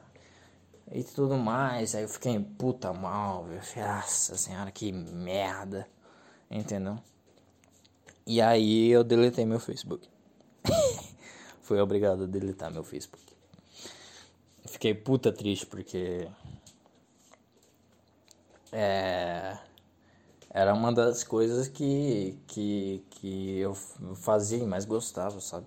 E 0.92 1.04
tudo 1.04 1.36
mais. 1.38 1.96
Aí 1.96 2.04
eu 2.04 2.08
fiquei 2.08 2.40
puta 2.40 2.94
mal, 2.94 3.46
viu? 3.46 3.60
Nossa 3.84 4.38
senhora, 4.38 4.70
que 4.70 4.92
merda. 4.92 5.88
Entendeu? 6.52 7.00
E 8.28 8.40
aí 8.40 8.92
eu 8.92 9.04
deletei 9.04 9.48
meu 9.48 9.60
Facebook. 9.60 10.08
fui 11.64 11.80
obrigado 11.82 12.26
a 12.26 12.28
deletar 12.28 12.72
meu 12.72 12.84
Facebook. 12.84 13.26
Fiquei 14.68 14.94
puta 14.94 15.34
triste 15.34 15.66
porque. 15.66 16.30
É. 18.72 19.58
Era 20.50 20.74
uma 20.74 20.92
das 20.92 21.24
coisas 21.24 21.68
que, 21.68 22.38
que, 22.48 23.04
que 23.12 23.60
eu 23.60 23.76
fazia 24.16 24.58
e 24.58 24.66
mais 24.66 24.86
gostava, 24.86 25.40
sabe? 25.40 25.66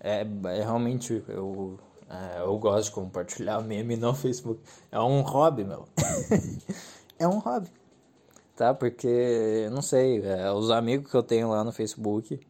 É, 0.00 0.20
é 0.20 0.62
realmente. 0.62 1.24
Eu, 1.28 1.78
é, 2.08 2.40
eu 2.40 2.56
gosto 2.58 2.84
de 2.86 2.92
compartilhar 2.92 3.60
meme 3.60 3.96
no 3.96 4.14
Facebook. 4.16 4.60
É 4.92 5.00
um 5.00 5.22
hobby, 5.22 5.64
meu. 5.64 5.86
é 7.18 7.26
um 7.26 7.38
hobby. 7.38 7.70
Tá? 8.54 8.72
Porque, 8.72 9.68
não 9.72 9.82
sei, 9.82 10.22
é, 10.24 10.50
os 10.52 10.70
amigos 10.70 11.10
que 11.10 11.16
eu 11.16 11.22
tenho 11.22 11.50
lá 11.50 11.62
no 11.62 11.72
Facebook 11.72 12.40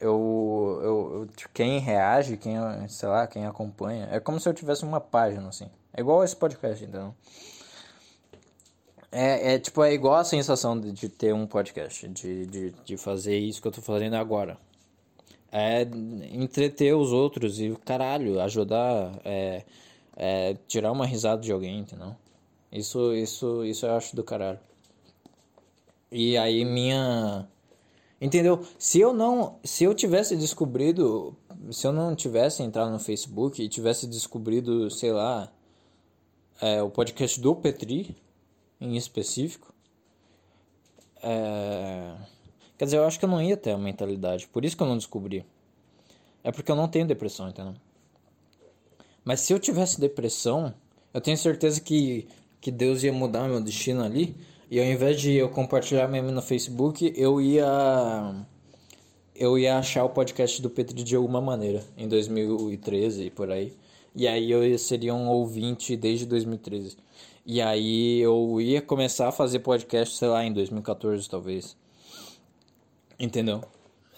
eu, 0.00 0.80
eu, 0.82 1.12
eu, 1.14 1.26
tipo, 1.36 1.50
quem 1.52 1.78
reage, 1.78 2.38
quem, 2.38 2.56
sei 2.88 3.08
lá, 3.08 3.26
quem 3.26 3.44
acompanha, 3.44 4.08
é 4.10 4.18
como 4.18 4.40
se 4.40 4.48
eu 4.48 4.54
tivesse 4.54 4.82
uma 4.82 5.00
página, 5.00 5.46
assim. 5.48 5.70
É 5.92 6.00
igual 6.00 6.24
esse 6.24 6.34
podcast, 6.34 6.82
então. 6.82 7.14
É, 9.12 9.54
é 9.54 9.58
tipo, 9.58 9.82
é 9.82 9.92
igual 9.92 10.16
a 10.16 10.24
sensação 10.24 10.78
de, 10.78 10.92
de 10.92 11.08
ter 11.08 11.34
um 11.34 11.46
podcast, 11.46 12.06
de, 12.08 12.46
de, 12.46 12.70
de 12.84 12.96
fazer 12.96 13.36
isso 13.38 13.60
que 13.60 13.68
eu 13.68 13.72
tô 13.72 13.82
fazendo 13.82 14.14
agora. 14.14 14.56
É 15.50 15.82
entreter 16.32 16.94
os 16.94 17.12
outros 17.12 17.60
e, 17.60 17.76
caralho, 17.84 18.40
ajudar, 18.40 19.20
é, 19.24 19.64
é 20.16 20.56
tirar 20.68 20.92
uma 20.92 21.06
risada 21.06 21.42
de 21.42 21.50
alguém, 21.50 21.80
entendeu? 21.80 22.14
Isso, 22.70 23.12
isso, 23.14 23.64
isso 23.64 23.86
eu 23.86 23.96
acho 23.96 24.14
do 24.14 24.22
caralho. 24.22 24.60
E 26.12 26.36
aí 26.38 26.64
minha 26.64 27.48
Entendeu? 28.20 28.60
Se 28.78 29.00
eu 29.00 29.14
não, 29.14 29.58
se 29.64 29.84
eu 29.84 29.94
tivesse 29.94 30.36
descobrido, 30.36 31.34
se 31.72 31.86
eu 31.86 31.92
não 31.92 32.14
tivesse 32.14 32.62
entrado 32.62 32.90
no 32.90 32.98
Facebook 32.98 33.62
e 33.62 33.68
tivesse 33.68 34.06
descobrido, 34.06 34.90
sei 34.90 35.10
lá, 35.10 35.50
é, 36.60 36.82
o 36.82 36.90
podcast 36.90 37.40
do 37.40 37.56
Petri 37.56 38.14
em 38.80 38.96
específico, 38.96 39.74
é, 41.22 42.14
quer 42.78 42.84
dizer, 42.86 42.96
eu 42.96 43.04
acho 43.04 43.18
que 43.18 43.24
eu 43.24 43.28
não 43.28 43.42
ia 43.42 43.56
ter 43.56 43.72
a 43.72 43.78
mentalidade. 43.78 44.48
Por 44.48 44.64
isso 44.64 44.76
que 44.76 44.82
eu 44.82 44.86
não 44.86 44.96
descobri. 44.96 45.44
É 46.42 46.50
porque 46.50 46.70
eu 46.70 46.76
não 46.76 46.88
tenho 46.88 47.06
depressão, 47.06 47.48
entendeu? 47.48 47.74
Mas 49.24 49.40
se 49.40 49.52
eu 49.52 49.58
tivesse 49.58 50.00
depressão, 50.00 50.74
eu 51.12 51.20
tenho 51.20 51.36
certeza 51.36 51.80
que, 51.80 52.26
que 52.60 52.70
Deus 52.70 53.02
ia 53.02 53.12
mudar 53.12 53.46
meu 53.46 53.60
destino 53.60 54.02
ali 54.02 54.34
e 54.70 54.78
ao 54.78 54.86
invés 54.86 55.20
de 55.20 55.34
eu 55.34 55.48
compartilhar 55.48 56.08
meme 56.08 56.30
no 56.30 56.40
Facebook, 56.40 57.12
eu 57.16 57.40
ia 57.40 58.46
eu 59.34 59.58
ia 59.58 59.78
achar 59.78 60.04
o 60.04 60.10
podcast 60.10 60.60
do 60.60 60.68
Petri 60.70 61.02
de 61.02 61.16
alguma 61.16 61.40
maneira 61.40 61.82
em 61.96 62.06
2013 62.06 63.24
e 63.24 63.30
por 63.30 63.50
aí. 63.50 63.72
E 64.14 64.28
aí 64.28 64.50
eu 64.50 64.78
seria 64.78 65.14
um 65.14 65.28
ouvinte 65.28 65.96
desde 65.96 66.26
2013. 66.26 66.96
E 67.44 67.60
aí 67.60 68.20
eu 68.20 68.60
ia 68.60 68.82
começar 68.82 69.28
a 69.28 69.32
fazer 69.32 69.60
podcast, 69.60 70.16
sei 70.16 70.28
lá, 70.28 70.44
em 70.44 70.52
2014 70.52 71.28
talvez. 71.28 71.76
Entendeu? 73.18 73.62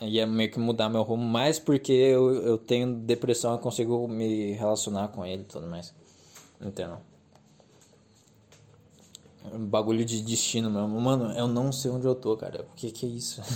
Ia 0.00 0.26
meio 0.26 0.50
que 0.50 0.58
mudar 0.58 0.88
meu 0.88 1.02
rumo, 1.02 1.24
mais 1.24 1.58
porque 1.58 1.92
eu, 1.92 2.34
eu 2.34 2.58
tenho 2.58 2.94
depressão 2.94 3.54
e 3.54 3.58
consigo 3.58 4.06
me 4.08 4.52
relacionar 4.52 5.08
com 5.08 5.24
ele 5.24 5.42
e 5.42 5.46
tudo 5.46 5.66
mais. 5.66 5.94
Entendeu? 6.60 6.98
Bagulho 9.58 10.04
de 10.04 10.22
destino 10.22 10.70
mesmo. 10.70 11.00
Mano, 11.00 11.32
eu 11.32 11.48
não 11.48 11.72
sei 11.72 11.90
onde 11.90 12.06
eu 12.06 12.14
tô, 12.14 12.36
cara. 12.36 12.62
O 12.62 12.76
que 12.76 12.90
que 12.90 13.06
é 13.06 13.08
isso? 13.08 13.42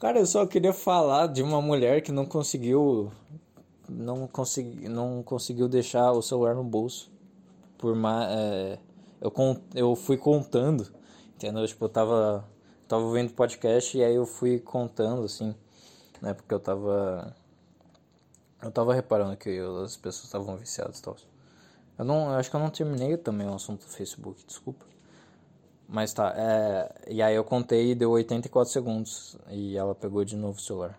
cara, 0.00 0.18
eu 0.18 0.26
só 0.26 0.46
queria 0.46 0.72
falar 0.72 1.28
de 1.28 1.42
uma 1.42 1.60
mulher 1.60 2.02
que 2.02 2.10
não 2.10 2.24
conseguiu. 2.24 3.12
Não, 3.92 4.26
consegui, 4.26 4.88
não 4.88 5.22
conseguiu 5.22 5.68
deixar 5.68 6.12
o 6.12 6.22
celular 6.22 6.54
no 6.54 6.64
bolso. 6.64 7.10
Por 7.78 7.94
mais. 7.94 8.28
É, 8.30 8.78
eu, 9.20 9.32
eu 9.74 9.96
fui 9.96 10.16
contando. 10.16 10.92
Entendeu? 11.34 11.66
Tipo, 11.66 11.84
eu 11.84 11.88
tava. 11.88 12.48
Tava 12.88 13.10
vendo 13.12 13.32
podcast 13.32 13.96
e 13.96 14.04
aí 14.04 14.14
eu 14.14 14.26
fui 14.26 14.58
contando, 14.58 15.24
assim. 15.24 15.54
Né? 16.20 16.34
Porque 16.34 16.52
eu 16.52 16.60
tava. 16.60 17.34
Eu 18.62 18.70
tava 18.70 18.94
reparando 18.94 19.36
que 19.36 19.58
as 19.82 19.96
pessoas 19.96 20.24
estavam 20.24 20.56
viciadas 20.56 20.98
e 20.98 21.02
tal. 21.02 21.16
Eu 21.98 22.04
não, 22.04 22.30
eu 22.30 22.36
acho 22.36 22.50
que 22.50 22.56
eu 22.56 22.60
não 22.60 22.70
terminei 22.70 23.16
também 23.16 23.46
o 23.48 23.54
assunto 23.54 23.86
do 23.86 23.90
Facebook, 23.90 24.44
desculpa. 24.46 24.84
Mas 25.88 26.12
tá, 26.12 26.32
é, 26.36 26.94
e 27.08 27.20
aí 27.20 27.34
eu 27.34 27.44
contei 27.44 27.90
e 27.90 27.94
deu 27.94 28.10
84 28.12 28.72
segundos 28.72 29.36
e 29.50 29.76
ela 29.76 29.94
pegou 29.94 30.24
de 30.24 30.36
novo 30.36 30.58
o 30.58 30.62
celular. 30.62 30.98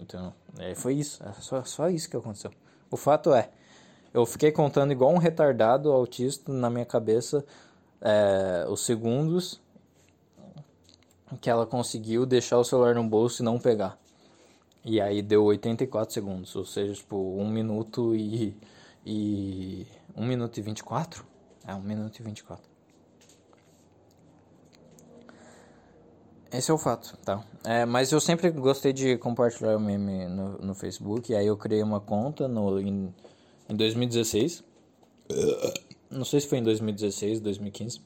Então, 0.00 0.32
é, 0.58 0.74
foi 0.74 0.94
isso, 0.94 1.22
é 1.22 1.32
só, 1.40 1.64
só 1.64 1.88
isso 1.88 2.08
que 2.08 2.16
aconteceu. 2.16 2.50
O 2.90 2.96
fato 2.96 3.34
é, 3.34 3.50
eu 4.12 4.24
fiquei 4.26 4.52
contando 4.52 4.92
igual 4.92 5.12
um 5.12 5.18
retardado 5.18 5.90
autista 5.90 6.52
na 6.52 6.70
minha 6.70 6.86
cabeça 6.86 7.44
é, 8.00 8.66
os 8.68 8.84
segundos 8.84 9.60
que 11.40 11.50
ela 11.50 11.66
conseguiu 11.66 12.24
deixar 12.24 12.58
o 12.58 12.64
celular 12.64 12.94
no 12.94 13.04
bolso 13.04 13.42
e 13.42 13.44
não 13.44 13.58
pegar. 13.58 13.98
E 14.84 15.00
aí 15.00 15.20
deu 15.20 15.44
84 15.44 16.14
segundos, 16.14 16.54
ou 16.54 16.64
seja, 16.64 16.94
tipo, 16.94 17.16
um 17.16 17.48
minuto 17.48 18.14
e 18.14 18.56
e 19.06 19.86
1 20.16 20.26
minuto 20.26 20.58
e 20.58 20.62
24? 20.62 21.24
É, 21.64 21.72
1 21.72 21.80
minuto 21.80 22.18
e 22.18 22.22
24. 22.22 22.75
Esse 26.56 26.70
é 26.70 26.74
o 26.74 26.78
fato, 26.78 27.16
tá? 27.24 27.44
É, 27.64 27.84
mas 27.84 28.10
eu 28.12 28.20
sempre 28.20 28.50
gostei 28.50 28.92
de 28.92 29.18
compartilhar 29.18 29.76
o 29.76 29.80
meme 29.80 30.26
no, 30.26 30.58
no 30.58 30.74
Facebook. 30.74 31.34
Aí 31.34 31.46
eu 31.46 31.56
criei 31.56 31.82
uma 31.82 32.00
conta 32.00 32.48
no, 32.48 32.80
em, 32.80 33.14
em 33.68 33.76
2016. 33.76 34.64
Não 36.10 36.24
sei 36.24 36.40
se 36.40 36.46
foi 36.46 36.58
em 36.58 36.62
2016, 36.62 37.40
2015. 37.40 38.00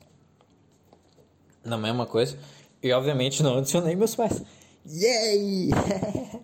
Na 1.65 1.79
mesma 1.79 2.07
coisa. 2.07 2.37
E 2.83 2.93
obviamente 2.93 3.43
não 3.43 3.59
adicionei 3.59 3.95
meus 3.95 4.15
pais. 4.15 4.43
Yay! 4.87 5.71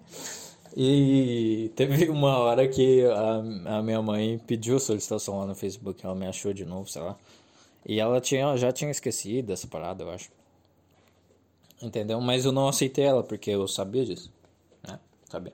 E 0.78 1.72
teve 1.74 2.10
uma 2.10 2.36
hora 2.36 2.68
que 2.68 3.02
a, 3.06 3.78
a 3.78 3.82
minha 3.82 4.02
mãe 4.02 4.38
pediu 4.46 4.78
solicitação 4.78 5.38
lá 5.38 5.46
no 5.46 5.54
Facebook, 5.54 6.04
ela 6.04 6.14
me 6.14 6.26
achou 6.26 6.52
de 6.52 6.66
novo, 6.66 6.86
sei 6.86 7.00
lá. 7.00 7.16
E 7.86 7.98
ela 7.98 8.20
tinha, 8.20 8.54
já 8.58 8.70
tinha 8.70 8.90
esquecido 8.90 9.54
essa 9.54 9.66
parada, 9.66 10.04
eu 10.04 10.10
acho. 10.10 10.28
Entendeu? 11.80 12.20
Mas 12.20 12.44
eu 12.44 12.52
não 12.52 12.68
aceitei 12.68 13.04
ela 13.04 13.22
porque 13.22 13.50
eu 13.50 13.66
sabia 13.68 14.04
disso. 14.04 14.32
Né? 14.86 14.98
Sabia. 15.28 15.52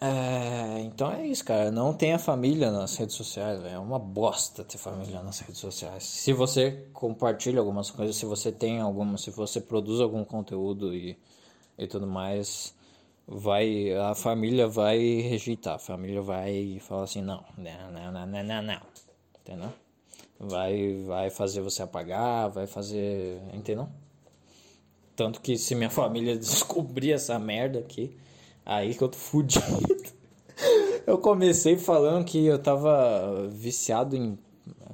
É, 0.00 0.80
então 0.80 1.12
é 1.12 1.26
isso, 1.26 1.44
cara. 1.44 1.70
Não 1.70 1.92
tenha 1.92 2.18
família 2.18 2.70
nas 2.70 2.96
redes 2.96 3.14
sociais, 3.14 3.60
véio. 3.62 3.74
é 3.74 3.78
uma 3.78 3.98
bosta 3.98 4.64
ter 4.64 4.78
família 4.78 5.22
nas 5.22 5.40
redes 5.40 5.58
sociais. 5.58 6.04
Se 6.04 6.32
você 6.32 6.86
compartilha 6.92 7.60
algumas 7.60 7.90
coisas, 7.90 8.16
se 8.16 8.24
você 8.24 8.50
tem 8.50 8.80
alguma, 8.80 9.18
se 9.18 9.30
você 9.30 9.60
produz 9.60 10.00
algum 10.00 10.24
conteúdo 10.24 10.94
e 10.94 11.18
e 11.80 11.86
tudo 11.86 12.06
mais, 12.06 12.74
vai 13.26 13.92
a 13.94 14.14
família 14.14 14.68
vai 14.68 14.98
rejeitar, 14.98 15.76
a 15.76 15.78
família 15.78 16.20
vai 16.20 16.78
falar 16.80 17.04
assim, 17.04 17.22
não, 17.22 17.42
não, 17.56 17.90
não, 17.90 18.12
não, 18.12 18.26
não, 18.26 18.62
não, 18.62 18.80
entendeu? 19.40 19.72
Vai, 20.42 20.94
vai 21.06 21.28
fazer 21.28 21.60
você 21.60 21.82
apagar, 21.82 22.48
vai 22.48 22.66
fazer, 22.66 23.38
entendeu? 23.52 23.86
Tanto 25.14 25.38
que 25.42 25.58
se 25.58 25.74
minha 25.74 25.90
família 25.90 26.34
descobrir 26.34 27.12
essa 27.12 27.38
merda 27.38 27.78
aqui, 27.78 28.16
aí 28.64 28.94
que 28.94 29.04
eu 29.04 29.08
tô 29.08 29.18
fudido. 29.18 29.66
Eu 31.06 31.18
comecei 31.18 31.76
falando 31.78 32.24
que 32.24 32.44
eu 32.44 32.58
tava 32.58 33.48
viciado 33.48 34.14
em. 34.14 34.38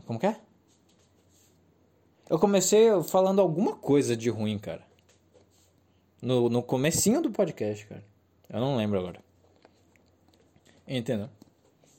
Como 0.06 0.18
que 0.18 0.26
é? 0.26 0.40
Eu 2.30 2.38
comecei 2.38 2.88
falando 3.02 3.40
alguma 3.40 3.74
coisa 3.74 4.16
de 4.16 4.30
ruim, 4.30 4.58
cara. 4.58 4.82
No, 6.22 6.48
no 6.48 6.62
comecinho 6.62 7.20
do 7.20 7.30
podcast, 7.30 7.84
cara. 7.86 8.04
Eu 8.48 8.60
não 8.60 8.76
lembro 8.76 8.98
agora. 8.98 9.20
Entendeu? 10.86 11.28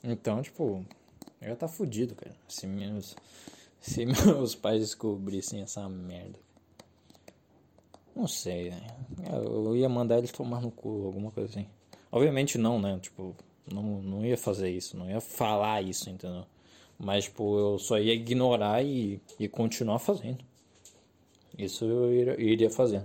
Então, 0.02 0.42
tipo, 0.42 0.84
já 1.40 1.56
tá 1.56 1.68
fudido, 1.68 2.14
cara. 2.14 2.34
Se 2.48 2.66
meus, 2.66 3.16
se 3.80 4.04
meus 4.06 4.54
pais 4.54 4.80
descobrissem 4.80 5.62
essa 5.62 5.88
merda. 5.88 6.38
Não 8.14 8.26
sei, 8.26 8.70
né? 8.70 8.86
Eu 9.30 9.76
ia 9.76 9.88
mandar 9.88 10.18
eles 10.18 10.32
tomar 10.32 10.60
no 10.60 10.70
cu, 10.70 11.06
alguma 11.06 11.30
coisa 11.30 11.48
assim. 11.50 11.68
Obviamente 12.10 12.58
não, 12.58 12.80
né? 12.80 12.98
Tipo, 13.00 13.36
não, 13.72 14.02
não 14.02 14.24
ia 14.24 14.36
fazer 14.36 14.70
isso, 14.70 14.96
não 14.96 15.08
ia 15.08 15.20
falar 15.20 15.82
isso, 15.82 16.10
entendeu? 16.10 16.44
Mas, 16.98 17.24
tipo, 17.24 17.56
eu 17.56 17.78
só 17.78 17.98
ia 17.98 18.12
ignorar 18.12 18.84
e, 18.84 19.20
e 19.38 19.46
continuar 19.46 20.00
fazendo. 20.00 20.44
Isso 21.56 21.84
eu 21.84 22.12
iria, 22.12 22.40
iria 22.40 22.70
fazer. 22.70 23.04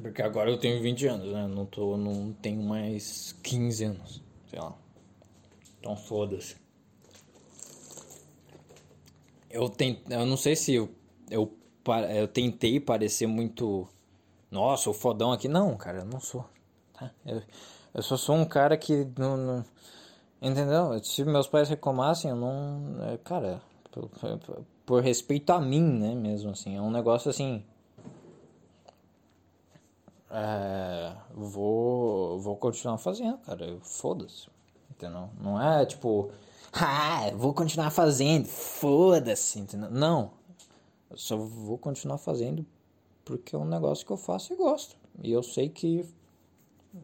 Porque 0.00 0.22
agora 0.22 0.50
eu 0.50 0.58
tenho 0.58 0.82
20 0.82 1.06
anos, 1.06 1.32
né? 1.32 1.46
Não, 1.46 1.66
tô, 1.66 1.96
não 1.96 2.32
tenho 2.32 2.62
mais 2.62 3.36
15 3.42 3.84
anos, 3.84 4.22
sei 4.48 4.58
lá. 4.58 4.74
Então 5.82 5.96
foda-se. 5.96 6.54
Eu, 9.50 9.68
tent, 9.68 9.98
eu 10.08 10.24
não 10.24 10.36
sei 10.36 10.54
se 10.54 10.72
eu, 10.72 10.88
eu, 11.28 11.52
eu 12.14 12.28
tentei 12.28 12.78
parecer 12.78 13.26
muito 13.26 13.88
nossa, 14.48 14.88
o 14.88 14.94
fodão 14.94 15.32
aqui. 15.32 15.48
Não, 15.48 15.76
cara, 15.76 15.98
eu 15.98 16.04
não 16.04 16.20
sou. 16.20 16.44
Tá? 16.92 17.10
Eu, 17.26 17.42
eu 17.92 18.00
só 18.00 18.16
sou 18.16 18.36
um 18.36 18.44
cara 18.44 18.76
que 18.76 19.08
não, 19.18 19.36
não, 19.36 19.64
Entendeu? 20.40 21.02
Se 21.02 21.24
meus 21.24 21.48
pais 21.48 21.68
reclamassem, 21.68 22.30
eu 22.30 22.36
não. 22.36 23.04
É, 23.08 23.18
cara, 23.18 23.60
por, 23.90 24.08
por, 24.08 24.64
por 24.86 25.02
respeito 25.02 25.50
a 25.50 25.60
mim, 25.60 25.82
né? 25.82 26.14
Mesmo 26.14 26.50
assim. 26.50 26.76
É 26.76 26.80
um 26.80 26.90
negócio 26.92 27.28
assim. 27.28 27.64
É, 30.30 31.12
vou, 31.34 32.38
vou 32.38 32.56
continuar 32.56 32.98
fazendo, 32.98 33.38
cara. 33.38 33.76
Foda-se. 33.82 34.48
Entendeu? 35.02 35.30
Não 35.40 35.60
é 35.60 35.84
tipo. 35.84 36.30
Ah, 36.72 37.30
vou 37.34 37.52
continuar 37.52 37.90
fazendo. 37.90 38.46
Foda-se. 38.46 39.58
Entendeu? 39.58 39.90
Não. 39.90 40.30
Eu 41.10 41.16
só 41.16 41.36
vou 41.36 41.76
continuar 41.76 42.18
fazendo 42.18 42.64
porque 43.24 43.54
é 43.54 43.58
um 43.58 43.64
negócio 43.64 44.06
que 44.06 44.12
eu 44.12 44.16
faço 44.16 44.52
e 44.52 44.56
gosto. 44.56 44.96
E 45.22 45.32
eu 45.32 45.42
sei 45.42 45.68
que 45.68 46.08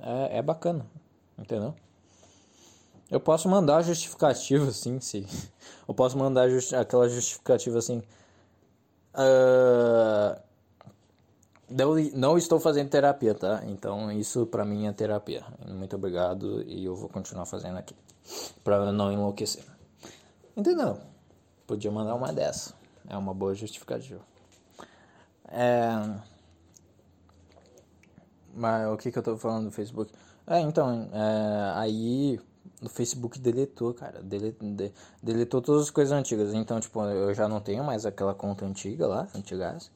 é, 0.01 0.39
é 0.39 0.43
bacana. 0.43 0.87
Entendeu? 1.37 1.75
Eu 3.11 3.19
posso 3.19 3.49
mandar 3.49 3.83
justificativa, 3.83 4.69
assim, 4.69 5.01
se. 5.01 5.27
Eu 5.89 5.95
posso 5.95 6.19
mandar 6.19 6.47
aquela 6.79 7.09
justificativa 7.09 7.79
assim. 7.79 8.03
Uh, 9.15 10.39
não, 11.69 11.95
não 12.14 12.39
estou 12.39 12.59
fazendo 12.59 12.89
terapia, 12.89 13.35
tá? 13.35 13.62
Então 13.66 14.11
isso 14.12 14.47
pra 14.47 14.64
mim 14.64 14.87
é 14.87 14.93
terapia. 14.93 15.45
Muito 15.66 15.97
obrigado 15.97 16.62
e 16.66 16.85
eu 16.85 16.95
vou 16.95 17.09
continuar 17.09 17.47
fazendo 17.47 17.77
aqui. 17.77 17.95
Pra 18.62 18.93
não 18.93 19.12
enlouquecer. 19.12 19.64
Entendeu? 20.57 20.99
Podia 21.66 21.91
mandar 21.91 22.14
uma 22.14 22.33
dessa. 22.33 22.75
É 23.09 23.16
uma 23.16 23.33
boa 23.35 23.55
justificativa. 23.55 24.21
É... 25.49 25.89
Mas 28.55 28.89
o 28.89 28.97
que, 28.97 29.12
que 29.12 29.19
eu 29.19 29.23
tô 29.23 29.37
falando 29.37 29.66
do 29.66 29.71
Facebook? 29.71 30.12
É, 30.47 30.61
então, 30.61 31.09
é, 31.12 31.73
aí 31.79 32.41
o 32.83 32.89
Facebook 32.89 33.39
deletou, 33.39 33.95
cara. 33.95 34.23
Deletou, 34.23 34.69
de, 34.69 34.93
deletou 35.23 35.61
todas 35.62 35.83
as 35.83 35.91
coisas 35.91 36.12
antigas. 36.12 36.53
Então, 36.55 36.81
tipo, 36.81 37.01
eu 37.03 37.35
já 37.35 37.49
não 37.49 37.61
tenho 37.61 37.85
mais 37.85 38.07
aquela 38.07 38.35
conta 38.35 38.64
antiga 38.64 39.07
lá, 39.07 39.29
antigas. 39.35 39.91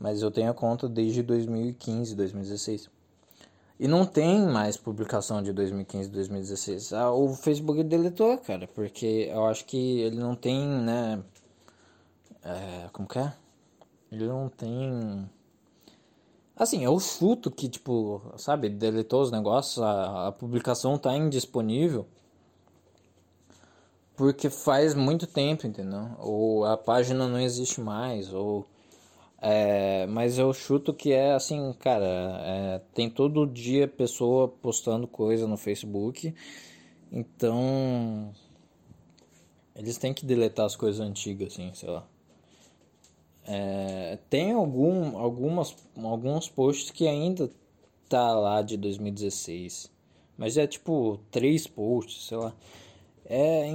Mas 0.00 0.22
eu 0.22 0.30
tenho 0.30 0.50
a 0.50 0.54
conta 0.54 0.88
desde 0.88 1.22
2015, 1.22 2.16
2016. 2.16 2.88
E 3.78 3.86
não 3.86 4.06
tem 4.06 4.40
mais 4.46 4.78
publicação 4.78 5.42
de 5.42 5.52
2015, 5.52 6.08
2016. 6.08 6.92
Ah, 6.94 7.12
o 7.12 7.34
Facebook 7.34 7.82
deletou, 7.82 8.38
cara, 8.38 8.66
porque 8.66 9.28
eu 9.30 9.44
acho 9.46 9.66
que 9.66 10.00
ele 10.00 10.16
não 10.16 10.34
tem, 10.34 10.66
né? 10.66 11.22
É, 12.42 12.88
como 12.94 13.06
que 13.06 13.18
é? 13.18 13.30
Ele 14.10 14.26
não 14.26 14.48
tem. 14.48 15.28
Assim, 16.56 16.82
eu 16.82 16.98
chuto 16.98 17.50
que, 17.50 17.68
tipo, 17.68 18.22
sabe, 18.38 18.70
deletou 18.70 19.20
os 19.20 19.30
negócios, 19.30 19.82
a, 19.82 20.28
a 20.28 20.32
publicação 20.32 20.98
tá 20.98 21.14
indisponível. 21.14 22.06
Porque 24.16 24.48
faz 24.50 24.94
muito 24.94 25.26
tempo, 25.26 25.66
entendeu? 25.66 26.10
Ou 26.18 26.64
a 26.64 26.76
página 26.76 27.28
não 27.28 27.38
existe 27.38 27.82
mais, 27.82 28.32
ou. 28.32 28.66
É, 29.40 30.06
mas 30.06 30.38
eu 30.38 30.52
chuto 30.52 30.92
que 30.92 31.12
é 31.12 31.32
assim, 31.32 31.72
cara, 31.78 32.04
é, 32.04 32.80
tem 32.94 33.08
todo 33.08 33.46
dia 33.46 33.88
pessoa 33.88 34.48
postando 34.48 35.06
coisa 35.06 35.46
no 35.46 35.56
Facebook, 35.56 36.34
então 37.10 38.32
eles 39.74 39.96
têm 39.96 40.12
que 40.12 40.26
deletar 40.26 40.66
as 40.66 40.76
coisas 40.76 41.00
antigas, 41.00 41.54
assim, 41.54 41.72
sei 41.72 41.88
lá. 41.88 42.06
É, 43.46 44.18
tem 44.28 44.52
algum, 44.52 45.18
algumas, 45.18 45.74
alguns 45.96 46.48
posts 46.48 46.90
que 46.90 47.08
ainda 47.08 47.50
tá 48.08 48.34
lá 48.34 48.60
de 48.60 48.76
2016. 48.76 49.90
Mas 50.36 50.56
é 50.56 50.66
tipo 50.66 51.18
três 51.30 51.66
posts, 51.66 52.26
sei 52.26 52.36
lá. 52.36 52.54
É, 53.24 53.66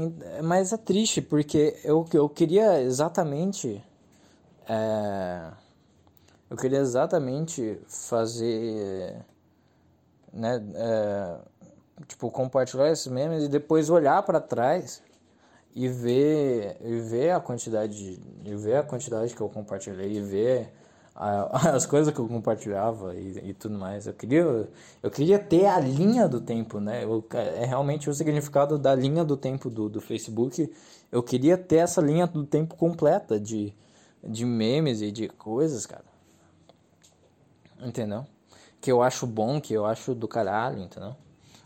mas 0.44 0.74
é 0.74 0.78
triste 0.78 1.22
porque 1.22 1.76
eu, 1.84 2.06
eu 2.14 2.30
queria 2.30 2.82
exatamente. 2.82 3.82
É, 4.68 5.52
eu 6.50 6.58
queria 6.58 6.80
exatamente 6.80 7.80
fazer. 7.88 9.26
Né, 10.34 10.62
é, 10.76 11.38
tipo, 12.08 12.30
compartilhar 12.30 12.90
esses 12.92 13.08
memes 13.08 13.44
e 13.44 13.48
depois 13.48 13.90
olhar 13.90 14.22
para 14.24 14.42
trás 14.42 15.02
e 15.74 15.88
ver, 15.88 16.78
e 16.82 17.00
ver 17.00 17.32
a 17.32 17.40
quantidade, 17.40 18.20
e 18.44 18.56
ver 18.56 18.78
a 18.78 18.84
quantidade 18.84 19.34
que 19.34 19.42
eu 19.42 19.50
compartilhei, 19.50 20.14
e 20.18 20.22
ver 20.22 20.74
a, 21.16 21.72
as 21.76 21.86
coisas 21.86 22.14
que 22.14 22.20
eu 22.20 22.28
compartilhava 22.28 23.16
e, 23.16 23.50
e, 23.50 23.54
tudo 23.54 23.78
mais. 23.78 24.08
Eu 24.08 24.14
queria, 24.14 24.70
eu 25.02 25.12
queria 25.12 25.40
ter 25.40 25.66
a 25.66 25.80
linha 25.80 26.28
do 26.28 26.42
tempo, 26.42 26.80
né? 26.80 27.04
Eu, 27.04 27.24
é 27.34 27.66
realmente 27.66 28.10
o 28.10 28.14
significado 28.14 28.78
da 28.78 28.94
linha 28.94 29.24
do 29.24 29.38
tempo 29.38 29.70
do, 29.70 29.90
do 29.90 30.02
Facebook. 30.02 30.72
Eu 31.12 31.24
queria 31.24 31.58
ter 31.58 31.78
essa 31.78 32.02
linha 32.02 32.28
do 32.28 32.46
tempo 32.46 32.76
completa 32.76 33.40
de, 33.40 33.74
de 34.26 34.46
memes 34.46 35.02
e 35.02 35.12
de 35.12 35.28
coisas, 35.28 35.86
cara. 35.86 36.06
Entendeu? 37.82 38.26
Que 38.82 38.92
eu 38.92 39.02
acho 39.02 39.26
bom, 39.28 39.60
que 39.60 39.74
eu 39.74 39.86
acho 39.86 40.14
do 40.14 40.28
caralho, 40.28 40.80
entendeu? 40.80 41.16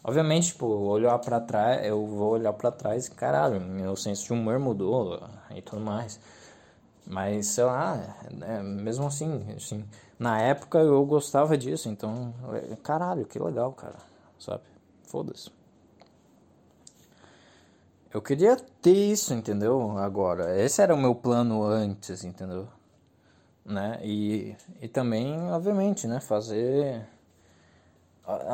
Obviamente, 0.04 0.48
tipo, 0.48 0.66
olhar 0.66 1.18
para 1.20 1.40
trás, 1.40 1.86
eu 1.86 2.06
vou 2.06 2.32
olhar 2.32 2.54
para 2.54 2.72
trás 2.72 3.08
e 3.08 3.12
caralho, 3.12 3.60
meu 3.60 3.96
senso 3.96 4.26
de 4.26 4.34
humor 4.34 4.58
mudou 4.58 5.22
e 5.54 5.62
tudo 5.62 5.82
mais. 5.82 6.20
Mas, 7.06 7.48
sei 7.48 7.64
lá, 7.64 8.00
é, 8.42 8.62
mesmo 8.62 9.08
assim, 9.08 9.46
assim, 9.56 9.84
na 10.18 10.40
época 10.40 10.80
eu 10.80 11.04
gostava 11.06 11.58
disso, 11.58 11.90
então, 11.90 12.34
é, 12.54 12.76
caralho, 12.78 13.26
que 13.26 13.40
legal, 13.40 13.74
cara, 13.74 13.98
sabe? 14.40 14.64
Foda-se. 15.04 15.59
Eu 18.14 18.22
queria 18.22 18.56
ter 18.82 19.12
isso, 19.12 19.34
entendeu? 19.34 19.98
Agora, 19.98 20.60
esse 20.60 20.82
era 20.82 20.96
o 20.96 20.98
meu 20.98 21.14
plano 21.14 21.64
antes, 21.64 22.24
entendeu? 22.24 22.68
Né? 23.64 24.00
E, 24.04 24.56
e 24.82 24.88
também, 24.88 25.52
obviamente, 25.52 26.08
né, 26.08 26.20
fazer 26.20 27.06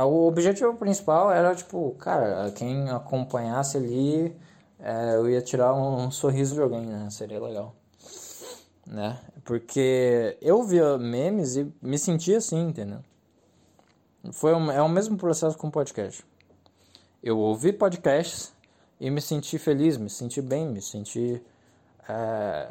o 0.06 0.28
objetivo 0.28 0.74
principal 0.76 1.32
era, 1.32 1.54
tipo, 1.54 1.96
cara, 2.00 2.50
quem 2.52 2.90
acompanhasse 2.90 3.76
ali, 3.76 4.36
é, 4.80 5.16
eu 5.16 5.30
ia 5.30 5.42
tirar 5.42 5.74
um, 5.74 6.10
sorriso 6.10 6.56
de 6.56 6.62
alguém, 6.62 6.86
né? 6.86 7.10
Seria 7.10 7.42
legal. 7.42 7.76
Né? 8.88 9.20
Porque 9.44 10.38
eu 10.42 10.64
via 10.64 10.98
memes 10.98 11.58
e 11.58 11.70
me 11.82 11.98
sentia 11.98 12.38
assim, 12.38 12.70
entendeu? 12.70 13.00
Foi 14.32 14.54
um, 14.54 14.72
é 14.72 14.82
o 14.82 14.90
mesmo 14.90 15.18
processo 15.18 15.58
com 15.58 15.70
podcast. 15.70 16.24
Eu 17.22 17.38
ouvi 17.38 17.74
podcasts 17.74 18.54
e 19.00 19.10
me 19.10 19.22
senti 19.22 19.58
feliz, 19.58 19.98
me 19.98 20.10
senti 20.10 20.42
bem, 20.42 20.68
me 20.68 20.82
senti, 20.82 21.42
é, 22.08 22.70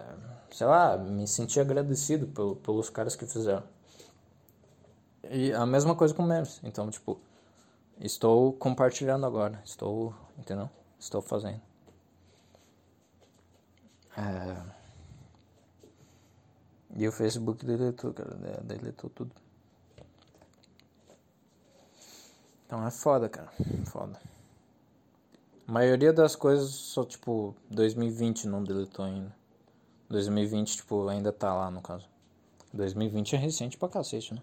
sei 0.50 0.66
lá, 0.66 0.96
me 0.96 1.26
senti 1.26 1.60
agradecido 1.60 2.26
pelo, 2.28 2.56
pelos 2.56 2.88
caras 2.90 3.14
que 3.14 3.26
fizeram. 3.26 3.64
E 5.30 5.52
a 5.52 5.64
mesma 5.66 5.94
coisa 5.94 6.14
com 6.14 6.22
memes. 6.22 6.60
Então, 6.62 6.90
tipo, 6.90 7.18
estou 8.00 8.52
compartilhando 8.52 9.24
agora. 9.26 9.60
Estou, 9.64 10.14
entendeu? 10.38 10.68
Estou 10.98 11.22
fazendo. 11.22 11.60
É... 14.16 14.84
E 16.96 17.08
o 17.08 17.12
Facebook 17.12 17.64
deletou, 17.64 18.12
cara. 18.12 18.34
Deletou 18.62 19.10
tudo. 19.10 19.34
Então 22.66 22.86
é 22.86 22.90
foda, 22.90 23.28
cara. 23.28 23.50
Foda. 23.86 24.20
A 25.66 25.72
maioria 25.72 26.12
das 26.12 26.36
coisas 26.36 26.70
só, 26.70 27.04
tipo, 27.04 27.54
2020 27.70 28.46
não 28.46 28.62
deletou 28.62 29.04
ainda. 29.04 29.34
2020, 30.10 30.76
tipo, 30.76 31.08
ainda 31.08 31.32
tá 31.32 31.54
lá, 31.54 31.70
no 31.70 31.80
caso. 31.80 32.06
2020 32.72 33.34
é 33.34 33.38
recente 33.38 33.78
pra 33.78 33.88
cacete, 33.88 34.34
né? 34.34 34.42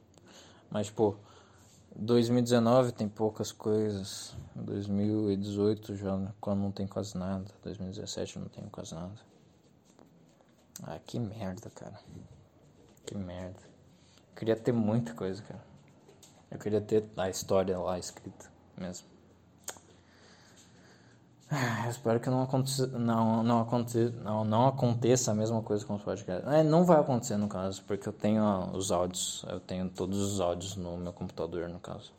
Mas, 0.69 0.89
pô, 0.89 1.15
2019 1.95 2.91
tem 2.93 3.07
poucas 3.07 3.51
coisas. 3.51 4.36
2018 4.55 5.95
já 5.95 6.17
não 6.47 6.72
tem 6.72 6.88
quase 6.88 7.15
nada. 7.15 7.45
2017 7.61 8.39
não 8.39 8.47
tem 8.47 8.63
quase 8.69 8.95
nada. 8.95 9.13
Ah, 10.82 10.97
que 11.05 11.19
merda, 11.19 11.69
cara. 11.69 11.99
Que 13.05 13.15
merda. 13.15 13.59
Eu 14.30 14.36
queria 14.36 14.55
ter 14.55 14.72
muita 14.72 15.13
coisa, 15.13 15.43
cara. 15.43 15.63
Eu 16.49 16.57
queria 16.57 16.82
ter 16.82 17.05
a 17.15 17.30
história 17.30 17.78
lá 17.78 17.99
escrita 17.99 18.51
mesmo. 18.76 19.11
Ah, 21.54 21.89
espero 21.89 22.18
que 22.22 22.30
não 22.30 22.43
aconteça, 22.43 22.88
não, 22.88 23.43
não, 23.43 23.60
aconteça, 23.60 24.10
não, 24.24 24.45
não 24.45 24.68
aconteça 24.68 25.32
a 25.32 25.36
mesma 25.36 25.62
coisa 25.62 25.86
com 25.86 25.95
os 25.95 26.02
podcasts. 26.02 26.49
É, 26.49 26.64
não 26.64 26.86
vai 26.86 26.97
acontecer 26.97 27.36
no 27.36 27.49
caso, 27.49 27.84
porque 27.86 28.08
eu 28.08 28.14
tenho 28.14 28.41
os 28.74 28.89
áudios, 28.89 29.43
eu 29.49 29.60
tenho 29.60 29.89
todos 29.89 30.18
os 30.18 30.39
áudios 30.39 30.78
no 30.78 30.97
meu 30.97 31.12
computador 31.12 31.68
no 31.68 31.78
caso. 31.78 32.14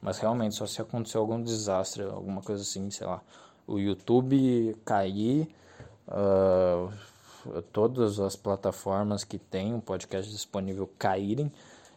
Mas 0.00 0.18
realmente, 0.18 0.56
só 0.56 0.66
se 0.66 0.82
acontecer 0.82 1.18
algum 1.18 1.40
desastre, 1.40 2.02
alguma 2.02 2.42
coisa 2.42 2.62
assim, 2.62 2.90
sei 2.90 3.06
lá, 3.06 3.22
o 3.64 3.78
YouTube 3.78 4.76
cair, 4.84 5.48
uh, 6.08 6.92
todas 7.72 8.18
as 8.18 8.34
plataformas 8.34 9.22
que 9.22 9.38
tem 9.38 9.72
o 9.72 9.76
um 9.76 9.80
podcast 9.80 10.28
disponível 10.28 10.90
caírem 10.98 11.52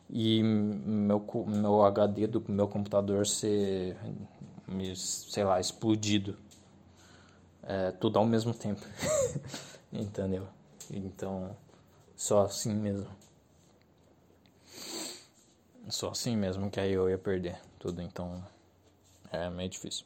e 0.09 0.43
meu, 0.43 1.25
meu 1.47 1.83
HD 1.83 2.27
do 2.27 2.43
meu 2.47 2.67
computador 2.67 3.25
ser, 3.25 3.97
sei 4.95 5.43
lá, 5.43 5.59
explodido. 5.59 6.37
É, 7.63 7.91
tudo 7.91 8.19
ao 8.19 8.25
mesmo 8.25 8.53
tempo. 8.53 8.81
Entendeu? 9.91 10.47
Então, 10.91 11.55
só 12.15 12.43
assim 12.43 12.73
mesmo. 12.73 13.09
Só 15.89 16.09
assim 16.09 16.35
mesmo 16.35 16.69
que 16.69 16.79
aí 16.79 16.91
eu 16.91 17.09
ia 17.09 17.17
perder 17.17 17.59
tudo, 17.79 18.01
então 18.01 18.43
é 19.31 19.49
meio 19.49 19.69
difícil. 19.69 20.05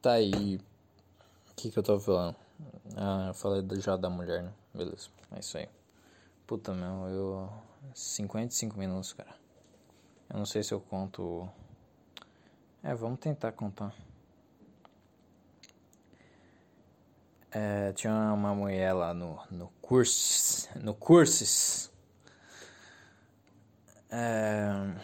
Tá 0.00 0.12
aí. 0.12 0.60
O 1.50 1.54
que 1.54 1.70
que 1.70 1.78
eu 1.78 1.82
tava 1.82 2.00
falando? 2.00 2.36
Ah, 2.96 3.26
eu 3.28 3.34
falei 3.34 3.62
já 3.80 3.96
da 3.96 4.08
mulher, 4.08 4.42
né? 4.42 4.52
Beleza, 4.72 5.08
é 5.32 5.40
isso 5.40 5.58
aí. 5.58 5.68
Puta, 6.46 6.72
meu, 6.72 7.08
eu. 7.08 7.52
55 7.94 8.78
minutos, 8.78 9.12
cara. 9.12 9.34
Eu 10.30 10.38
não 10.38 10.46
sei 10.46 10.62
se 10.62 10.72
eu 10.72 10.80
conto. 10.80 11.48
É, 12.82 12.94
vamos 12.94 13.18
tentar 13.18 13.52
contar. 13.52 13.92
É, 17.50 17.92
tinha 17.92 18.12
uma 18.32 18.54
mulher 18.54 18.92
lá 18.92 19.14
no, 19.14 19.40
no 19.50 19.68
curso. 19.80 20.68
No 20.78 20.94
cursos. 20.94 21.90
É, 24.10 24.94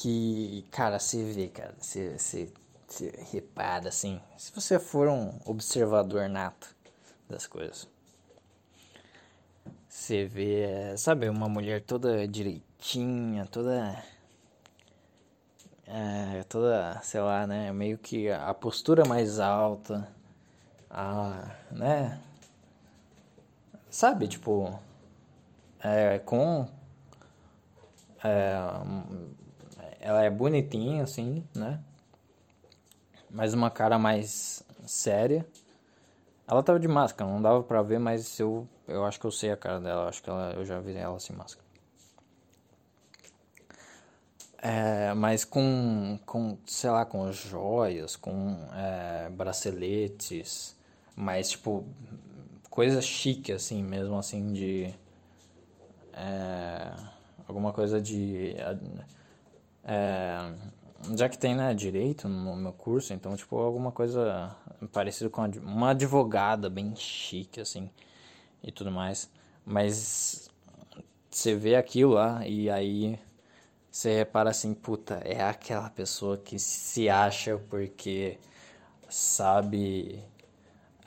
que, 0.00 0.66
cara, 0.70 0.98
você 0.98 1.22
vê, 1.22 1.48
cara, 1.48 1.74
você, 1.78 2.18
você, 2.18 2.52
você 2.88 3.12
repara 3.30 3.90
assim. 3.90 4.20
Se 4.38 4.50
você 4.50 4.78
for 4.78 5.08
um 5.08 5.38
observador 5.44 6.28
nato 6.28 6.74
das 7.28 7.46
coisas. 7.46 7.86
Você 9.88 10.24
vê, 10.24 10.96
sabe, 10.96 11.28
uma 11.28 11.48
mulher 11.48 11.82
toda 11.82 12.26
direitinha, 12.80 13.46
toda. 13.46 14.02
É, 15.86 16.44
toda, 16.48 17.00
sei 17.02 17.20
lá, 17.20 17.46
né? 17.46 17.72
Meio 17.72 17.98
que 17.98 18.30
a 18.30 18.54
postura 18.54 19.04
mais 19.04 19.38
alta, 19.38 20.08
a, 20.88 21.50
né? 21.70 22.20
Sabe, 23.90 24.28
tipo, 24.28 24.78
é, 25.80 26.18
com. 26.20 26.66
É, 28.22 28.54
ela 30.00 30.22
é 30.22 30.30
bonitinha, 30.30 31.02
assim, 31.02 31.44
né? 31.54 31.80
Mas 33.30 33.54
uma 33.54 33.70
cara 33.70 33.98
mais 33.98 34.64
séria. 34.86 35.46
Ela 36.46 36.62
tava 36.62 36.80
de 36.80 36.88
máscara, 36.88 37.30
não 37.30 37.40
dava 37.40 37.62
pra 37.62 37.80
ver, 37.82 38.00
mas 38.00 38.38
eu, 38.40 38.66
eu 38.88 39.04
acho 39.04 39.20
que 39.20 39.26
eu 39.26 39.30
sei 39.30 39.52
a 39.52 39.56
cara 39.56 39.80
dela. 39.80 40.08
Acho 40.08 40.22
que 40.22 40.30
ela, 40.30 40.52
eu 40.52 40.64
já 40.64 40.80
vi 40.80 40.96
ela 40.96 41.18
sem 41.20 41.34
máscara. 41.36 41.59
É, 44.62 45.14
mas 45.14 45.42
com, 45.44 46.18
com, 46.26 46.58
sei 46.66 46.90
lá, 46.90 47.06
com 47.06 47.32
joias, 47.32 48.14
com 48.14 48.58
é, 48.74 49.30
braceletes, 49.30 50.76
mas 51.16 51.50
tipo, 51.50 51.84
coisa 52.68 53.00
chique 53.00 53.52
assim, 53.52 53.82
mesmo 53.82 54.18
assim, 54.18 54.52
de. 54.52 54.94
É, 56.12 56.92
alguma 57.48 57.72
coisa 57.72 58.00
de. 58.02 58.54
É, 59.82 60.52
já 61.16 61.28
que 61.28 61.38
tem, 61.38 61.54
né, 61.54 61.72
direito 61.72 62.28
no 62.28 62.54
meu 62.56 62.72
curso, 62.72 63.14
então, 63.14 63.34
tipo, 63.36 63.56
alguma 63.56 63.90
coisa 63.90 64.54
parecida 64.92 65.30
com 65.30 65.42
uma 65.62 65.90
advogada 65.90 66.68
bem 66.68 66.94
chique, 66.94 67.60
assim, 67.60 67.90
e 68.62 68.70
tudo 68.70 68.90
mais. 68.90 69.30
Mas 69.64 70.50
você 71.30 71.54
vê 71.54 71.76
aquilo 71.76 72.12
lá 72.14 72.46
e 72.46 72.68
aí 72.68 73.18
você 73.90 74.16
repara 74.16 74.50
assim, 74.50 74.74
puta, 74.74 75.20
é 75.24 75.42
aquela 75.42 75.90
pessoa 75.90 76.36
que 76.38 76.58
se 76.58 77.08
acha 77.08 77.58
porque 77.68 78.38
sabe, 79.08 80.22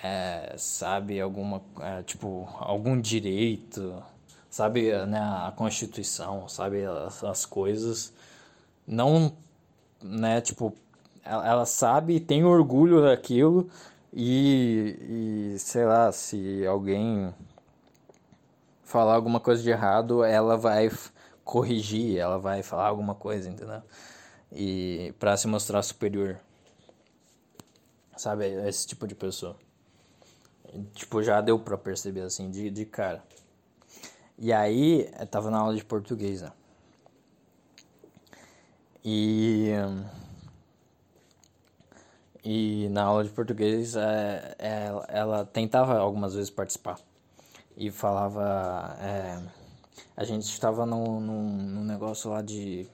é, 0.01 0.55
sabe 0.57 1.21
alguma, 1.21 1.61
é, 1.79 2.03
tipo, 2.03 2.47
algum 2.59 2.99
direito, 2.99 4.03
sabe, 4.49 4.91
né, 5.05 5.19
a 5.19 5.53
Constituição, 5.55 6.47
sabe 6.49 6.85
as, 6.85 7.23
as 7.23 7.45
coisas, 7.45 8.13
não 8.85 9.33
né? 10.03 10.41
Tipo, 10.41 10.73
ela, 11.23 11.47
ela 11.47 11.65
sabe, 11.65 12.19
tem 12.19 12.43
orgulho 12.43 13.01
daquilo 13.01 13.69
e, 14.13 15.53
e 15.55 15.59
sei 15.59 15.85
lá, 15.85 16.11
se 16.11 16.65
alguém 16.67 17.33
falar 18.83 19.15
alguma 19.15 19.39
coisa 19.39 19.63
de 19.63 19.69
errado, 19.69 20.23
ela 20.23 20.57
vai 20.57 20.91
corrigir, 21.43 22.17
ela 22.17 22.37
vai 22.37 22.63
falar 22.63 22.87
alguma 22.87 23.15
coisa, 23.15 23.49
entendeu? 23.49 23.81
E 24.51 25.13
para 25.19 25.35
se 25.37 25.47
mostrar 25.47 25.81
superior. 25.81 26.39
Sabe, 28.15 28.45
esse 28.67 28.87
tipo 28.87 29.07
de 29.07 29.15
pessoa. 29.15 29.57
Tipo, 30.93 31.21
já 31.23 31.41
deu 31.41 31.59
pra 31.59 31.77
perceber 31.77 32.21
assim, 32.21 32.49
de, 32.49 32.69
de 32.69 32.85
cara. 32.85 33.23
E 34.37 34.51
aí, 34.51 35.11
eu 35.19 35.27
tava 35.27 35.49
na 35.51 35.59
aula 35.59 35.75
de 35.75 35.83
português, 35.83 36.41
né? 36.41 36.51
E, 39.05 39.69
e 42.43 42.87
na 42.89 43.03
aula 43.03 43.23
de 43.23 43.29
português 43.29 43.95
é, 43.95 44.55
é, 44.57 44.87
ela 45.09 45.45
tentava 45.45 45.97
algumas 45.97 46.33
vezes 46.33 46.49
participar 46.49 46.97
e 47.75 47.91
falava. 47.91 48.95
É, 48.99 49.62
a 50.15 50.23
gente 50.23 50.43
estava 50.43 50.85
num, 50.85 51.19
num, 51.19 51.83
negócio 51.83 52.29
lá 52.29 52.41
de. 52.41 52.87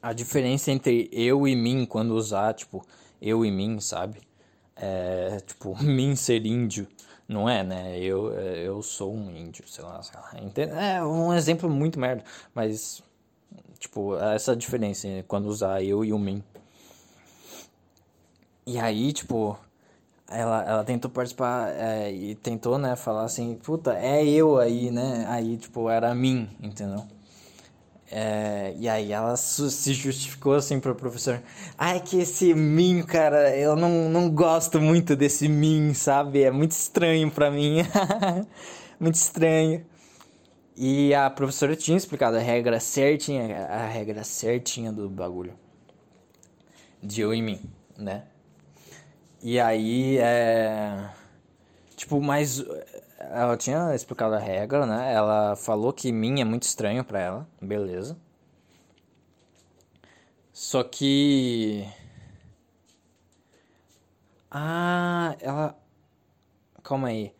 A 0.00 0.12
diferença 0.12 0.70
entre 0.70 1.08
eu 1.12 1.46
e 1.46 1.56
mim 1.56 1.84
quando 1.84 2.12
usar, 2.12 2.54
tipo, 2.54 2.84
eu 3.20 3.44
e 3.44 3.50
mim, 3.50 3.80
sabe? 3.80 4.20
É, 4.76 5.40
tipo, 5.46 5.76
mim 5.82 6.14
ser 6.14 6.46
índio, 6.46 6.86
não 7.26 7.48
é, 7.48 7.62
né? 7.64 7.98
Eu, 7.98 8.32
eu 8.32 8.82
sou 8.82 9.14
um 9.14 9.34
índio, 9.36 9.66
sei 9.68 9.84
lá, 9.84 10.02
sei 10.02 10.18
lá. 10.20 10.30
É 10.80 11.02
um 11.02 11.32
exemplo 11.34 11.68
muito 11.68 11.98
merda, 11.98 12.24
mas 12.54 13.02
Tipo, 13.78 14.16
essa 14.18 14.56
diferença 14.56 15.06
quando 15.28 15.46
usar 15.46 15.82
eu 15.82 16.04
e 16.04 16.12
o 16.12 16.18
mim. 16.18 16.42
E 18.66 18.78
aí, 18.78 19.12
tipo, 19.12 19.58
ela, 20.30 20.62
ela 20.62 20.84
tentou 20.84 21.10
participar 21.10 21.70
é, 21.70 22.12
e 22.12 22.34
tentou, 22.34 22.78
né, 22.78 22.94
falar 22.96 23.24
assim, 23.24 23.54
puta, 23.56 23.94
é 23.94 24.24
eu 24.26 24.58
aí, 24.58 24.90
né? 24.90 25.24
Aí, 25.28 25.56
tipo, 25.56 25.88
era 25.88 26.14
mim, 26.14 26.48
entendeu? 26.62 27.06
É, 28.10 28.74
e 28.78 28.88
aí 28.88 29.12
ela 29.12 29.36
se 29.36 29.92
justificou 29.92 30.54
assim 30.54 30.80
pro 30.80 30.94
professor. 30.94 31.42
Ai, 31.76 32.00
que 32.00 32.18
esse 32.18 32.54
mim, 32.54 33.02
cara, 33.02 33.54
eu 33.56 33.76
não, 33.76 34.08
não 34.08 34.30
gosto 34.30 34.80
muito 34.80 35.14
desse 35.14 35.48
mim, 35.48 35.92
sabe? 35.92 36.42
É 36.42 36.50
muito 36.50 36.72
estranho 36.72 37.30
pra 37.30 37.50
mim. 37.50 37.78
muito 38.98 39.16
estranho. 39.16 39.84
E 40.76 41.12
a 41.14 41.28
professora 41.28 41.76
tinha 41.76 41.96
explicado 41.96 42.36
a 42.36 42.40
regra 42.40 42.80
certinha, 42.80 43.66
a 43.66 43.86
regra 43.86 44.24
certinha 44.24 44.90
do 44.92 45.08
bagulho. 45.10 45.54
De 47.02 47.20
eu 47.20 47.34
e 47.34 47.42
mim, 47.42 47.60
né? 47.96 48.24
E 49.42 49.60
aí, 49.60 50.18
é... 50.18 51.10
Tipo, 51.96 52.20
mas 52.20 52.64
ela 53.18 53.56
tinha 53.56 53.94
explicado 53.94 54.34
a 54.34 54.38
regra, 54.38 54.86
né? 54.86 55.12
Ela 55.12 55.56
falou 55.56 55.92
que 55.92 56.12
mim 56.12 56.40
é 56.40 56.44
muito 56.44 56.64
estranho 56.64 57.04
pra 57.04 57.20
ela, 57.20 57.48
beleza. 57.60 58.16
Só 60.52 60.82
que... 60.82 61.86
Ah, 64.50 65.36
ela... 65.40 65.76
Calma 66.82 67.08
aí. 67.08 67.32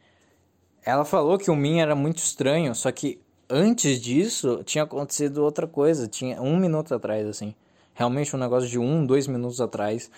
Ela 0.84 1.04
falou 1.04 1.38
que 1.38 1.50
o 1.50 1.56
mim 1.56 1.80
era 1.80 1.94
muito 1.94 2.18
estranho, 2.18 2.74
só 2.74 2.92
que 2.92 3.20
antes 3.48 4.00
disso, 4.00 4.62
tinha 4.64 4.84
acontecido 4.84 5.42
outra 5.42 5.66
coisa. 5.66 6.06
Tinha 6.06 6.40
um 6.40 6.56
minuto 6.56 6.94
atrás, 6.94 7.26
assim. 7.26 7.54
Realmente 7.94 8.34
um 8.36 8.38
negócio 8.38 8.68
de 8.68 8.78
um, 8.78 9.04
dois 9.04 9.26
minutos 9.26 9.60
atrás. 9.60 10.10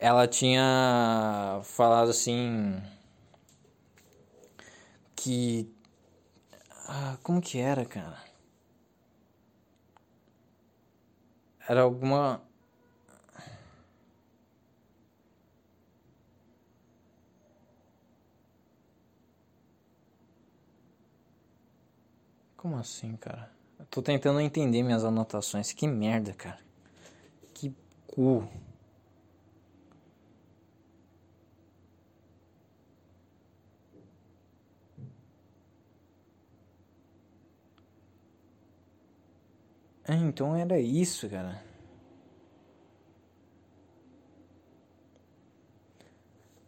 Ela 0.00 0.26
tinha 0.26 1.60
falado 1.62 2.08
assim. 2.10 2.82
Que. 5.14 5.70
Ah, 6.88 7.18
como 7.22 7.40
que 7.42 7.58
era, 7.58 7.84
cara? 7.84 8.18
Era 11.68 11.82
alguma. 11.82 12.40
Como 22.56 22.76
assim, 22.78 23.16
cara? 23.16 23.50
Eu 23.78 23.84
tô 23.86 24.00
tentando 24.00 24.40
entender 24.40 24.82
minhas 24.82 25.04
anotações. 25.04 25.72
Que 25.74 25.86
merda, 25.86 26.32
cara. 26.32 26.58
Que 27.52 27.74
cu. 28.06 28.48
Ah, 40.10 40.16
então 40.16 40.56
era 40.56 40.76
isso, 40.80 41.28
cara. 41.28 41.62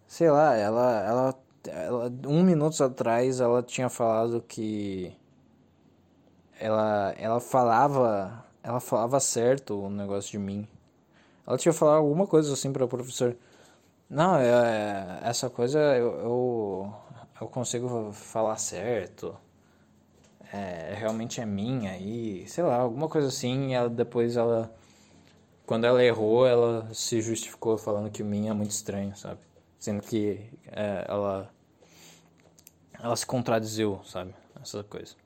Sei 0.07 0.31
lá, 0.31 0.55
ela, 0.55 1.01
ela, 1.05 1.43
ela, 1.67 2.13
um 2.29 2.43
minuto 2.45 2.85
atrás 2.85 3.41
ela 3.41 3.63
tinha 3.65 3.89
falado 3.89 4.41
que 4.43 5.13
ela, 6.61 7.13
ela 7.19 7.41
falava, 7.41 8.45
ela 8.63 8.79
falava 8.79 9.19
certo 9.19 9.87
o 9.87 9.91
negócio 9.91 10.31
de 10.33 10.39
mim. 10.39 10.69
Ela 11.47 11.59
tinha 11.59 11.73
falado 11.73 11.97
alguma 11.99 12.27
coisa 12.29 12.53
assim 12.53 12.73
para 12.73 12.85
o 12.85 12.89
professor. 12.89 13.37
Não, 14.09 14.37
é, 14.37 15.21
essa 15.25 15.51
coisa 15.51 15.81
eu, 15.97 16.13
eu, 16.21 16.95
eu 17.41 17.49
consigo 17.49 18.13
falar 18.13 18.57
certo. 18.59 19.37
É, 20.53 20.95
realmente 20.95 21.41
é 21.41 21.47
minha 21.47 21.97
e 21.97 22.47
sei 22.47 22.63
lá, 22.63 22.77
alguma 22.77 23.09
coisa 23.09 23.29
assim. 23.29 23.75
Ela, 23.75 23.89
depois 23.89 24.37
ela, 24.37 24.75
quando 25.67 25.85
ela 25.87 26.05
errou, 26.05 26.47
ela 26.47 26.93
se 26.93 27.21
justificou 27.23 27.79
falando 27.79 28.11
que 28.11 28.23
o 28.23 28.27
minha 28.27 28.51
é 28.51 28.55
muito 28.55 28.73
estranho, 28.73 29.17
sabe? 29.17 29.41
Sendo 29.79 30.03
que 30.03 30.39
é, 30.67 31.07
ela 31.09 31.51
ela 33.03 33.17
se 33.17 33.27
contradiziu, 33.27 34.01
sabe? 34.05 34.35
Essa 34.61 34.85
coisa. 34.85 35.17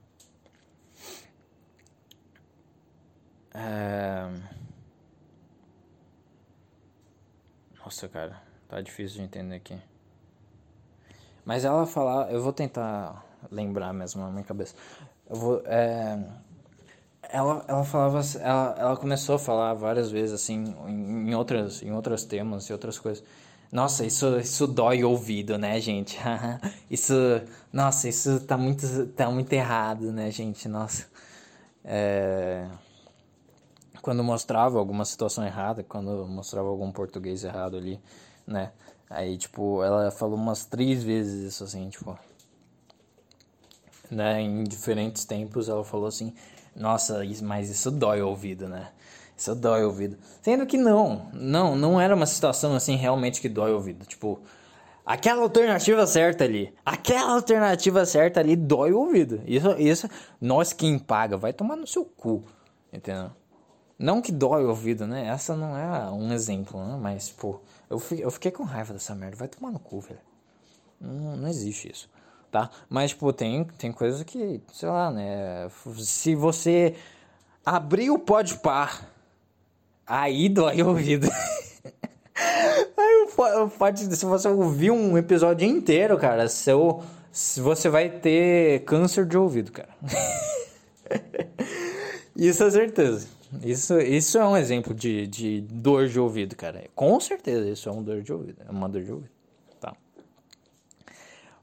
É... 3.52 4.28
Nossa, 7.78 8.08
cara, 8.08 8.42
tá 8.68 8.80
difícil 8.80 9.18
de 9.18 9.24
entender 9.24 9.56
aqui. 9.56 9.78
Mas 11.44 11.64
ela 11.64 11.86
falar, 11.86 12.32
eu 12.32 12.42
vou 12.42 12.52
tentar 12.52 13.24
lembrar 13.50 13.92
mesmo 13.92 14.22
na 14.22 14.30
minha 14.30 14.44
cabeça. 14.44 14.74
Vou, 15.28 15.62
é... 15.66 16.18
ela, 17.22 17.64
ela 17.66 17.84
falava, 17.84 18.20
ela, 18.40 18.74
ela 18.78 18.96
começou 18.96 19.34
a 19.36 19.38
falar 19.38 19.74
várias 19.74 20.10
vezes 20.10 20.34
assim 20.34 20.64
em, 20.86 21.30
em 21.30 21.34
outras, 21.34 21.82
em 21.82 21.92
outros 21.92 22.24
temas 22.24 22.66
e 22.66 22.72
outras 22.72 22.98
coisas. 22.98 23.24
Nossa, 23.70 24.06
isso, 24.06 24.38
isso 24.38 24.66
dói 24.66 25.02
o 25.02 25.10
ouvido, 25.10 25.58
né, 25.58 25.80
gente? 25.80 26.18
isso, 26.90 27.14
nossa, 27.72 28.08
isso 28.08 28.40
tá 28.40 28.56
muito, 28.56 29.06
tá 29.08 29.30
muito 29.30 29.52
errado, 29.52 30.12
né, 30.12 30.30
gente? 30.30 30.68
Nossa. 30.68 31.06
É... 31.84 32.68
Quando 34.00 34.22
mostrava 34.22 34.78
alguma 34.78 35.04
situação 35.04 35.44
errada, 35.44 35.82
quando 35.82 36.26
mostrava 36.28 36.68
algum 36.68 36.92
português 36.92 37.42
errado 37.42 37.76
ali, 37.76 38.00
né? 38.46 38.70
Aí, 39.10 39.36
tipo, 39.36 39.82
ela 39.82 40.10
falou 40.10 40.36
umas 40.36 40.64
três 40.64 41.02
vezes 41.02 41.54
isso, 41.54 41.64
assim, 41.64 41.88
tipo... 41.88 42.16
Né, 44.10 44.40
em 44.40 44.62
diferentes 44.62 45.24
tempos 45.24 45.68
ela 45.68 45.84
falou 45.84 46.06
assim, 46.06 46.32
nossa, 46.74 47.22
mas 47.42 47.68
isso 47.68 47.90
dói 47.90 48.22
o 48.22 48.28
ouvido, 48.28 48.68
né? 48.68 48.90
Isso 49.36 49.54
dói 49.54 49.82
o 49.82 49.88
ouvido. 49.88 50.16
Sendo 50.40 50.64
que 50.64 50.78
não, 50.78 51.28
não, 51.32 51.74
não 51.76 52.00
era 52.00 52.14
uma 52.14 52.26
situação 52.26 52.74
assim 52.74 52.96
realmente 52.96 53.40
que 53.40 53.48
dói 53.48 53.72
o 53.72 53.74
ouvido. 53.74 54.06
Tipo, 54.06 54.40
aquela 55.04 55.42
alternativa 55.42 56.06
certa 56.06 56.44
ali, 56.44 56.72
aquela 56.84 57.32
alternativa 57.32 58.06
certa 58.06 58.40
ali 58.40 58.56
dói 58.56 58.92
o 58.92 58.98
ouvido. 58.98 59.42
Isso, 59.46 59.70
isso, 59.78 60.08
nós 60.40 60.72
quem 60.72 60.98
paga 60.98 61.36
vai 61.36 61.52
tomar 61.52 61.76
no 61.76 61.86
seu 61.86 62.04
cu, 62.04 62.44
entendeu? 62.92 63.30
Não 63.98 64.20
que 64.20 64.30
dói 64.30 64.64
o 64.64 64.68
ouvido, 64.68 65.06
né? 65.06 65.26
Essa 65.26 65.56
não 65.56 65.76
é 65.76 66.10
um 66.10 66.32
exemplo, 66.32 66.82
né? 66.84 66.98
Mas, 67.00 67.30
pô, 67.30 67.60
eu 67.88 67.98
fiquei, 67.98 68.24
eu 68.24 68.30
fiquei 68.30 68.50
com 68.50 68.62
raiva 68.62 68.92
dessa 68.92 69.14
merda. 69.14 69.36
Vai 69.36 69.48
tomar 69.48 69.70
no 69.70 69.78
cu, 69.78 70.00
velho. 70.00 70.20
Não, 71.00 71.36
não 71.36 71.48
existe 71.48 71.90
isso, 71.90 72.08
tá? 72.56 72.70
Mas, 72.88 73.12
pô, 73.12 73.32
tem, 73.32 73.64
tem 73.78 73.92
coisa 73.92 74.24
que, 74.24 74.60
sei 74.72 74.88
lá, 74.88 75.10
né? 75.10 75.68
Se 75.98 76.34
você 76.34 76.94
abrir 77.64 78.10
o 78.10 78.18
pode 78.18 78.56
par 78.58 79.12
Aí 80.06 80.48
dói 80.48 80.80
o 80.82 80.88
ouvido. 80.88 81.28
Aí 82.96 83.26
pode, 83.76 84.16
se 84.16 84.24
você 84.24 84.48
ouvir 84.48 84.92
um 84.92 85.18
episódio 85.18 85.68
inteiro, 85.68 86.16
cara, 86.16 86.48
seu, 86.48 87.02
você 87.32 87.88
vai 87.88 88.08
ter 88.08 88.84
câncer 88.84 89.26
de 89.26 89.36
ouvido, 89.36 89.72
cara. 89.72 89.88
isso 92.36 92.62
é 92.62 92.70
certeza. 92.70 93.26
Isso, 93.64 93.98
isso 93.98 94.38
é 94.38 94.46
um 94.46 94.56
exemplo 94.56 94.94
de, 94.94 95.26
de 95.26 95.60
dor 95.62 96.06
de 96.06 96.20
ouvido, 96.20 96.54
cara. 96.54 96.84
Com 96.94 97.18
certeza, 97.18 97.68
isso 97.68 97.88
é 97.88 97.92
uma 97.92 98.02
dor 98.02 98.22
de 98.22 98.32
ouvido. 98.32 98.62
É 98.66 98.70
uma 98.70 98.88
dor 98.88 99.02
de 99.02 99.10
ouvido. 99.10 99.35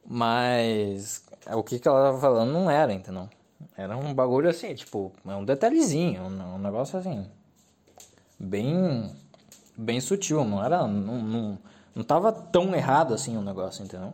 Mas 0.05 1.23
o 1.51 1.63
que, 1.63 1.79
que 1.79 1.87
ela 1.87 2.05
tava 2.05 2.19
falando 2.19 2.51
não 2.51 2.69
era, 2.69 2.93
entendeu? 2.93 3.29
Era 3.77 3.97
um 3.97 4.13
bagulho 4.13 4.49
assim, 4.49 4.73
tipo, 4.75 5.11
é 5.25 5.35
um 5.35 5.45
detalhezinho, 5.45 6.21
um, 6.23 6.55
um 6.55 6.59
negócio 6.59 6.97
assim 6.99 7.25
bem 8.43 9.11
bem 9.75 9.99
sutil, 9.99 10.43
não 10.43 10.63
era 10.63 10.85
não, 10.87 11.21
não, 11.21 11.59
não 11.95 12.03
tava 12.03 12.31
tão 12.31 12.75
errado 12.75 13.13
assim 13.13 13.37
o 13.37 13.41
negócio, 13.41 13.83
entendeu? 13.83 14.13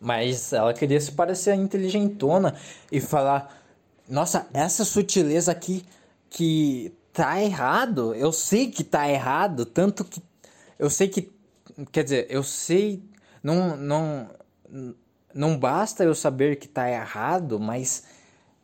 Mas 0.00 0.52
ela 0.52 0.72
queria 0.72 1.00
se 1.00 1.12
parecer 1.12 1.54
inteligentona 1.54 2.54
e 2.92 3.00
falar: 3.00 3.52
"Nossa, 4.08 4.46
essa 4.52 4.84
sutileza 4.84 5.50
aqui 5.50 5.84
que 6.30 6.94
tá 7.12 7.40
errado, 7.42 8.14
eu 8.14 8.32
sei 8.32 8.70
que 8.70 8.84
tá 8.84 9.08
errado, 9.08 9.64
tanto 9.66 10.04
que 10.04 10.22
eu 10.78 10.88
sei 10.88 11.08
que 11.08 11.32
quer 11.90 12.04
dizer, 12.04 12.26
eu 12.30 12.44
sei 12.44 13.02
não 13.42 13.76
não 13.76 14.30
não 15.34 15.58
basta 15.58 16.04
eu 16.04 16.14
saber 16.14 16.56
que 16.56 16.68
tá 16.68 16.90
errado, 16.90 17.60
mas 17.60 18.04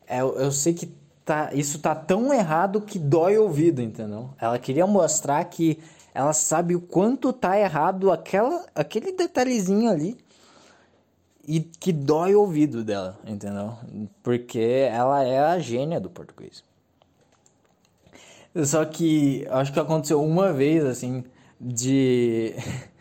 eu, 0.09 0.37
eu 0.37 0.51
sei 0.51 0.73
que 0.73 0.93
tá, 1.23 1.49
isso 1.53 1.79
tá 1.79 1.95
tão 1.95 2.33
errado 2.33 2.81
que 2.81 2.99
dói 2.99 3.37
o 3.37 3.43
ouvido, 3.43 3.81
entendeu? 3.81 4.29
Ela 4.39 4.59
queria 4.59 4.85
mostrar 4.85 5.43
que 5.45 5.79
ela 6.13 6.33
sabe 6.33 6.75
o 6.75 6.81
quanto 6.81 7.33
tá 7.33 7.59
errado 7.59 8.11
aquela, 8.11 8.65
aquele 8.73 9.11
detalhezinho 9.11 9.89
ali 9.89 10.17
e 11.47 11.59
que 11.59 11.91
dói 11.91 12.35
o 12.35 12.41
ouvido 12.41 12.83
dela, 12.83 13.19
entendeu? 13.25 13.73
Porque 14.23 14.87
ela 14.89 15.23
é 15.23 15.39
a 15.39 15.59
gênia 15.59 15.99
do 15.99 16.09
português. 16.09 16.63
Só 18.63 18.85
que 18.85 19.45
acho 19.49 19.73
que 19.73 19.79
aconteceu 19.79 20.23
uma 20.23 20.53
vez 20.53 20.85
assim 20.85 21.23
de 21.59 22.55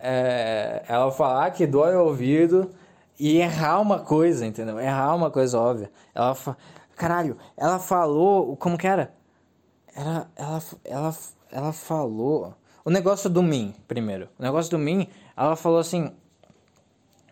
é, 0.00 0.82
ela 0.88 1.10
falar 1.12 1.50
que 1.50 1.66
dói 1.66 1.94
o 1.94 2.04
ouvido 2.04 2.70
e 3.18 3.36
errar 3.36 3.80
uma 3.80 3.98
coisa, 3.98 4.46
entendeu? 4.46 4.80
Errar 4.80 5.14
uma 5.14 5.30
coisa 5.30 5.58
óbvia. 5.58 5.90
Ela, 6.14 6.34
Caralho, 6.96 7.38
ela 7.56 7.78
falou. 7.78 8.56
Como 8.56 8.76
que 8.76 8.86
era? 8.86 9.14
Era, 9.94 10.26
ela, 10.36 10.62
ela, 10.84 11.16
ela 11.50 11.72
falou. 11.72 12.54
O 12.84 12.90
negócio 12.90 13.30
do 13.30 13.42
Min, 13.42 13.74
primeiro. 13.88 14.28
O 14.38 14.42
negócio 14.42 14.70
do 14.70 14.78
Min, 14.78 15.06
ela 15.36 15.56
falou 15.56 15.78
assim. 15.78 16.12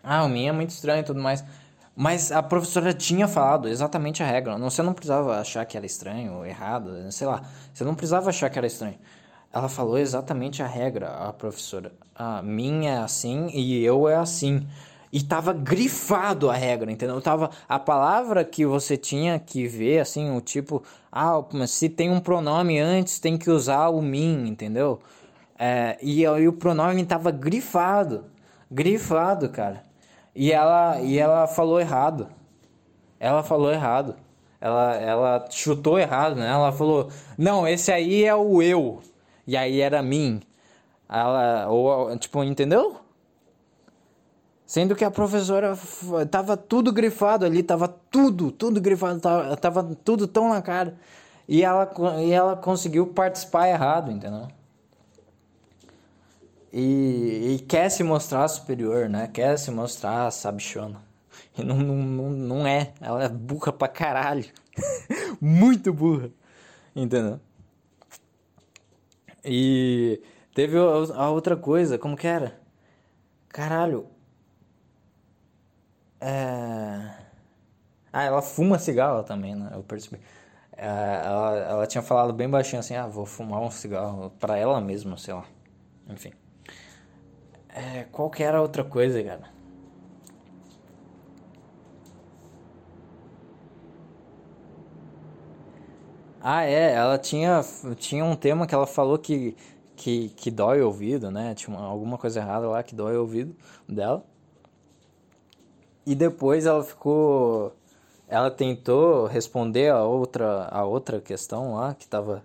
Ah, 0.02 0.24
o 0.24 0.28
Min 0.28 0.46
é 0.46 0.52
muito 0.52 0.70
estranho 0.70 1.00
e 1.00 1.04
tudo 1.04 1.20
mais. 1.20 1.44
Mas 1.94 2.32
a 2.32 2.42
professora 2.42 2.94
tinha 2.94 3.28
falado 3.28 3.68
exatamente 3.68 4.22
a 4.22 4.26
regra. 4.26 4.56
Você 4.56 4.82
não 4.82 4.94
precisava 4.94 5.38
achar 5.38 5.66
que 5.66 5.76
era 5.76 5.84
estranho 5.84 6.34
ou 6.34 6.46
errado, 6.46 7.10
sei 7.12 7.26
lá. 7.26 7.42
Você 7.74 7.84
não 7.84 7.94
precisava 7.94 8.30
achar 8.30 8.48
que 8.48 8.58
era 8.58 8.66
estranho. 8.66 8.98
Ela 9.52 9.68
falou 9.68 9.98
exatamente 9.98 10.62
a 10.62 10.66
regra, 10.66 11.08
a 11.08 11.32
professora. 11.32 11.92
Ah, 12.14 12.42
Min 12.42 12.86
é 12.86 12.98
assim 12.98 13.48
e 13.52 13.82
eu 13.84 14.08
é 14.08 14.16
assim. 14.16 14.66
E 15.12 15.22
tava 15.22 15.52
grifado 15.54 16.50
a 16.50 16.54
regra, 16.54 16.92
entendeu? 16.92 17.20
Tava 17.20 17.50
a 17.68 17.78
palavra 17.78 18.44
que 18.44 18.66
você 18.66 18.96
tinha 18.96 19.38
que 19.38 19.66
ver, 19.66 20.00
assim, 20.00 20.36
o 20.36 20.40
tipo, 20.40 20.82
ah, 21.10 21.42
se 21.66 21.88
tem 21.88 22.10
um 22.10 22.20
pronome 22.20 22.78
antes, 22.78 23.18
tem 23.18 23.38
que 23.38 23.50
usar 23.50 23.88
o 23.88 24.02
mim, 24.02 24.46
entendeu? 24.46 25.00
É, 25.58 25.98
e 26.02 26.26
aí 26.26 26.46
o 26.46 26.52
pronome 26.52 27.04
tava 27.04 27.30
grifado, 27.30 28.26
grifado, 28.70 29.48
cara. 29.48 29.82
E 30.34 30.52
ela, 30.52 31.00
e 31.00 31.18
ela 31.18 31.46
falou 31.46 31.80
errado. 31.80 32.28
Ela 33.18 33.42
falou 33.42 33.72
errado. 33.72 34.14
Ela, 34.60 34.94
ela 34.96 35.46
chutou 35.50 35.98
errado, 35.98 36.36
né? 36.36 36.48
Ela 36.48 36.72
falou, 36.72 37.08
não, 37.36 37.66
esse 37.66 37.90
aí 37.92 38.24
é 38.24 38.34
o 38.34 38.62
eu. 38.62 39.00
E 39.48 39.56
aí 39.56 39.80
era 39.80 40.02
mim. 40.02 40.42
Ela, 41.08 41.68
ou, 41.70 42.14
tipo, 42.18 42.44
entendeu? 42.44 43.00
Sendo 44.66 44.94
que 44.94 45.02
a 45.02 45.10
professora 45.10 45.74
tava 46.30 46.54
tudo 46.54 46.92
grifado 46.92 47.46
ali, 47.46 47.62
tava 47.62 47.88
tudo, 47.88 48.52
tudo 48.52 48.78
grifado, 48.78 49.18
tava, 49.18 49.56
tava 49.56 49.96
tudo 50.04 50.28
tão 50.28 50.50
na 50.50 50.60
cara. 50.60 50.94
E 51.48 51.64
ela, 51.64 51.90
e 52.22 52.30
ela 52.30 52.56
conseguiu 52.56 53.06
participar 53.06 53.68
errado, 53.68 54.12
entendeu? 54.12 54.48
E, 56.70 57.54
e 57.54 57.64
quer 57.66 57.88
se 57.88 58.02
mostrar 58.02 58.46
superior, 58.48 59.08
né? 59.08 59.30
Quer 59.32 59.58
se 59.58 59.70
mostrar 59.70 60.30
sabichona. 60.30 61.00
E 61.56 61.64
não, 61.64 61.78
não, 61.78 62.30
não, 62.30 62.66
é. 62.66 62.92
Ela 63.00 63.24
é 63.24 63.28
burra 63.30 63.72
pra 63.72 63.88
caralho. 63.88 64.44
Muito 65.40 65.90
burra. 65.90 66.28
Entendeu? 66.94 67.40
E 69.44 70.22
teve 70.54 70.76
a 70.78 71.30
outra 71.30 71.56
coisa, 71.56 71.98
como 71.98 72.16
que 72.16 72.26
era? 72.26 72.60
Caralho, 73.48 74.06
é... 76.20 77.14
Ah, 78.12 78.24
ela 78.24 78.42
fuma 78.42 78.78
cigarro 78.78 79.22
também, 79.22 79.54
né? 79.54 79.70
Eu 79.74 79.82
percebi. 79.82 80.20
É, 80.76 80.86
ela, 81.24 81.56
ela 81.58 81.86
tinha 81.86 82.02
falado 82.02 82.32
bem 82.32 82.48
baixinho 82.48 82.80
assim, 82.80 82.94
ah, 82.96 83.06
vou 83.06 83.26
fumar 83.26 83.60
um 83.60 83.70
cigarro 83.70 84.30
pra 84.38 84.56
ela 84.56 84.80
mesma, 84.80 85.16
sei 85.18 85.34
lá. 85.34 85.44
Enfim. 86.08 86.32
É, 87.68 88.04
qual 88.12 88.30
que 88.30 88.42
era 88.42 88.58
a 88.58 88.62
outra 88.62 88.84
coisa, 88.84 89.22
cara? 89.22 89.57
Ah, 96.40 96.64
é, 96.64 96.92
ela 96.92 97.18
tinha, 97.18 97.64
tinha 97.96 98.24
um 98.24 98.36
tema 98.36 98.66
que 98.66 98.74
ela 98.74 98.86
falou 98.86 99.18
que, 99.18 99.56
que, 99.96 100.28
que 100.30 100.50
dói 100.50 100.80
o 100.80 100.86
ouvido, 100.86 101.30
né? 101.30 101.54
Tinha 101.54 101.76
uma, 101.76 101.86
alguma 101.86 102.16
coisa 102.16 102.40
errada 102.40 102.68
lá 102.68 102.82
que 102.82 102.94
dói 102.94 103.16
o 103.16 103.20
ouvido 103.20 103.56
dela. 103.88 104.24
E 106.06 106.14
depois 106.14 106.64
ela 106.64 106.82
ficou. 106.82 107.74
Ela 108.28 108.50
tentou 108.50 109.26
responder 109.26 109.90
a 109.90 110.04
outra, 110.04 110.68
a 110.70 110.84
outra 110.84 111.20
questão 111.20 111.74
lá 111.74 111.94
que 111.94 112.06
tava, 112.06 112.44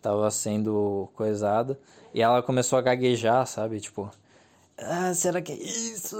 tava 0.00 0.30
sendo 0.30 1.08
coisada. 1.14 1.78
E 2.14 2.22
ela 2.22 2.42
começou 2.42 2.78
a 2.78 2.82
gaguejar, 2.82 3.46
sabe? 3.46 3.80
Tipo. 3.80 4.10
Ah, 4.78 5.12
será 5.14 5.40
que 5.42 5.52
é 5.52 5.56
isso? 5.56 6.16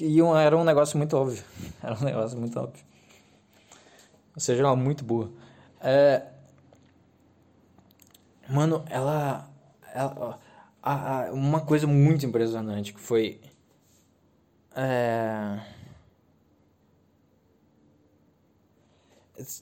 E 0.00 0.22
um, 0.22 0.36
era 0.36 0.56
um 0.56 0.64
negócio 0.64 0.96
muito 0.98 1.16
óbvio. 1.16 1.42
Era 1.82 1.94
um 1.94 2.04
negócio 2.04 2.38
muito 2.38 2.58
óbvio. 2.58 2.84
Ou 4.34 4.40
seja, 4.40 4.62
ela 4.62 4.74
muito 4.74 5.04
boa. 5.04 5.30
É... 5.86 6.20
Mano, 8.48 8.84
ela. 8.90 9.48
ela 9.94 10.40
uma 11.32 11.60
coisa 11.60 11.86
muito 11.86 12.26
impressionante 12.26 12.92
que 12.92 12.98
foi. 13.00 13.40
É... 14.74 15.60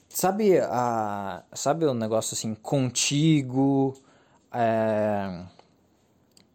Sabe, 0.08 0.58
a, 0.60 1.42
sabe 1.52 1.84
o 1.84 1.92
negócio 1.92 2.34
assim, 2.34 2.54
contigo? 2.54 3.94
É... 4.50 5.44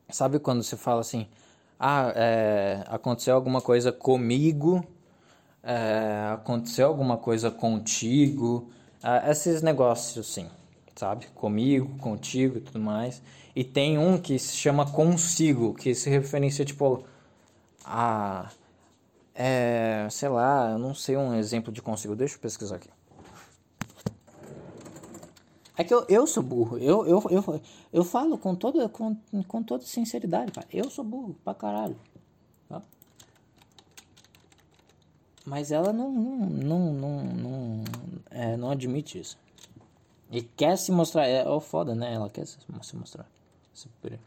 Sabe 0.10 0.40
quando 0.40 0.64
você 0.64 0.76
fala 0.76 1.02
assim, 1.02 1.28
ah, 1.80 2.12
é, 2.16 2.84
aconteceu 2.88 3.36
alguma 3.36 3.62
coisa 3.62 3.92
comigo, 3.92 4.84
é, 5.62 6.32
aconteceu 6.34 6.88
alguma 6.88 7.18
coisa 7.18 7.52
contigo, 7.52 8.72
é, 9.04 9.32
esses 9.32 9.62
negócios 9.62 10.28
sim, 10.28 10.50
sabe? 10.96 11.28
Comigo, 11.28 11.98
contigo 11.98 12.58
e 12.58 12.62
tudo 12.62 12.80
mais. 12.80 13.22
E 13.56 13.64
tem 13.64 13.98
um 13.98 14.18
que 14.18 14.38
se 14.38 14.56
chama 14.56 14.90
consigo, 14.92 15.74
que 15.74 15.96
se 15.96 16.10
referencia 16.10 16.66
tipo 16.66 17.04
a. 17.84 18.52
É, 19.34 20.08
sei 20.12 20.30
lá, 20.30 20.72
eu 20.72 20.78
não 20.78 20.94
sei 20.94 21.16
um 21.16 21.34
exemplo 21.34 21.72
de 21.72 21.82
consigo, 21.82 22.16
deixa 22.16 22.36
eu 22.36 22.40
pesquisar 22.40 22.76
aqui. 22.76 22.90
É 25.78 25.84
que 25.86 25.94
eu, 25.94 26.06
eu 26.10 26.28
sou 26.28 26.44
burro. 26.44 26.78
Eu, 26.78 27.08
eu, 27.08 27.24
eu, 27.30 27.62
eu 27.94 28.04
falo 28.04 28.38
com 28.38 28.54
toda, 28.54 28.90
com, 28.90 29.16
com 29.48 29.64
toda 29.64 29.86
sinceridade, 29.86 30.52
cara. 30.52 30.68
Eu 30.74 30.90
sou 30.90 31.06
burro 31.06 31.38
pra 31.42 31.54
caralho. 31.54 31.96
Tá? 32.68 32.82
Mas 35.50 35.72
ela 35.72 35.92
não, 35.92 36.12
não, 36.12 36.94
não, 36.94 37.24
não, 37.24 37.84
é, 38.30 38.56
não 38.56 38.70
admite 38.70 39.20
isso. 39.20 39.36
E 40.30 40.44
quer 40.44 40.78
se 40.78 40.92
mostrar. 40.92 41.26
É, 41.26 41.42
é 41.42 41.60
foda, 41.60 41.96
né? 41.96 42.14
Ela 42.14 42.30
quer 42.30 42.46
se, 42.46 42.60
mostrar. 42.96 43.28
Super. 43.74 44.20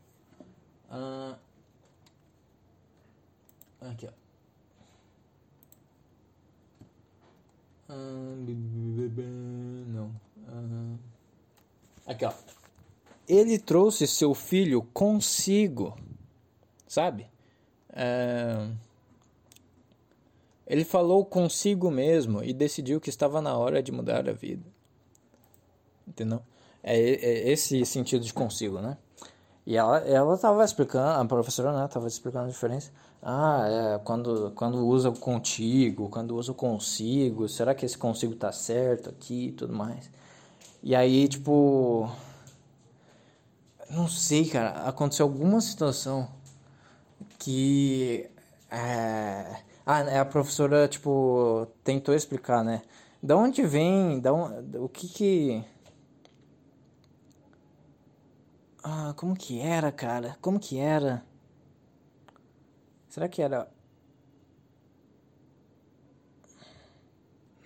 Uh, 0.91 1.37
aqui, 3.83 4.09
ó. 4.09 4.13
Uh, 7.93 8.37
não. 9.87 10.07
Uh, 10.49 10.99
Aqui, 12.05 12.25
ó. 12.25 12.33
Ele 13.29 13.61
trouxe 13.61 14.09
seu 14.09 14.35
filho 14.35 14.83
consigo, 14.93 15.97
sabe? 16.89 17.29
É... 17.93 18.69
Ele 20.67 20.85
falou 20.85 21.25
consigo 21.25 21.91
mesmo 21.91 22.43
e 22.43 22.53
decidiu 22.53 23.01
que 23.01 23.11
estava 23.11 23.41
na 23.41 23.57
hora 23.57 23.83
de 23.83 23.93
mudar 23.93 24.29
a 24.29 24.33
vida. 24.33 24.65
Entendeu? 26.07 26.43
É, 26.83 26.97
é 26.97 27.51
esse 27.51 27.85
sentido 27.85 28.25
de 28.25 28.33
consigo, 28.33 28.81
né? 28.81 28.97
E 29.65 29.77
ela 29.77 29.99
ela 29.99 30.35
estava 30.35 30.65
explicando, 30.65 31.21
a 31.21 31.25
professora 31.25 31.73
né, 31.73 31.85
estava 31.85 32.09
explicando 32.09 32.47
a 32.47 32.51
diferença. 32.51 32.91
Ah, 33.23 33.65
é, 33.69 33.99
quando, 34.01 34.51
quando 34.57 34.85
usa 34.87 35.13
contigo, 35.13 36.09
quando 36.09 36.37
usa 36.37 36.53
consigo, 36.53 37.49
será 37.49 37.73
que 37.75 37.87
esse 37.87 37.97
consigo 37.97 38.35
tá 38.35 38.51
certo 38.51 39.11
aqui 39.11 39.49
e 39.49 39.53
tudo 39.53 39.73
mais? 39.73 40.11
E 40.83 40.95
aí, 40.97 41.29
tipo. 41.29 42.11
Não 43.89 44.09
sei, 44.09 44.47
cara. 44.47 44.71
Aconteceu 44.89 45.25
alguma 45.27 45.61
situação 45.61 46.29
que. 47.39 48.29
É... 48.71 49.63
Ah, 49.85 50.01
é, 50.01 50.19
a 50.21 50.25
professora, 50.25 50.87
tipo, 50.89 51.67
tentou 51.83 52.15
explicar, 52.15 52.65
né? 52.65 52.83
Da 53.23 53.37
onde 53.37 53.63
vem. 53.67 54.21
Da 54.21 54.33
o 54.33 54.89
que 54.89 55.09
que. 55.09 55.65
Ah, 58.83 59.13
como 59.17 59.35
que 59.37 59.61
era, 59.61 59.91
cara? 59.93 60.37
Como 60.41 60.59
que 60.61 60.79
era? 60.79 61.25
Será 63.09 63.29
que 63.29 63.43
era. 63.43 63.69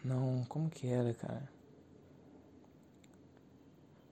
Não, 0.05 0.45
como 0.49 0.71
que 0.71 0.89
era, 0.89 1.12
cara? 1.14 1.49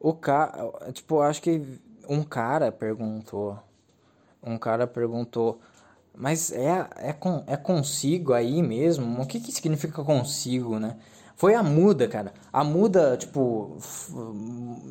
O 0.00 0.12
cara, 0.12 0.92
tipo, 0.92 1.20
acho 1.20 1.40
que 1.40 1.80
um 2.08 2.22
cara 2.22 2.70
perguntou, 2.70 3.58
um 4.42 4.58
cara 4.58 4.86
perguntou, 4.86 5.60
mas 6.16 6.52
é, 6.52 6.88
é, 6.96 7.12
com, 7.12 7.42
é 7.46 7.56
consigo 7.56 8.32
aí 8.32 8.62
mesmo? 8.62 9.20
O 9.20 9.26
que 9.26 9.40
que 9.40 9.52
significa 9.52 10.02
consigo, 10.04 10.78
né? 10.78 10.96
Foi 11.36 11.54
a 11.54 11.62
muda, 11.62 12.06
cara. 12.06 12.32
A 12.52 12.62
muda, 12.62 13.16
tipo, 13.16 13.76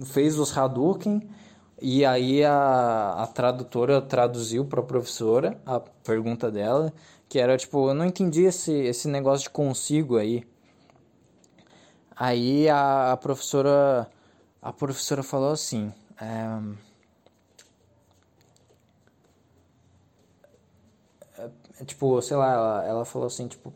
fez 0.05 0.37
os 0.37 0.55
Hadouken 0.55 1.21
e 1.81 2.05
aí 2.05 2.43
a, 2.43 3.23
a 3.23 3.27
tradutora 3.27 4.01
traduziu 4.01 4.65
para 4.65 4.81
a 4.81 4.83
professora 4.83 5.59
a 5.65 5.79
pergunta 5.79 6.51
dela, 6.51 6.93
que 7.29 7.39
era 7.39 7.57
tipo, 7.57 7.89
eu 7.89 7.93
não 7.93 8.05
entendi 8.05 8.43
esse, 8.43 8.73
esse 8.73 9.07
negócio 9.07 9.45
de 9.45 9.49
consigo 9.49 10.17
aí. 10.17 10.43
Aí 12.15 12.69
a, 12.69 13.13
a 13.13 13.17
professora 13.17 14.09
a 14.61 14.71
professora 14.71 15.23
falou 15.23 15.51
assim. 15.51 15.91
É, 16.21 16.92
tipo, 21.83 22.21
sei 22.21 22.37
lá, 22.37 22.53
ela, 22.53 22.85
ela 22.85 23.05
falou 23.05 23.27
assim, 23.27 23.47
tipo, 23.47 23.73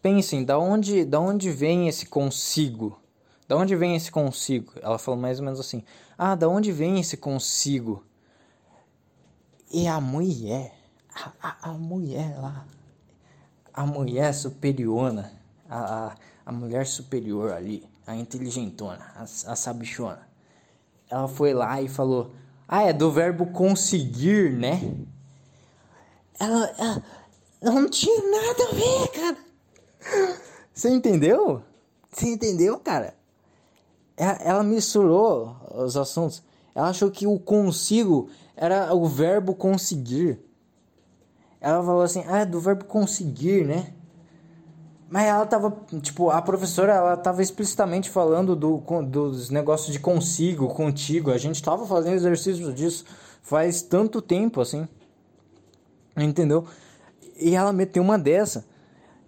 pensem, 0.00 0.44
da 0.44 0.58
onde, 0.58 1.04
da 1.04 1.20
onde 1.20 1.50
vem 1.50 1.88
esse 1.88 2.06
consigo? 2.06 2.98
Da 3.46 3.56
onde 3.56 3.76
vem 3.76 3.96
esse 3.96 4.10
consigo? 4.10 4.72
Ela 4.80 4.98
falou 4.98 5.20
mais 5.20 5.38
ou 5.38 5.44
menos 5.44 5.60
assim, 5.60 5.84
ah, 6.16 6.34
da 6.34 6.48
onde 6.48 6.72
vem 6.72 7.00
esse 7.00 7.16
consigo? 7.16 8.04
E 9.70 9.86
a 9.86 10.00
mulher, 10.00 10.74
a, 11.14 11.32
a, 11.42 11.70
a 11.70 11.72
mulher 11.72 12.38
lá, 12.38 12.66
a 13.72 13.86
mulher 13.86 14.34
superiorna, 14.34 15.32
a, 15.68 16.06
a, 16.06 16.16
a 16.46 16.52
mulher 16.52 16.86
superior 16.86 17.52
ali, 17.52 17.88
a 18.06 18.14
inteligentona, 18.14 19.04
a, 19.16 19.22
a 19.22 19.56
sabichona. 19.56 20.28
Ela 21.10 21.28
foi 21.28 21.54
lá 21.54 21.80
e 21.80 21.88
falou: 21.88 22.32
Ah, 22.66 22.82
é 22.82 22.92
do 22.92 23.10
verbo 23.10 23.46
conseguir, 23.46 24.52
né? 24.52 24.94
Ela, 26.38 26.74
ela 26.78 27.02
não 27.70 27.88
tinha 27.88 28.30
nada 28.30 28.64
a 28.64 28.74
ver, 28.74 29.08
cara. 29.08 29.36
Você 30.72 30.88
entendeu? 30.88 31.62
Você 32.10 32.26
entendeu, 32.26 32.78
cara? 32.78 33.14
Ela, 34.16 34.38
ela 34.42 34.62
misturou 34.62 35.56
os 35.74 35.96
assuntos. 35.96 36.42
Ela 36.74 36.88
achou 36.88 37.10
que 37.10 37.26
o 37.26 37.38
consigo 37.38 38.28
era 38.56 38.94
o 38.94 39.06
verbo 39.06 39.54
conseguir. 39.54 40.40
Ela 41.60 41.82
falou 41.84 42.02
assim: 42.02 42.24
Ah, 42.26 42.40
é 42.40 42.46
do 42.46 42.60
verbo 42.60 42.84
conseguir, 42.84 43.64
né? 43.64 43.92
Mas 45.08 45.26
ela 45.26 45.44
tava, 45.44 45.76
tipo, 46.00 46.30
a 46.30 46.40
professora, 46.40 46.94
ela 46.94 47.16
tava 47.18 47.42
explicitamente 47.42 48.08
falando 48.08 48.56
do, 48.56 48.78
dos 49.02 49.50
negócios 49.50 49.92
de 49.92 50.00
consigo, 50.00 50.68
contigo. 50.68 51.30
A 51.30 51.36
gente 51.36 51.62
tava 51.62 51.86
fazendo 51.86 52.14
exercício 52.14 52.72
disso 52.72 53.04
faz 53.42 53.82
tanto 53.82 54.22
tempo, 54.22 54.60
assim. 54.60 54.88
Entendeu? 56.16 56.66
E 57.42 57.54
ela 57.54 57.72
meteu 57.72 58.02
uma 58.02 58.18
dessa. 58.18 58.64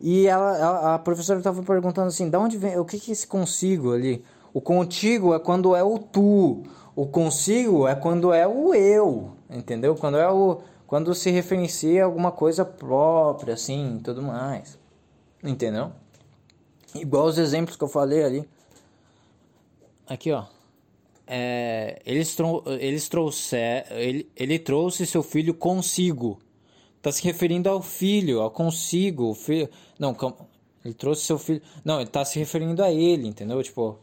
E 0.00 0.26
ela, 0.26 0.94
a, 0.94 0.98
professora 0.98 1.40
tava 1.40 1.62
perguntando 1.62 2.08
assim, 2.08 2.28
da 2.28 2.38
onde 2.38 2.58
vem, 2.58 2.78
o 2.78 2.84
que 2.84 2.98
que 2.98 3.10
é 3.10 3.12
esse 3.12 3.26
consigo 3.26 3.92
ali? 3.92 4.24
O 4.52 4.60
contigo 4.60 5.34
é 5.34 5.38
quando 5.38 5.74
é 5.74 5.82
o 5.82 5.98
tu. 5.98 6.62
O 6.94 7.06
consigo 7.06 7.88
é 7.88 7.94
quando 7.94 8.32
é 8.32 8.46
o 8.46 8.74
eu, 8.74 9.32
entendeu? 9.50 9.96
Quando 9.96 10.16
é 10.16 10.30
o 10.30 10.60
quando 10.86 11.14
se 11.14 11.30
referencia 11.30 12.02
a 12.02 12.04
alguma 12.04 12.30
coisa 12.30 12.64
própria 12.64 13.54
assim, 13.54 14.00
tudo 14.04 14.22
mais. 14.22 14.78
Entendeu? 15.42 15.90
Igual 16.94 17.26
os 17.26 17.38
exemplos 17.38 17.76
que 17.76 17.82
eu 17.82 17.88
falei 17.88 18.22
ali. 18.22 18.48
Aqui, 20.06 20.30
ó. 20.30 20.44
É, 21.26 22.00
eles, 22.04 22.36
trou 22.36 22.62
eles 22.66 23.08
trouxer, 23.08 23.86
ele, 23.90 24.30
ele 24.36 24.58
trouxe 24.58 25.06
seu 25.06 25.22
filho 25.22 25.54
consigo. 25.54 26.38
Tá 27.04 27.12
se 27.12 27.22
referindo 27.22 27.68
ao 27.68 27.82
filho, 27.82 28.40
ao 28.40 28.50
consigo. 28.50 29.24
O 29.28 29.34
filho, 29.34 29.68
não, 29.98 30.16
ele 30.82 30.94
trouxe 30.94 31.26
seu 31.26 31.38
filho. 31.38 31.60
Não, 31.84 32.00
ele 32.00 32.08
tá 32.08 32.24
se 32.24 32.38
referindo 32.38 32.82
a 32.82 32.90
ele, 32.90 33.28
entendeu? 33.28 33.62
Tipo, 33.62 33.98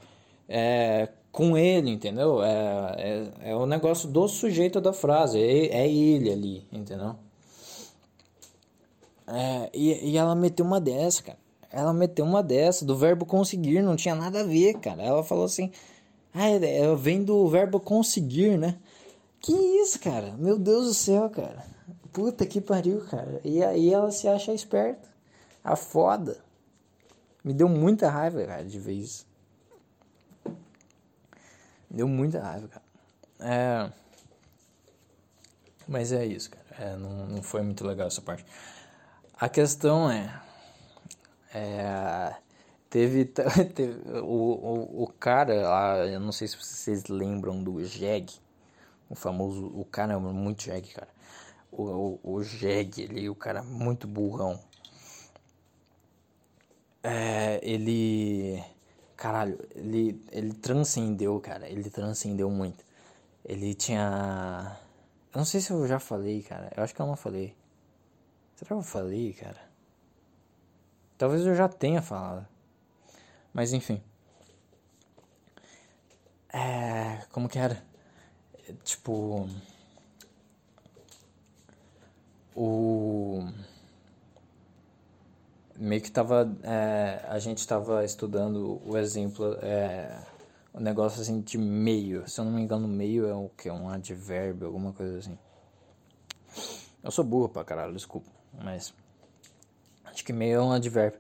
é, 0.48 1.10
com 1.32 1.58
ele, 1.58 1.90
entendeu? 1.90 2.44
É, 2.44 3.32
é, 3.42 3.50
é 3.50 3.56
o 3.56 3.66
negócio 3.66 4.08
do 4.08 4.28
sujeito 4.28 4.80
da 4.80 4.94
frase. 4.94 5.40
É, 5.40 5.80
é 5.80 5.92
ele 5.92 6.32
ali, 6.32 6.68
entendeu? 6.72 7.16
É, 9.26 9.72
e, 9.74 10.12
e 10.12 10.16
ela 10.16 10.36
meteu 10.36 10.64
uma 10.64 10.80
dessa, 10.80 11.24
cara. 11.24 11.40
Ela 11.72 11.94
meteu 11.94 12.24
uma 12.24 12.44
dessa, 12.44 12.86
do 12.86 12.96
verbo 12.96 13.26
conseguir, 13.26 13.82
não 13.82 13.96
tinha 13.96 14.14
nada 14.14 14.42
a 14.42 14.44
ver, 14.44 14.76
cara. 14.76 15.02
Ela 15.02 15.24
falou 15.24 15.46
assim. 15.46 15.72
Ah, 16.36 16.52
é, 16.52 16.82
é, 16.84 16.96
vem 16.96 17.24
do 17.24 17.48
verbo 17.48 17.80
conseguir, 17.80 18.60
né? 18.60 18.78
Que 19.40 19.52
isso, 19.52 20.00
cara? 20.00 20.36
Meu 20.38 20.60
Deus 20.60 20.86
do 20.86 20.94
céu, 20.94 21.28
cara. 21.32 21.66
Puta 22.12 22.46
que 22.46 22.60
pariu, 22.60 23.06
cara. 23.06 23.40
E 23.44 23.64
aí 23.64 23.94
ela 23.94 24.12
se 24.12 24.28
acha 24.28 24.54
esperta. 24.54 25.10
A 25.64 25.76
foda. 25.76 26.44
Me 27.44 27.54
deu 27.54 27.70
muita 27.70 28.10
raiva, 28.10 28.46
cara, 28.46 28.64
de 28.64 28.80
ver 28.80 28.94
isso. 28.94 29.26
Me 31.90 31.98
deu 31.98 32.08
muita 32.08 32.42
raiva, 32.42 32.68
cara. 32.68 32.86
É. 33.40 33.92
Mas 35.88 36.12
é 36.12 36.26
isso, 36.26 36.52
cara. 36.52 36.66
É, 36.80 36.96
não, 36.96 37.28
não 37.28 37.44
foi 37.44 37.62
muito 37.62 37.86
legal 37.86 38.08
essa 38.08 38.22
parte. 38.22 38.46
A 39.40 39.50
questão 39.50 40.10
é. 40.10 40.42
É 41.54 42.36
Teve, 42.92 43.24
teve 43.74 44.20
o, 44.20 44.26
o, 44.26 45.04
o, 45.04 45.08
cara 45.08 45.54
lá, 45.62 46.06
eu 46.06 46.20
não 46.20 46.34
sei 46.34 46.46
se 46.46 46.58
vocês 46.58 47.06
lembram 47.06 47.64
do 47.64 47.80
Jeg, 47.82 48.38
o 49.10 49.16
famoso, 49.16 49.66
o 49.68 49.86
cara 49.86 50.12
é 50.12 50.18
muito 50.18 50.70
Jeg, 50.70 50.94
cara. 50.94 51.08
O, 51.72 52.20
o, 52.24 52.36
o 52.36 52.44
Jeg, 52.44 53.02
ele, 53.02 53.30
o 53.30 53.36
cara 53.36 53.64
muito 53.64 54.08
burrão. 54.08 54.60
É, 57.04 57.60
ele, 57.64 58.64
caralho, 59.16 59.58
ele, 59.76 60.22
ele 60.32 60.54
transcendeu, 60.54 61.40
cara, 61.40 61.68
ele 61.70 61.90
transcendeu 61.90 62.50
muito. 62.50 62.84
Ele 63.46 63.74
tinha, 63.74 64.78
eu 65.34 65.38
não 65.38 65.46
sei 65.46 65.62
se 65.62 65.72
eu 65.72 65.88
já 65.88 66.00
falei, 66.00 66.44
cara, 66.44 66.72
eu 66.76 66.84
acho 66.84 66.94
que 66.94 67.02
eu 67.02 67.08
não 67.08 67.16
falei. 67.16 67.56
Será 68.56 68.68
que 68.68 68.74
eu 68.74 68.82
falei, 68.84 69.34
cara? 69.34 69.60
Talvez 71.18 71.46
eu 71.46 71.56
já 71.56 71.68
tenha 71.70 72.02
falado. 72.02 72.48
Mas 73.54 73.74
enfim. 73.74 74.02
É. 76.54 77.24
Como 77.32 77.48
que 77.50 77.58
era? 77.58 77.84
Tipo. 78.84 79.48
O. 82.56 83.48
Meio 85.76 86.02
que 86.02 86.12
tava. 86.12 86.56
É, 86.64 87.26
a 87.28 87.40
gente 87.40 87.66
tava 87.68 88.04
estudando 88.04 88.82
o 88.86 88.98
exemplo. 88.98 89.58
É, 89.62 90.20
o 90.74 90.80
negócio 90.80 91.22
assim 91.22 91.42
de 91.42 91.58
meio. 91.58 92.28
Se 92.28 92.40
eu 92.40 92.46
não 92.46 92.52
me 92.52 92.62
engano, 92.62 92.88
meio 92.88 93.28
é 93.28 93.34
o 93.34 93.50
que? 93.50 93.70
Um 93.70 93.90
advérbio, 93.90 94.68
alguma 94.68 94.94
coisa 94.94 95.20
assim. 95.20 95.38
Eu 97.04 97.12
sou 97.12 97.24
burro 97.26 97.50
pra 97.50 97.64
caralho, 97.64 97.94
desculpa. 97.94 98.30
Mas. 98.54 98.94
Acho 100.06 100.26
que 100.26 100.34
meio 100.34 100.60
é 100.60 100.62
um 100.62 100.72
advérbio. 100.72 101.20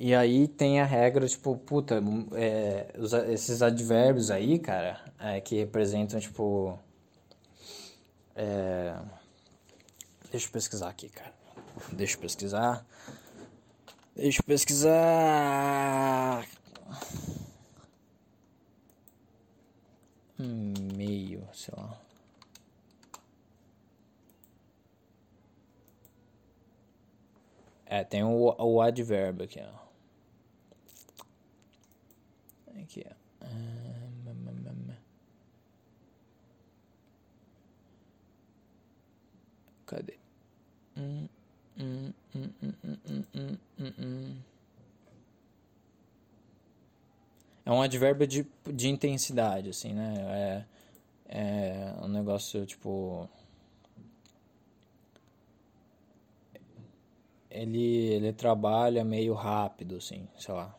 E 0.00 0.14
aí 0.14 0.46
tem 0.46 0.80
a 0.80 0.84
regra, 0.84 1.26
tipo, 1.26 1.56
puta, 1.56 2.00
é, 2.34 2.94
os, 2.96 3.12
esses 3.12 3.62
advérbios 3.62 4.30
aí, 4.30 4.58
cara, 4.60 5.00
é, 5.18 5.40
que 5.40 5.56
representam, 5.56 6.20
tipo. 6.20 6.78
É, 8.36 8.94
deixa 10.30 10.46
eu 10.46 10.52
pesquisar 10.52 10.88
aqui, 10.88 11.08
cara. 11.08 11.32
Deixa 11.92 12.16
eu 12.16 12.20
pesquisar. 12.20 12.86
Deixa 14.14 14.40
eu 14.40 14.44
pesquisar. 14.44 16.46
Meio, 20.96 21.48
sei 21.52 21.74
lá. 21.76 22.00
É, 27.86 28.04
tem 28.04 28.22
o, 28.22 28.54
o 28.58 28.80
advérbio 28.80 29.44
aqui, 29.44 29.60
ó. 29.60 29.88
Aqui, 32.80 33.04
ó. 33.08 33.18
Cadê? 33.44 34.12
Hum, 34.26 34.26
hum, 34.26 34.68
hum, 34.68 34.94
é 47.64 47.70
um 47.70 47.82
advérbio 47.82 48.26
de, 48.26 48.46
de 48.66 48.88
intensidade, 48.88 49.70
assim, 49.70 49.92
né? 49.92 50.64
É, 51.28 51.38
é 51.40 51.94
um 52.02 52.08
negócio 52.08 52.64
tipo. 52.66 53.28
Ele, 57.50 58.08
ele 58.12 58.32
trabalha 58.32 59.04
meio 59.04 59.34
rápido, 59.34 59.96
assim, 59.96 60.28
sei 60.38 60.54
lá 60.54 60.78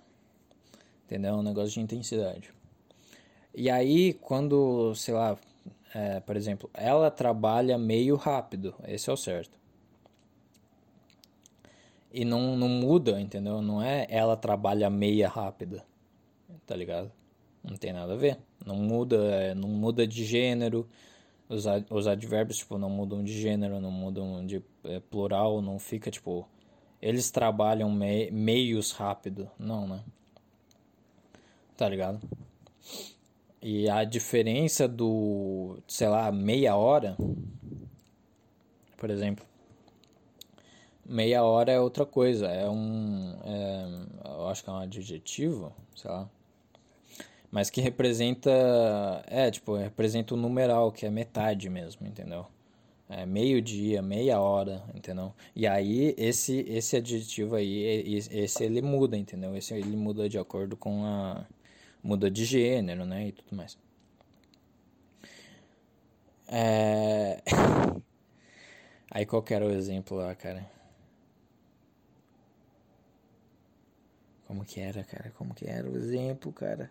entendeu? 1.10 1.34
Um 1.34 1.44
negócio 1.44 1.72
de 1.72 1.82
intensidade. 1.82 2.54
E 3.54 3.68
aí, 3.70 4.14
quando, 4.14 4.94
sei 4.94 5.16
lá, 5.16 5.36
é, 5.94 6.20
por 6.20 6.38
exemplo, 6.38 6.70
ela 6.72 7.10
trabalha 7.10 7.78
meio 7.80 8.16
rápido, 8.16 8.76
esse 8.88 9.10
é 9.10 9.14
o 9.14 9.18
certo. 9.18 9.59
E 12.12 12.26
não, 12.26 12.56
não 12.56 12.68
muda, 12.68 13.20
entendeu? 13.22 13.62
Não 13.62 13.82
é 13.82 14.08
ela 14.10 14.36
trabalha 14.36 14.90
meia 14.90 15.28
rápida, 15.28 15.86
tá 16.66 16.76
ligado? 16.76 17.12
Não 17.64 17.76
tem 17.76 17.94
nada 17.94 18.14
a 18.14 18.18
ver. 18.18 18.40
Não 18.66 18.76
muda, 18.76 19.18
é, 19.18 19.54
não 19.54 19.70
muda 19.70 20.08
de 20.08 20.24
gênero. 20.26 20.88
Os, 21.48 21.66
os 21.90 22.08
advérbios, 22.08 22.58
tipo, 22.58 22.78
não 22.78 22.90
mudam 22.90 23.24
de 23.24 23.34
gênero, 23.40 23.80
não 23.80 23.92
mudam 23.92 24.46
de 24.46 24.64
é, 24.84 25.00
plural, 25.00 25.62
não 25.62 25.80
fica, 25.80 26.10
tipo, 26.12 26.48
eles 27.02 27.32
trabalham 27.32 27.92
me, 27.92 28.32
meios 28.32 28.92
rápido. 28.92 29.50
Não, 29.60 29.88
né? 29.88 30.04
tá 31.80 31.88
ligado? 31.88 32.20
E 33.62 33.90
a 33.90 34.04
diferença 34.04 34.86
do, 34.86 35.78
sei 35.88 36.10
lá, 36.10 36.30
meia 36.30 36.76
hora, 36.76 37.16
por 38.98 39.10
exemplo, 39.10 39.46
meia 41.10 41.44
hora 41.44 41.72
é 41.72 41.80
outra 41.80 42.06
coisa, 42.06 42.48
é 42.48 42.70
um, 42.70 43.36
é, 43.44 43.88
eu 44.26 44.48
acho 44.48 44.64
que 44.64 44.70
é 44.70 44.74
um 44.74 44.78
adjetivo, 44.78 45.74
sei 45.96 46.12
lá, 46.12 46.30
mas 47.52 47.70
que 47.70 47.82
representa, 47.82 48.52
é, 49.28 49.50
tipo, 49.52 49.76
representa 49.76 50.36
o 50.36 50.38
numeral, 50.38 50.92
que 50.92 51.06
é 51.06 51.10
metade 51.10 51.70
mesmo, 51.70 52.06
entendeu? 52.08 52.46
É 53.10 53.26
meio 53.26 53.60
dia, 53.62 54.02
meia 54.04 54.40
hora, 54.40 54.84
entendeu? 54.94 55.34
E 55.56 55.66
aí 55.68 56.14
esse 56.18 56.60
esse 56.70 56.96
adjetivo 56.98 57.56
aí, 57.56 57.84
esse 58.32 58.64
ele 58.64 58.82
muda, 58.84 59.18
entendeu? 59.18 59.56
Esse 59.58 59.74
ele 59.74 59.98
muda 59.98 60.30
de 60.30 60.38
acordo 60.38 60.78
com 60.78 61.04
a 61.06 61.46
muda 62.04 62.30
de 62.32 62.46
gênero, 62.46 63.06
né, 63.06 63.30
e 63.30 63.32
tudo 63.32 63.56
mais. 63.56 63.78
É... 66.48 67.42
Aí 69.12 69.26
qual 69.26 69.42
que 69.42 69.54
era 69.54 69.66
o 69.66 69.72
exemplo 69.72 70.18
lá, 70.18 70.36
cara? 70.36 70.79
Como 74.50 74.66
que 74.66 74.80
era, 74.80 75.04
cara? 75.04 75.32
Como 75.38 75.54
que 75.54 75.68
era 75.68 75.88
o 75.88 75.96
exemplo, 75.96 76.52
cara? 76.52 76.90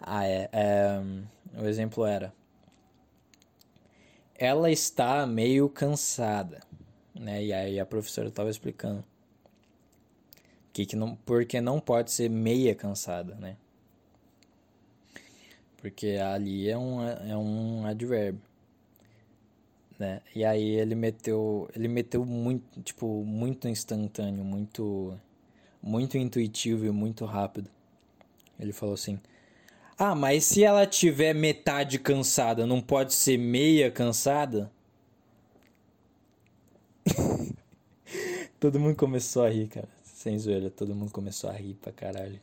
Ah, 0.00 0.26
é, 0.26 0.48
é. 0.50 0.98
O 1.60 1.66
exemplo 1.66 2.06
era. 2.06 2.32
Ela 4.34 4.70
está 4.70 5.26
meio 5.26 5.68
cansada, 5.68 6.62
né? 7.14 7.44
E 7.44 7.52
aí 7.52 7.78
a 7.78 7.84
professora 7.84 8.28
estava 8.28 8.48
explicando 8.48 9.04
que, 10.72 10.86
que 10.86 10.96
não, 10.96 11.14
porque 11.14 11.60
não 11.60 11.78
pode 11.80 12.10
ser 12.12 12.30
meia 12.30 12.74
cansada, 12.74 13.34
né? 13.34 13.58
Porque 15.76 16.16
ali 16.16 16.66
é 16.70 16.78
um, 16.78 17.06
é 17.06 17.36
um 17.36 17.84
advérbio. 17.84 18.40
Né? 20.02 20.20
E 20.34 20.44
aí 20.44 20.70
ele 20.70 20.96
meteu, 20.96 21.70
ele 21.76 21.86
meteu 21.86 22.24
muito, 22.26 22.82
tipo, 22.82 23.24
muito 23.24 23.68
instantâneo, 23.68 24.42
muito 24.44 25.16
muito 25.80 26.18
intuitivo 26.18 26.84
e 26.84 26.90
muito 26.90 27.24
rápido. 27.24 27.70
Ele 28.58 28.72
falou 28.72 28.96
assim: 28.96 29.20
"Ah, 29.96 30.12
mas 30.12 30.44
se 30.44 30.64
ela 30.64 30.86
tiver 30.86 31.32
metade 31.34 32.00
cansada, 32.00 32.66
não 32.66 32.80
pode 32.80 33.14
ser 33.14 33.38
meia 33.38 33.92
cansada?" 33.92 34.72
Todo 38.58 38.80
mundo 38.80 38.96
começou 38.96 39.44
a 39.44 39.50
rir, 39.50 39.68
cara. 39.68 39.88
Sem 40.02 40.36
zoeira, 40.36 40.68
todo 40.70 40.94
mundo 40.96 41.12
começou 41.12 41.48
a 41.48 41.52
rir 41.52 41.74
pra 41.74 41.92
caralho. 41.92 42.40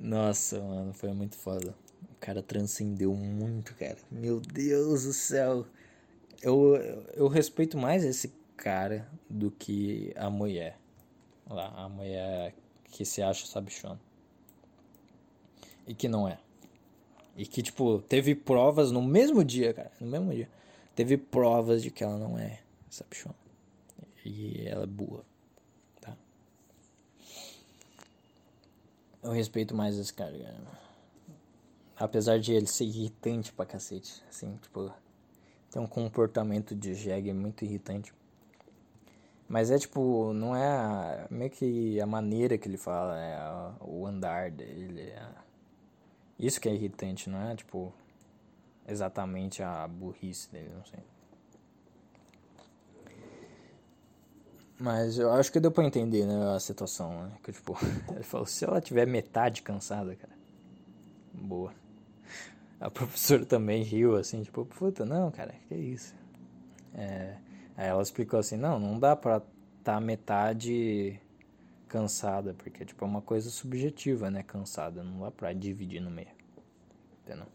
Nossa, 0.00 0.60
mano, 0.60 0.92
foi 0.94 1.12
muito 1.12 1.36
foda. 1.36 1.74
Cara 2.20 2.42
transcendeu 2.42 3.14
muito, 3.14 3.74
cara. 3.74 3.96
Meu 4.10 4.40
Deus 4.40 5.04
do 5.04 5.12
céu. 5.12 5.66
Eu, 6.42 6.76
eu 7.14 7.28
respeito 7.28 7.78
mais 7.78 8.04
esse 8.04 8.32
cara 8.56 9.08
do 9.28 9.50
que 9.50 10.12
a 10.16 10.28
mulher. 10.28 10.78
Lá, 11.48 11.68
a 11.74 11.88
mulher 11.88 12.54
que 12.90 13.04
se 13.06 13.22
acha 13.22 13.46
sabichona. 13.46 13.98
E 15.86 15.94
que 15.94 16.08
não 16.08 16.28
é. 16.28 16.38
E 17.36 17.46
que, 17.46 17.62
tipo, 17.62 18.02
teve 18.02 18.34
provas 18.34 18.92
no 18.92 19.00
mesmo 19.00 19.42
dia, 19.42 19.72
cara. 19.72 19.90
No 19.98 20.06
mesmo 20.06 20.32
dia. 20.32 20.48
Teve 20.94 21.16
provas 21.16 21.82
de 21.82 21.90
que 21.90 22.04
ela 22.04 22.18
não 22.18 22.38
é 22.38 22.60
sabichona. 22.90 23.34
E 24.24 24.66
ela 24.66 24.84
é 24.84 24.86
boa. 24.86 25.24
Tá? 26.00 26.14
Eu 29.22 29.32
respeito 29.32 29.74
mais 29.74 29.96
esse 29.96 30.12
cara, 30.12 30.36
cara. 30.38 30.89
Apesar 32.00 32.40
de 32.40 32.52
ele 32.52 32.66
ser 32.66 32.84
irritante 32.84 33.52
pra 33.52 33.66
cacete. 33.66 34.24
Assim, 34.28 34.56
tipo. 34.62 34.90
Tem 35.70 35.80
um 35.80 35.86
comportamento 35.86 36.74
de 36.74 36.94
jegue 36.94 37.32
muito 37.32 37.64
irritante. 37.64 38.12
Mas 39.46 39.70
é 39.70 39.78
tipo, 39.78 40.32
não 40.32 40.56
é 40.56 41.26
meio 41.30 41.50
que 41.50 42.00
a 42.00 42.06
maneira 42.06 42.56
que 42.56 42.66
ele 42.68 42.76
fala, 42.76 43.18
é 43.18 43.38
o 43.80 44.06
andar 44.06 44.50
dele. 44.50 45.02
É 45.10 45.28
isso 46.38 46.60
que 46.60 46.68
é 46.68 46.74
irritante, 46.74 47.28
não 47.28 47.50
é 47.50 47.54
tipo 47.54 47.92
exatamente 48.88 49.62
a 49.62 49.86
burrice 49.86 50.50
dele, 50.50 50.70
não 50.74 50.84
sei. 50.84 51.00
Mas 54.78 55.18
eu 55.18 55.30
acho 55.32 55.52
que 55.52 55.60
deu 55.60 55.70
pra 55.70 55.84
entender, 55.84 56.24
né, 56.24 56.54
a 56.54 56.58
situação, 56.58 57.24
né? 57.24 57.32
Que, 57.44 57.52
tipo, 57.52 57.76
ele 58.14 58.24
falou, 58.24 58.46
se 58.46 58.64
ela 58.64 58.80
tiver 58.80 59.06
metade 59.06 59.62
cansada, 59.62 60.16
cara, 60.16 60.32
boa. 61.34 61.79
A 62.80 62.90
professora 62.90 63.44
também 63.44 63.82
riu, 63.82 64.16
assim, 64.16 64.42
tipo, 64.42 64.64
puta, 64.64 65.04
não, 65.04 65.30
cara, 65.30 65.54
que 65.68 65.74
isso. 65.74 66.14
É, 66.94 67.36
aí 67.76 67.88
ela 67.88 68.02
explicou 68.02 68.40
assim, 68.40 68.56
não, 68.56 68.78
não 68.78 68.98
dá 68.98 69.14
pra 69.14 69.42
tá 69.84 70.00
metade 70.00 71.20
cansada, 71.88 72.54
porque, 72.54 72.84
tipo, 72.84 73.04
é 73.04 73.08
uma 73.08 73.20
coisa 73.20 73.50
subjetiva, 73.50 74.30
né, 74.30 74.42
cansada, 74.42 75.02
não 75.02 75.20
dá 75.20 75.30
pra 75.30 75.52
dividir 75.52 76.00
no 76.00 76.10
meio, 76.10 76.30
entendeu? 77.22 77.46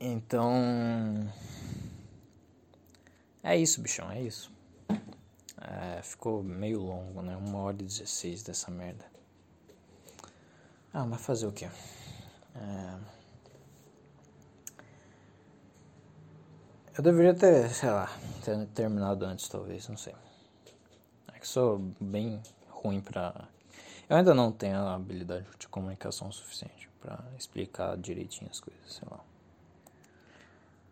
Então... 0.00 1.28
É 3.42 3.56
isso, 3.56 3.80
bichão, 3.80 4.10
é 4.10 4.20
isso. 4.20 4.52
É, 5.60 6.02
ficou 6.02 6.42
meio 6.42 6.80
longo, 6.80 7.22
né? 7.22 7.36
Uma 7.36 7.58
hora 7.58 7.76
e 7.80 7.86
dezesseis 7.86 8.42
dessa 8.42 8.70
merda. 8.70 9.04
Ah, 10.98 11.04
mas 11.04 11.20
fazer 11.20 11.46
o 11.46 11.52
quê? 11.52 11.68
É... 12.54 12.98
Eu 16.96 17.04
deveria 17.04 17.34
ter, 17.34 17.68
sei 17.68 17.90
lá, 17.90 18.10
ter 18.42 18.66
terminado 18.68 19.26
antes, 19.26 19.46
talvez, 19.46 19.86
não 19.88 19.98
sei. 19.98 20.14
É 21.34 21.38
que 21.38 21.46
sou 21.46 21.80
bem 22.00 22.42
ruim 22.70 23.02
pra. 23.02 23.46
Eu 24.08 24.16
ainda 24.16 24.32
não 24.32 24.50
tenho 24.50 24.78
a 24.78 24.94
habilidade 24.94 25.44
de 25.58 25.68
comunicação 25.68 26.32
suficiente 26.32 26.88
para 26.98 27.22
explicar 27.38 27.98
direitinho 27.98 28.50
as 28.50 28.58
coisas, 28.58 28.94
sei 28.94 29.06
lá. 29.10 29.20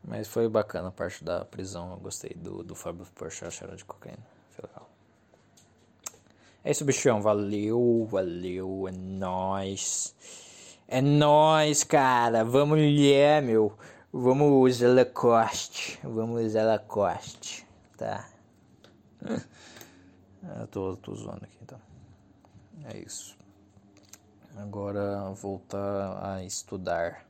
Mas 0.06 0.28
foi 0.28 0.46
bacana 0.50 0.88
a 0.88 0.92
parte 0.92 1.24
da 1.24 1.46
prisão. 1.46 1.92
Eu 1.92 1.96
gostei 1.96 2.34
do, 2.34 2.62
do 2.62 2.74
Fábio 2.74 3.06
Porchat 3.14 3.50
cheiro 3.50 3.74
de 3.74 3.86
cocaína. 3.86 4.26
Foi 4.50 4.68
legal. 4.68 4.93
É 6.64 6.70
isso, 6.70 6.84
bichão. 6.84 7.20
Valeu, 7.20 8.08
valeu. 8.10 8.88
É 8.88 8.92
nóis. 8.92 10.14
É 10.88 11.02
nóis, 11.02 11.84
cara. 11.84 12.42
Vamos 12.42 12.78
ler, 12.78 13.42
meu. 13.42 13.76
Vamos 14.10 14.72
usar 14.72 14.88
Lacoste. 14.88 16.00
Vamos 16.02 16.42
usar 16.42 16.64
Lacoste. 16.64 17.66
Tá? 17.98 18.26
Eu 20.60 20.66
tô, 20.68 20.96
tô 20.96 21.14
zoando 21.14 21.44
aqui, 21.44 21.58
então. 21.62 21.80
É 22.84 22.98
isso. 22.98 23.36
Agora 24.56 25.30
voltar 25.32 26.22
a 26.22 26.44
estudar. 26.44 27.24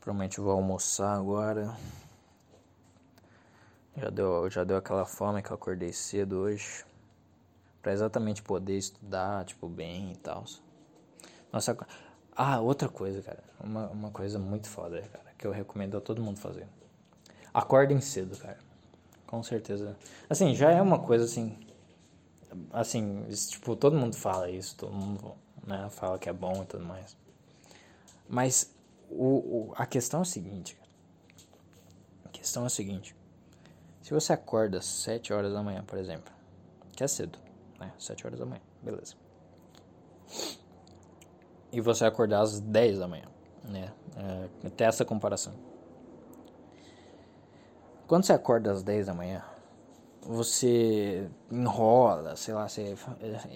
Provavelmente 0.00 0.40
vou 0.40 0.52
almoçar 0.52 1.16
agora. 1.16 1.76
Já 3.96 4.10
deu, 4.10 4.50
já 4.50 4.64
deu 4.64 4.76
aquela 4.76 5.04
fome 5.04 5.42
que 5.42 5.50
eu 5.50 5.54
acordei 5.54 5.92
cedo 5.92 6.38
hoje. 6.38 6.84
Pra 7.84 7.92
exatamente 7.92 8.42
poder 8.42 8.78
estudar, 8.78 9.44
tipo, 9.44 9.68
bem 9.68 10.12
e 10.12 10.16
tal. 10.16 10.42
Nossa, 11.52 11.76
ah, 12.34 12.58
outra 12.58 12.88
coisa, 12.88 13.20
cara. 13.20 13.44
Uma, 13.62 13.88
uma 13.90 14.10
coisa 14.10 14.38
muito 14.38 14.68
foda, 14.68 15.02
cara. 15.02 15.34
Que 15.36 15.46
eu 15.46 15.52
recomendo 15.52 15.94
a 15.98 16.00
todo 16.00 16.22
mundo 16.22 16.38
fazer. 16.40 16.66
Acordem 17.52 18.00
cedo, 18.00 18.38
cara. 18.38 18.56
Com 19.26 19.42
certeza. 19.42 19.98
Assim, 20.30 20.54
já 20.54 20.70
é 20.70 20.80
uma 20.80 20.98
coisa 20.98 21.26
assim. 21.26 21.58
Assim, 22.72 23.22
tipo, 23.50 23.76
todo 23.76 23.94
mundo 23.94 24.16
fala 24.16 24.48
isso, 24.48 24.74
todo 24.76 24.94
mundo 24.94 25.34
né, 25.66 25.86
fala 25.90 26.18
que 26.18 26.30
é 26.30 26.32
bom 26.32 26.62
e 26.62 26.66
tudo 26.66 26.86
mais. 26.86 27.14
Mas 28.26 28.74
o, 29.10 29.68
o, 29.68 29.74
a 29.76 29.84
questão 29.84 30.20
é 30.20 30.22
a 30.22 30.24
seguinte, 30.24 30.74
cara. 30.74 30.88
A 32.24 32.28
questão 32.30 32.62
é 32.62 32.66
a 32.66 32.70
seguinte. 32.70 33.14
Se 34.00 34.14
você 34.14 34.32
acorda 34.32 34.78
às 34.78 34.86
7 34.86 35.34
horas 35.34 35.52
da 35.52 35.62
manhã, 35.62 35.84
por 35.84 35.98
exemplo, 35.98 36.32
que 36.92 37.04
é 37.04 37.08
cedo, 37.08 37.43
né? 37.78 37.92
7 37.98 38.26
horas 38.26 38.38
da 38.38 38.46
manhã, 38.46 38.62
beleza. 38.82 39.14
E 41.72 41.80
você 41.80 42.04
acordar 42.04 42.40
às 42.40 42.60
10 42.60 42.98
da 42.98 43.08
manhã, 43.08 43.26
né? 43.64 43.92
É, 44.16 44.66
até 44.68 44.84
essa 44.84 45.04
comparação. 45.04 45.54
Quando 48.06 48.24
você 48.24 48.32
acorda 48.32 48.70
às 48.70 48.82
10 48.82 49.06
da 49.06 49.14
manhã, 49.14 49.42
você 50.22 51.28
enrola, 51.50 52.36
sei 52.36 52.54
lá, 52.54 52.68
você 52.68 52.94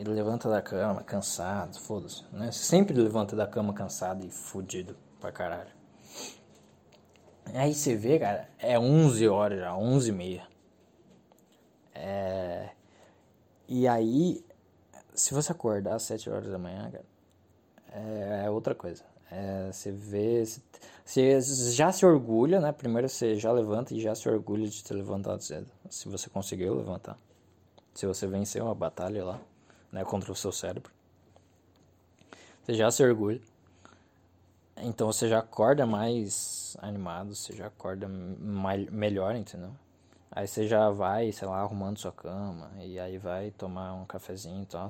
levanta 0.06 0.48
da 0.48 0.60
cama 0.60 1.02
cansado, 1.02 1.78
foda-se, 1.78 2.24
né? 2.32 2.50
Você 2.50 2.64
sempre 2.64 2.94
levanta 3.00 3.34
da 3.34 3.46
cama 3.46 3.72
cansado 3.72 4.24
e 4.24 4.30
fudido 4.30 4.96
pra 5.20 5.32
caralho. 5.32 5.70
Aí 7.54 7.74
você 7.74 7.96
vê, 7.96 8.18
cara, 8.18 8.48
é 8.58 8.78
11 8.78 9.26
horas 9.28 9.60
já, 9.60 9.74
11 9.74 10.08
e 10.08 10.12
meia. 10.12 10.46
É... 11.94 12.70
E 13.68 13.86
aí, 13.86 14.42
se 15.14 15.34
você 15.34 15.52
acordar 15.52 15.96
às 15.96 16.02
7 16.04 16.30
horas 16.30 16.48
da 16.48 16.58
manhã, 16.58 16.90
cara, 16.90 17.04
é, 17.92 18.44
é 18.46 18.50
outra 18.50 18.74
coisa. 18.74 19.04
É, 19.30 19.70
você 19.70 19.92
vê, 19.92 20.42
você 21.04 21.42
já 21.72 21.92
se 21.92 22.06
orgulha, 22.06 22.60
né? 22.60 22.72
Primeiro 22.72 23.08
você 23.08 23.36
já 23.36 23.52
levanta 23.52 23.94
e 23.94 24.00
já 24.00 24.14
se 24.14 24.26
orgulha 24.28 24.66
de 24.66 24.82
ter 24.82 24.94
levantado 24.94 25.42
cedo. 25.42 25.66
Se 25.90 26.08
você 26.08 26.30
conseguiu 26.30 26.74
levantar. 26.74 27.18
Se 27.94 28.06
você 28.06 28.26
venceu 28.26 28.64
uma 28.64 28.74
batalha 28.74 29.24
lá, 29.24 29.40
né? 29.92 30.02
Contra 30.04 30.32
o 30.32 30.36
seu 30.36 30.50
cérebro. 30.50 30.90
Você 32.62 32.74
já 32.74 32.90
se 32.90 33.02
orgulha. 33.02 33.40
Então 34.78 35.08
você 35.08 35.28
já 35.28 35.40
acorda 35.40 35.84
mais 35.84 36.76
animado, 36.80 37.34
você 37.34 37.52
já 37.52 37.66
acorda 37.66 38.08
mais, 38.08 38.88
melhor, 38.90 39.34
entendeu? 39.34 39.72
Aí 40.38 40.46
você 40.46 40.68
já 40.68 40.88
vai, 40.88 41.32
sei 41.32 41.48
lá, 41.48 41.58
arrumando 41.58 41.98
sua 41.98 42.12
cama, 42.12 42.70
e 42.78 42.96
aí 43.00 43.18
vai 43.18 43.50
tomar 43.50 43.92
um 43.94 44.04
cafezinho 44.04 44.62
e 44.62 44.66
tal. 44.66 44.88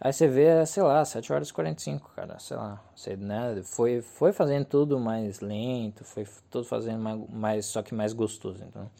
Aí 0.00 0.10
você 0.10 0.26
vê, 0.26 0.64
sei 0.64 0.82
lá, 0.82 1.04
7 1.04 1.30
horas 1.30 1.50
e 1.50 1.52
45, 1.52 2.10
cara, 2.16 2.38
sei 2.38 2.56
lá. 2.56 2.82
Você, 2.96 3.14
né, 3.14 3.60
foi, 3.64 4.00
foi 4.00 4.32
fazendo 4.32 4.64
tudo 4.64 4.98
mais 4.98 5.40
lento, 5.40 6.04
foi 6.04 6.26
tudo 6.50 6.64
fazendo 6.64 7.02
mais, 7.02 7.20
mais 7.28 7.66
só 7.66 7.82
que 7.82 7.94
mais 7.94 8.14
gostoso, 8.14 8.64
então. 8.64 8.90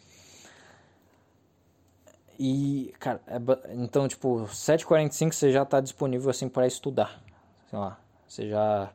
E, 2.37 2.93
cara, 2.99 3.19
é, 3.25 3.39
então, 3.73 4.07
tipo, 4.07 4.43
7h45 4.45 5.33
você 5.33 5.51
já 5.51 5.65
tá 5.65 5.81
disponível, 5.81 6.29
assim, 6.29 6.47
para 6.47 6.67
estudar, 6.67 7.19
sei 7.67 7.79
lá. 7.79 7.99
Você 8.27 8.47
já 8.47 8.93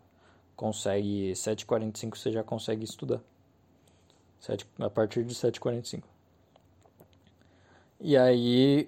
consegue 0.54 1.32
7h45 1.32 2.16
você 2.16 2.30
já 2.30 2.44
consegue 2.44 2.84
estudar. 2.84 3.20
7, 4.38 4.64
a 4.78 4.88
partir 4.88 5.24
de 5.24 5.34
7h45. 5.34 6.13
E 8.06 8.18
aí, 8.18 8.86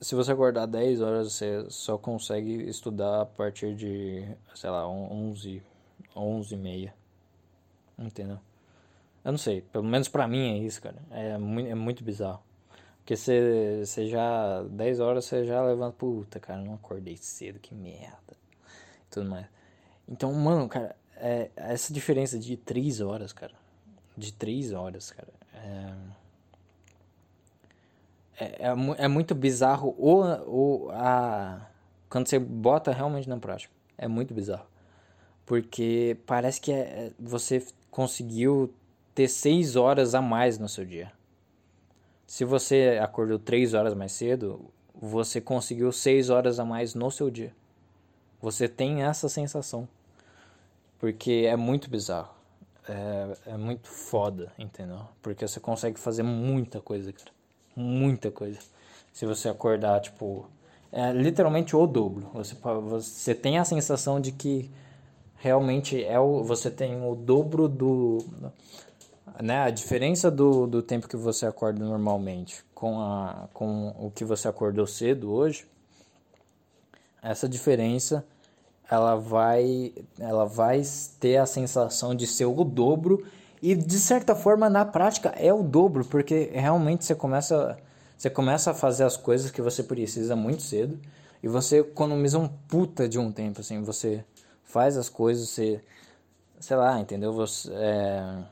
se 0.00 0.14
você 0.14 0.30
acordar 0.30 0.66
10 0.66 1.00
horas, 1.00 1.32
você 1.32 1.66
só 1.70 1.98
consegue 1.98 2.52
estudar 2.68 3.22
a 3.22 3.26
partir 3.26 3.74
de, 3.74 4.24
sei 4.54 4.70
lá, 4.70 4.88
11, 4.88 5.60
11 6.14 6.54
e 6.54 6.56
meia. 6.56 6.94
Entendeu? 7.98 8.38
Eu 9.24 9.32
não 9.32 9.38
sei, 9.38 9.60
pelo 9.60 9.82
menos 9.82 10.06
pra 10.06 10.28
mim 10.28 10.52
é 10.52 10.58
isso, 10.58 10.80
cara. 10.80 10.94
É 11.10 11.36
muito, 11.36 11.68
é 11.68 11.74
muito 11.74 12.04
bizarro. 12.04 12.40
Porque 12.98 13.16
você, 13.16 13.82
você 13.84 14.06
já, 14.06 14.62
10 14.62 15.00
horas 15.00 15.24
você 15.24 15.44
já 15.44 15.60
levanta, 15.60 15.96
puta, 15.98 16.38
cara, 16.38 16.62
não 16.62 16.74
acordei 16.74 17.16
cedo, 17.16 17.58
que 17.58 17.74
merda. 17.74 18.36
E 19.08 19.10
tudo 19.10 19.28
mais. 19.28 19.46
Então, 20.08 20.32
mano, 20.32 20.68
cara, 20.68 20.94
é, 21.16 21.50
essa 21.56 21.92
diferença 21.92 22.38
de 22.38 22.56
três 22.56 23.00
horas, 23.00 23.32
cara. 23.32 23.54
De 24.16 24.32
três 24.32 24.72
horas, 24.72 25.10
cara. 25.10 25.32
É, 25.54 25.92
é, 28.38 28.68
é, 28.68 28.74
é 28.98 29.08
muito 29.08 29.34
bizarro 29.34 29.94
o, 29.98 30.22
o, 30.46 30.90
a, 30.92 31.66
quando 32.08 32.28
você 32.28 32.38
bota 32.38 32.92
realmente 32.92 33.28
na 33.28 33.36
prática. 33.36 33.72
É 33.96 34.08
muito 34.08 34.34
bizarro. 34.34 34.66
Porque 35.46 36.16
parece 36.26 36.60
que 36.60 36.72
é, 36.72 36.78
é 36.78 37.12
você 37.18 37.64
conseguiu 37.90 38.72
ter 39.14 39.28
seis 39.28 39.76
horas 39.76 40.14
a 40.14 40.22
mais 40.22 40.58
no 40.58 40.68
seu 40.68 40.84
dia. 40.84 41.12
Se 42.26 42.44
você 42.44 42.98
acordou 43.02 43.38
três 43.38 43.74
horas 43.74 43.94
mais 43.94 44.12
cedo, 44.12 44.72
você 44.94 45.40
conseguiu 45.40 45.92
seis 45.92 46.30
horas 46.30 46.58
a 46.58 46.64
mais 46.64 46.94
no 46.94 47.10
seu 47.10 47.30
dia. 47.30 47.54
Você 48.40 48.68
tem 48.68 49.02
essa 49.02 49.28
sensação. 49.28 49.88
Porque 50.98 51.44
é 51.46 51.56
muito 51.56 51.90
bizarro. 51.90 52.34
É, 52.88 53.52
é 53.52 53.56
muito 53.56 53.88
foda, 53.88 54.52
entendeu? 54.58 55.00
Porque 55.22 55.46
você 55.46 55.60
consegue 55.60 55.98
fazer 55.98 56.22
muita 56.22 56.80
coisa, 56.80 57.12
cara. 57.12 57.33
Muita 57.76 58.30
coisa. 58.30 58.58
Se 59.12 59.26
você 59.26 59.48
acordar, 59.48 60.00
tipo. 60.00 60.46
É 60.92 61.12
literalmente 61.12 61.74
o 61.74 61.86
dobro. 61.86 62.30
Você, 62.34 62.54
você 62.82 63.34
tem 63.34 63.58
a 63.58 63.64
sensação 63.64 64.20
de 64.20 64.30
que 64.30 64.70
realmente 65.36 66.02
é 66.04 66.18
o, 66.18 66.44
você 66.44 66.70
tem 66.70 67.04
o 67.04 67.14
dobro 67.14 67.68
do. 67.68 68.18
Né, 69.42 69.62
a 69.62 69.70
diferença 69.70 70.30
do, 70.30 70.66
do 70.66 70.80
tempo 70.80 71.08
que 71.08 71.16
você 71.16 71.44
acorda 71.44 71.84
normalmente 71.84 72.64
com, 72.72 73.00
a, 73.00 73.48
com 73.52 73.88
o 73.98 74.10
que 74.10 74.24
você 74.24 74.46
acordou 74.46 74.86
cedo 74.86 75.32
hoje, 75.32 75.66
essa 77.20 77.48
diferença 77.48 78.24
ela 78.90 79.16
vai, 79.16 79.92
ela 80.18 80.44
vai 80.44 80.82
ter 81.18 81.38
a 81.38 81.46
sensação 81.46 82.14
de 82.14 82.26
ser 82.26 82.44
o 82.44 82.64
dobro 82.64 83.26
e 83.64 83.74
de 83.74 83.98
certa 83.98 84.34
forma 84.36 84.68
na 84.68 84.84
prática 84.84 85.30
é 85.30 85.50
o 85.50 85.62
dobro, 85.62 86.04
porque 86.04 86.50
realmente 86.52 87.02
você 87.02 87.14
começa, 87.14 87.78
você 88.14 88.28
começa 88.28 88.72
a 88.72 88.74
fazer 88.74 89.04
as 89.04 89.16
coisas 89.16 89.50
que 89.50 89.62
você 89.62 89.82
precisa 89.82 90.36
muito 90.36 90.62
cedo 90.62 91.00
e 91.42 91.48
você 91.48 91.78
economiza 91.78 92.38
um 92.38 92.46
puta 92.46 93.08
de 93.08 93.18
um 93.18 93.32
tempo, 93.32 93.62
assim, 93.62 93.82
você 93.82 94.22
faz 94.64 94.98
as 94.98 95.08
coisas, 95.08 95.48
você, 95.48 95.82
sei 96.60 96.76
lá, 96.76 97.00
entendeu? 97.00 97.32
Você, 97.32 97.72
é... 97.72 98.42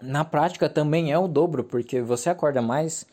Na 0.00 0.24
prática 0.24 0.66
também 0.66 1.12
é 1.12 1.18
o 1.18 1.28
dobro, 1.28 1.62
porque 1.62 2.00
você 2.00 2.30
acorda 2.30 2.62
mais 2.62 3.04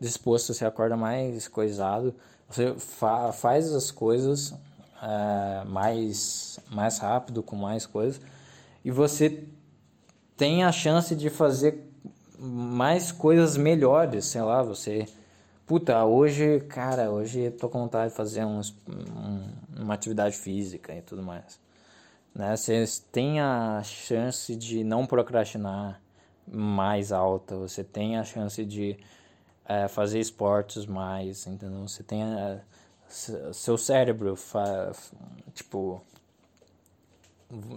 disposto, 0.00 0.54
você 0.54 0.64
acorda 0.64 0.96
mais 0.96 1.48
coisado, 1.48 2.14
você 2.48 2.72
fa 2.78 3.30
faz 3.30 3.74
as 3.74 3.90
coisas 3.90 4.54
é, 5.02 5.64
mais, 5.66 6.58
mais 6.70 6.96
rápido, 6.96 7.42
com 7.42 7.56
mais 7.56 7.84
coisas, 7.84 8.22
e 8.82 8.90
você 8.90 9.44
tem 10.36 10.64
a 10.64 10.72
chance 10.72 11.14
de 11.14 11.30
fazer 11.30 11.82
mais 12.38 13.10
coisas 13.10 13.56
melhores, 13.56 14.26
sei 14.26 14.42
lá, 14.42 14.62
você... 14.62 15.06
Puta, 15.66 16.04
hoje, 16.04 16.60
cara, 16.68 17.10
hoje 17.10 17.50
tô 17.50 17.68
com 17.68 17.80
vontade 17.80 18.10
de 18.10 18.16
fazer 18.16 18.44
uns, 18.44 18.70
um, 18.88 19.82
uma 19.82 19.94
atividade 19.94 20.36
física 20.36 20.94
e 20.94 21.02
tudo 21.02 21.22
mais. 21.24 21.58
Né? 22.32 22.56
Você 22.56 22.84
tem 23.10 23.40
a 23.40 23.82
chance 23.82 24.54
de 24.54 24.84
não 24.84 25.06
procrastinar 25.06 26.00
mais 26.46 27.10
alta, 27.10 27.56
você 27.56 27.82
tem 27.82 28.16
a 28.16 28.22
chance 28.22 28.64
de 28.64 28.96
é, 29.64 29.88
fazer 29.88 30.20
esportes 30.20 30.86
mais, 30.86 31.46
entendeu? 31.46 31.88
Você 31.88 32.04
tem 32.04 32.22
a, 32.22 32.60
seu 33.08 33.76
cérebro 33.76 34.36
fa, 34.36 34.92
tipo 35.54 36.00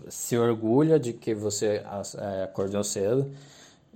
se 0.10 0.38
orgulha 0.38 1.00
de 1.00 1.14
que 1.14 1.34
você 1.34 1.84
é, 2.18 2.44
acordou 2.44 2.84
cedo 2.84 3.32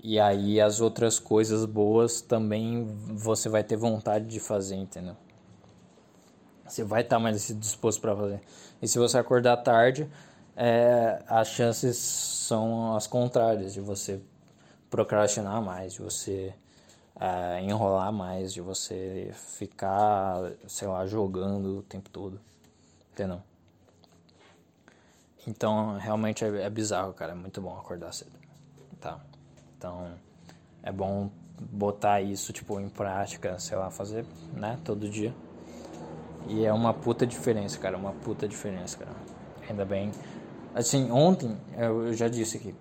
e 0.02 0.20
aí 0.20 0.60
as 0.60 0.82
outras 0.82 1.20
coisas 1.20 1.66
boas 1.66 2.22
também 2.22 2.86
você 3.08 3.48
vai 3.50 3.64
ter 3.64 3.78
vontade 3.78 4.26
de 4.26 4.40
fazer, 4.40 4.76
entendeu? 4.76 5.16
Você 6.68 6.84
vai 6.84 7.02
estar 7.02 7.20
mais 7.20 7.48
disposto 7.60 8.02
para 8.02 8.16
fazer. 8.16 8.42
E 8.82 8.88
se 8.88 8.98
você 8.98 9.18
acordar 9.18 9.58
tarde, 9.58 10.10
é, 10.56 11.24
as 11.28 11.50
chances 11.50 11.98
são 11.98 12.96
as 12.96 13.08
contrárias 13.08 13.74
de 13.74 13.82
você 13.82 14.20
procrastinar 14.90 15.62
mais, 15.62 15.94
de 15.94 16.02
você 16.02 16.54
é, 17.20 17.62
enrolar 17.62 18.12
mais, 18.12 18.54
de 18.54 18.62
você 18.62 19.32
ficar, 19.34 20.52
sei 20.68 20.88
lá, 20.88 21.06
jogando 21.06 21.80
o 21.80 21.82
tempo 21.84 22.10
todo. 22.10 22.40
Entendeu? 23.12 23.42
Então, 25.48 25.98
realmente 25.98 26.44
é, 26.44 26.64
é 26.64 26.70
bizarro, 26.70 27.14
cara. 27.14 27.34
É 27.34 27.36
muito 27.36 27.62
bom 27.62 27.78
acordar 27.78 28.14
cedo. 28.14 28.32
Tá? 29.00 29.20
Então, 29.78 30.14
é 30.82 30.92
bom 30.92 31.30
botar 31.60 32.22
isso, 32.22 32.52
tipo, 32.54 32.80
em 32.80 32.90
prática, 32.90 33.60
sei 33.60 33.78
lá, 33.78 33.90
fazer, 33.90 34.26
né, 34.54 34.80
todo 34.84 35.10
dia. 35.10 35.34
E 36.48 36.66
é 36.66 36.74
uma 36.74 36.94
puta 36.94 37.26
diferença, 37.26 37.78
cara. 37.78 37.98
Uma 37.98 38.14
puta 38.14 38.48
diferença, 38.48 38.98
cara. 38.98 39.12
Ainda 39.70 39.86
bem. 39.86 40.12
Assim, 40.74 41.12
ontem, 41.12 41.58
eu 41.78 42.14
já 42.14 42.28
disse 42.28 42.58
aqui, 42.58 42.76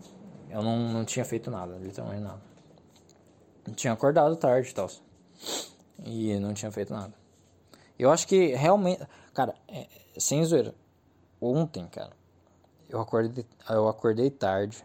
eu 0.50 0.62
não, 0.62 0.78
não 0.92 1.04
tinha 1.04 1.24
feito 1.24 1.50
nada, 1.50 1.76
literalmente 1.76 2.22
nada 2.22 2.52
tinha 3.70 3.92
acordado 3.92 4.34
tarde 4.36 4.70
e 4.70 4.74
tal. 4.74 4.90
E 6.04 6.38
não 6.38 6.52
tinha 6.52 6.72
feito 6.72 6.92
nada. 6.92 7.14
Eu 7.98 8.10
acho 8.10 8.26
que 8.26 8.54
realmente. 8.54 9.06
Cara, 9.32 9.54
é, 9.68 9.86
sem 10.18 10.44
zoeira. 10.44 10.74
Ontem, 11.40 11.86
cara, 11.88 12.12
eu 12.92 13.00
acordei, 13.00 13.46
eu 13.68 13.88
acordei 13.88 14.30
tarde. 14.30 14.84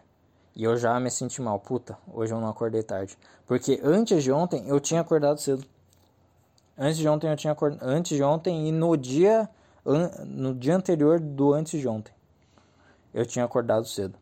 E 0.56 0.64
eu 0.64 0.76
já 0.78 1.00
me 1.00 1.12
senti 1.12 1.42
mal. 1.42 1.60
Puta, 1.60 1.98
hoje 2.12 2.34
eu 2.34 2.42
não 2.42 2.48
acordei 2.48 2.82
tarde. 2.82 3.18
Porque 3.46 3.80
antes 3.84 4.24
de 4.24 4.32
ontem 4.32 4.68
eu 4.68 4.80
tinha 4.80 5.02
acordado 5.02 5.40
cedo. 5.40 5.66
Antes 6.78 6.98
de 6.98 7.08
ontem 7.08 7.30
eu 7.30 7.36
tinha 7.36 7.54
acordado. 7.54 7.84
Antes 7.84 8.18
de 8.18 8.24
ontem 8.24 8.68
e 8.68 8.72
no 8.72 8.98
dia. 8.98 9.50
No 10.26 10.54
dia 10.54 10.76
anterior 10.76 11.20
do 11.20 11.54
antes 11.54 11.80
de 11.80 11.88
ontem. 11.88 12.14
Eu 13.14 13.26
tinha 13.26 13.46
acordado 13.46 13.86
cedo. 13.86 14.18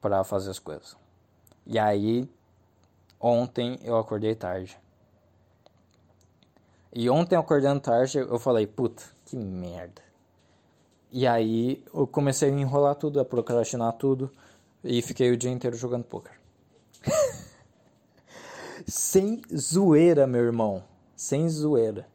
para 0.00 0.22
fazer 0.22 0.50
as 0.50 0.58
coisas. 0.58 0.96
E 1.66 1.78
aí 1.78 2.28
Ontem 3.26 3.80
eu 3.82 3.96
acordei 3.96 4.34
tarde. 4.34 4.78
E 6.92 7.08
ontem 7.08 7.36
acordando 7.36 7.80
tarde 7.80 8.18
eu 8.18 8.38
falei, 8.38 8.66
puta, 8.66 9.02
que 9.24 9.34
merda. 9.34 10.02
E 11.16 11.28
aí 11.28 11.80
eu 11.94 12.08
comecei 12.08 12.50
a 12.50 12.52
enrolar 12.52 12.96
tudo, 12.96 13.20
a 13.20 13.24
procrastinar 13.24 13.92
tudo 13.92 14.32
e 14.82 15.00
fiquei 15.00 15.30
o 15.30 15.36
dia 15.36 15.48
inteiro 15.48 15.76
jogando 15.76 16.02
poker. 16.02 16.32
Sem 18.84 19.40
zoeira, 19.56 20.26
meu 20.26 20.42
irmão. 20.42 20.82
Sem 21.14 21.48
zoeira. 21.48 22.08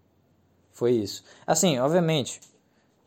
Foi 0.74 0.92
isso. 0.92 1.24
Assim, 1.48 1.80
obviamente, 1.80 2.42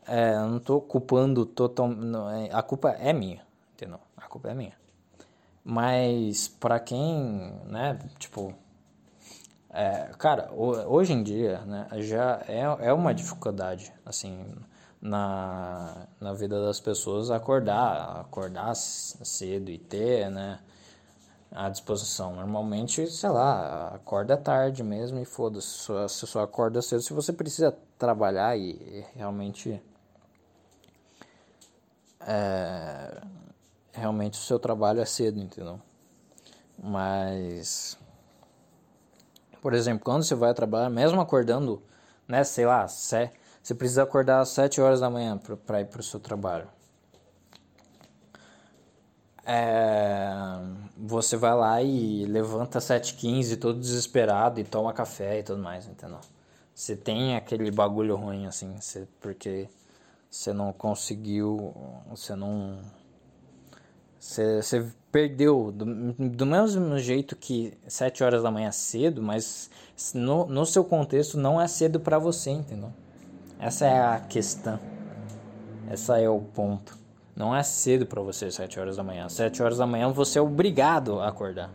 é, 0.07 0.33
eu 0.33 0.47
não 0.47 0.59
tô 0.59 0.81
culpando 0.81 1.45
total. 1.45 1.91
É, 2.31 2.49
a 2.51 2.63
culpa 2.63 2.89
é 2.93 3.13
minha, 3.13 3.45
entendeu? 3.75 3.99
A 4.17 4.27
culpa 4.27 4.49
é 4.49 4.55
minha. 4.55 4.75
Mas 5.63 6.47
para 6.47 6.79
quem, 6.79 7.53
né, 7.67 7.99
tipo, 8.17 8.51
é, 9.69 10.09
cara, 10.17 10.51
hoje 10.53 11.13
em 11.13 11.21
dia, 11.21 11.59
né, 11.67 11.87
já 11.99 12.43
é, 12.47 12.61
é 12.87 12.91
uma 12.91 13.13
dificuldade, 13.13 13.93
assim, 14.03 14.43
na, 15.03 16.07
na 16.17 16.31
vida 16.33 16.63
das 16.63 16.79
pessoas 16.79 17.29
acordar, 17.29 18.21
acordar 18.21 18.73
cedo 18.73 19.69
e 19.69 19.77
ter, 19.77 20.31
né, 20.31 20.59
à 21.51 21.67
disposição. 21.67 22.33
Normalmente, 22.33 23.05
sei 23.07 23.29
lá, 23.29 23.89
acorda 23.95 24.37
tarde 24.37 24.81
mesmo 24.81 25.19
e 25.19 25.25
foda-se, 25.25 25.89
você 25.89 26.25
só 26.25 26.41
acorda 26.41 26.81
cedo 26.81 27.01
se 27.01 27.11
você 27.11 27.33
precisa 27.33 27.77
trabalhar 27.99 28.57
e, 28.57 28.71
e 28.71 29.05
realmente 29.13 29.81
é, 32.21 33.21
realmente 33.91 34.39
o 34.39 34.41
seu 34.41 34.57
trabalho 34.57 35.01
é 35.01 35.05
cedo, 35.05 35.37
entendeu? 35.37 35.81
Mas, 36.81 37.97
por 39.61 39.73
exemplo, 39.73 40.05
quando 40.05 40.23
você 40.23 40.33
vai 40.33 40.53
trabalhar, 40.53 40.89
mesmo 40.89 41.19
acordando, 41.19 41.83
né, 42.25 42.41
sei 42.45 42.65
lá, 42.65 42.87
você 43.63 43.73
precisa 43.73 44.03
acordar 44.03 44.41
às 44.41 44.49
7 44.49 44.81
horas 44.81 44.99
da 44.99 45.09
manhã 45.09 45.39
para 45.65 45.79
ir 45.79 45.85
para 45.85 46.01
o 46.01 46.03
seu 46.03 46.19
trabalho. 46.19 46.67
É, 49.45 50.33
você 50.97 51.37
vai 51.37 51.55
lá 51.55 51.81
e 51.81 52.25
levanta 52.25 52.77
às 52.77 52.83
7h15 52.85 53.57
todo 53.57 53.79
desesperado 53.79 54.59
e 54.59 54.65
toma 54.65 54.91
café 54.91 55.39
e 55.39 55.43
tudo 55.43 55.61
mais, 55.61 55.87
entendeu? 55.87 56.19
Você 56.75 56.95
tem 56.95 57.37
aquele 57.37 57.71
bagulho 57.71 58.17
ruim 58.17 58.47
assim, 58.47 58.75
você, 58.79 59.07
porque 59.21 59.69
você 60.29 60.51
não 60.51 60.73
conseguiu, 60.73 61.73
você 62.09 62.35
não 62.35 62.79
você 64.19 64.89
perdeu 65.11 65.71
do, 65.71 66.13
do 66.13 66.45
mesmo 66.45 66.97
jeito 66.97 67.35
que 67.35 67.77
7 67.87 68.23
horas 68.23 68.43
da 68.43 68.51
manhã 68.51 68.69
é 68.69 68.71
cedo, 68.71 69.21
mas 69.21 69.69
no, 70.13 70.45
no 70.47 70.65
seu 70.65 70.83
contexto 70.83 71.37
não 71.37 71.61
é 71.61 71.67
cedo 71.67 71.99
para 71.99 72.17
você, 72.17 72.49
entendeu? 72.51 72.91
Essa 73.63 73.85
é 73.85 73.97
a 73.97 74.19
questão. 74.19 74.77
Essa 75.89 76.19
é 76.19 76.27
o 76.27 76.41
ponto. 76.41 76.97
Não 77.33 77.55
é 77.55 77.63
cedo 77.63 78.05
para 78.05 78.21
você 78.21 78.51
7 78.51 78.77
horas 78.77 78.97
da 78.97 79.03
manhã. 79.03 79.29
7 79.29 79.63
horas 79.63 79.77
da 79.77 79.87
manhã 79.87 80.11
você 80.11 80.37
é 80.37 80.41
obrigado 80.41 81.21
a 81.21 81.29
acordar. 81.29 81.71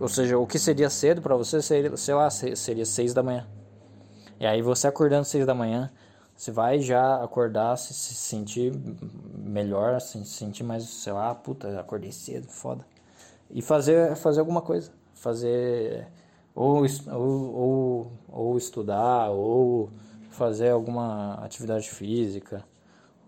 Ou 0.00 0.08
seja, 0.08 0.36
o 0.36 0.44
que 0.44 0.58
seria 0.58 0.90
cedo 0.90 1.22
para 1.22 1.36
você 1.36 1.62
seria, 1.62 1.96
sei 1.96 2.14
lá, 2.14 2.28
seria 2.28 2.84
6 2.84 3.14
da 3.14 3.22
manhã. 3.22 3.46
E 4.40 4.46
aí 4.46 4.60
você 4.60 4.88
acordando 4.88 5.24
6 5.24 5.46
da 5.46 5.54
manhã, 5.54 5.88
você 6.36 6.50
vai 6.50 6.80
já 6.80 7.22
acordar, 7.22 7.76
se, 7.78 7.94
se 7.94 8.16
sentir 8.16 8.72
melhor, 9.36 10.00
se 10.00 10.24
sentir 10.24 10.64
mais, 10.64 10.82
sei 10.82 11.12
lá, 11.12 11.32
puta, 11.32 11.78
acordei 11.78 12.10
cedo, 12.10 12.48
foda. 12.48 12.84
E 13.48 13.62
fazer, 13.62 14.16
fazer 14.16 14.40
alguma 14.40 14.62
coisa. 14.62 14.90
Fazer. 15.14 16.08
Ou, 16.56 16.84
ou, 17.12 17.54
ou, 17.54 18.12
ou 18.28 18.58
estudar, 18.58 19.30
ou 19.30 19.92
fazer 20.38 20.70
alguma 20.70 21.34
atividade 21.44 21.90
física, 21.90 22.64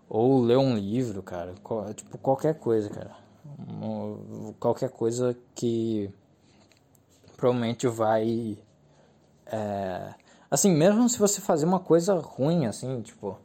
ou 0.09 0.41
ler 0.41 0.57
um 0.57 0.75
livro, 0.75 1.21
cara. 1.21 1.53
Tipo, 1.93 2.17
qualquer 2.17 2.55
coisa, 2.55 2.89
cara. 2.89 3.15
Qualquer 4.59 4.89
coisa 4.89 5.37
que 5.53 6.09
provavelmente 7.35 7.87
vai. 7.87 8.57
É, 9.45 10.13
assim, 10.49 10.71
mesmo 10.71 11.07
se 11.09 11.19
você 11.19 11.41
fazer 11.41 11.65
uma 11.65 11.79
coisa 11.79 12.15
ruim, 12.15 12.65
assim, 12.65 13.01
tipo, 13.01 13.37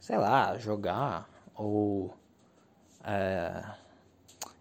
sei 0.00 0.16
lá, 0.16 0.56
jogar 0.58 1.28
ou. 1.54 2.14
É, 3.04 3.64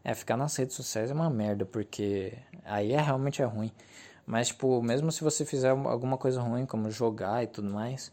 é, 0.03 0.13
ficar 0.15 0.35
nas 0.35 0.55
redes 0.55 0.75
sociais 0.75 1.11
é 1.11 1.13
uma 1.13 1.29
merda, 1.29 1.65
porque 1.65 2.37
aí 2.65 2.91
é 2.91 3.01
realmente 3.01 3.41
é 3.41 3.45
ruim. 3.45 3.71
Mas, 4.25 4.47
tipo, 4.47 4.81
mesmo 4.81 5.11
se 5.11 5.23
você 5.23 5.45
fizer 5.45 5.69
alguma 5.69 6.17
coisa 6.17 6.41
ruim, 6.41 6.65
como 6.65 6.89
jogar 6.89 7.43
e 7.43 7.47
tudo 7.47 7.69
mais, 7.69 8.11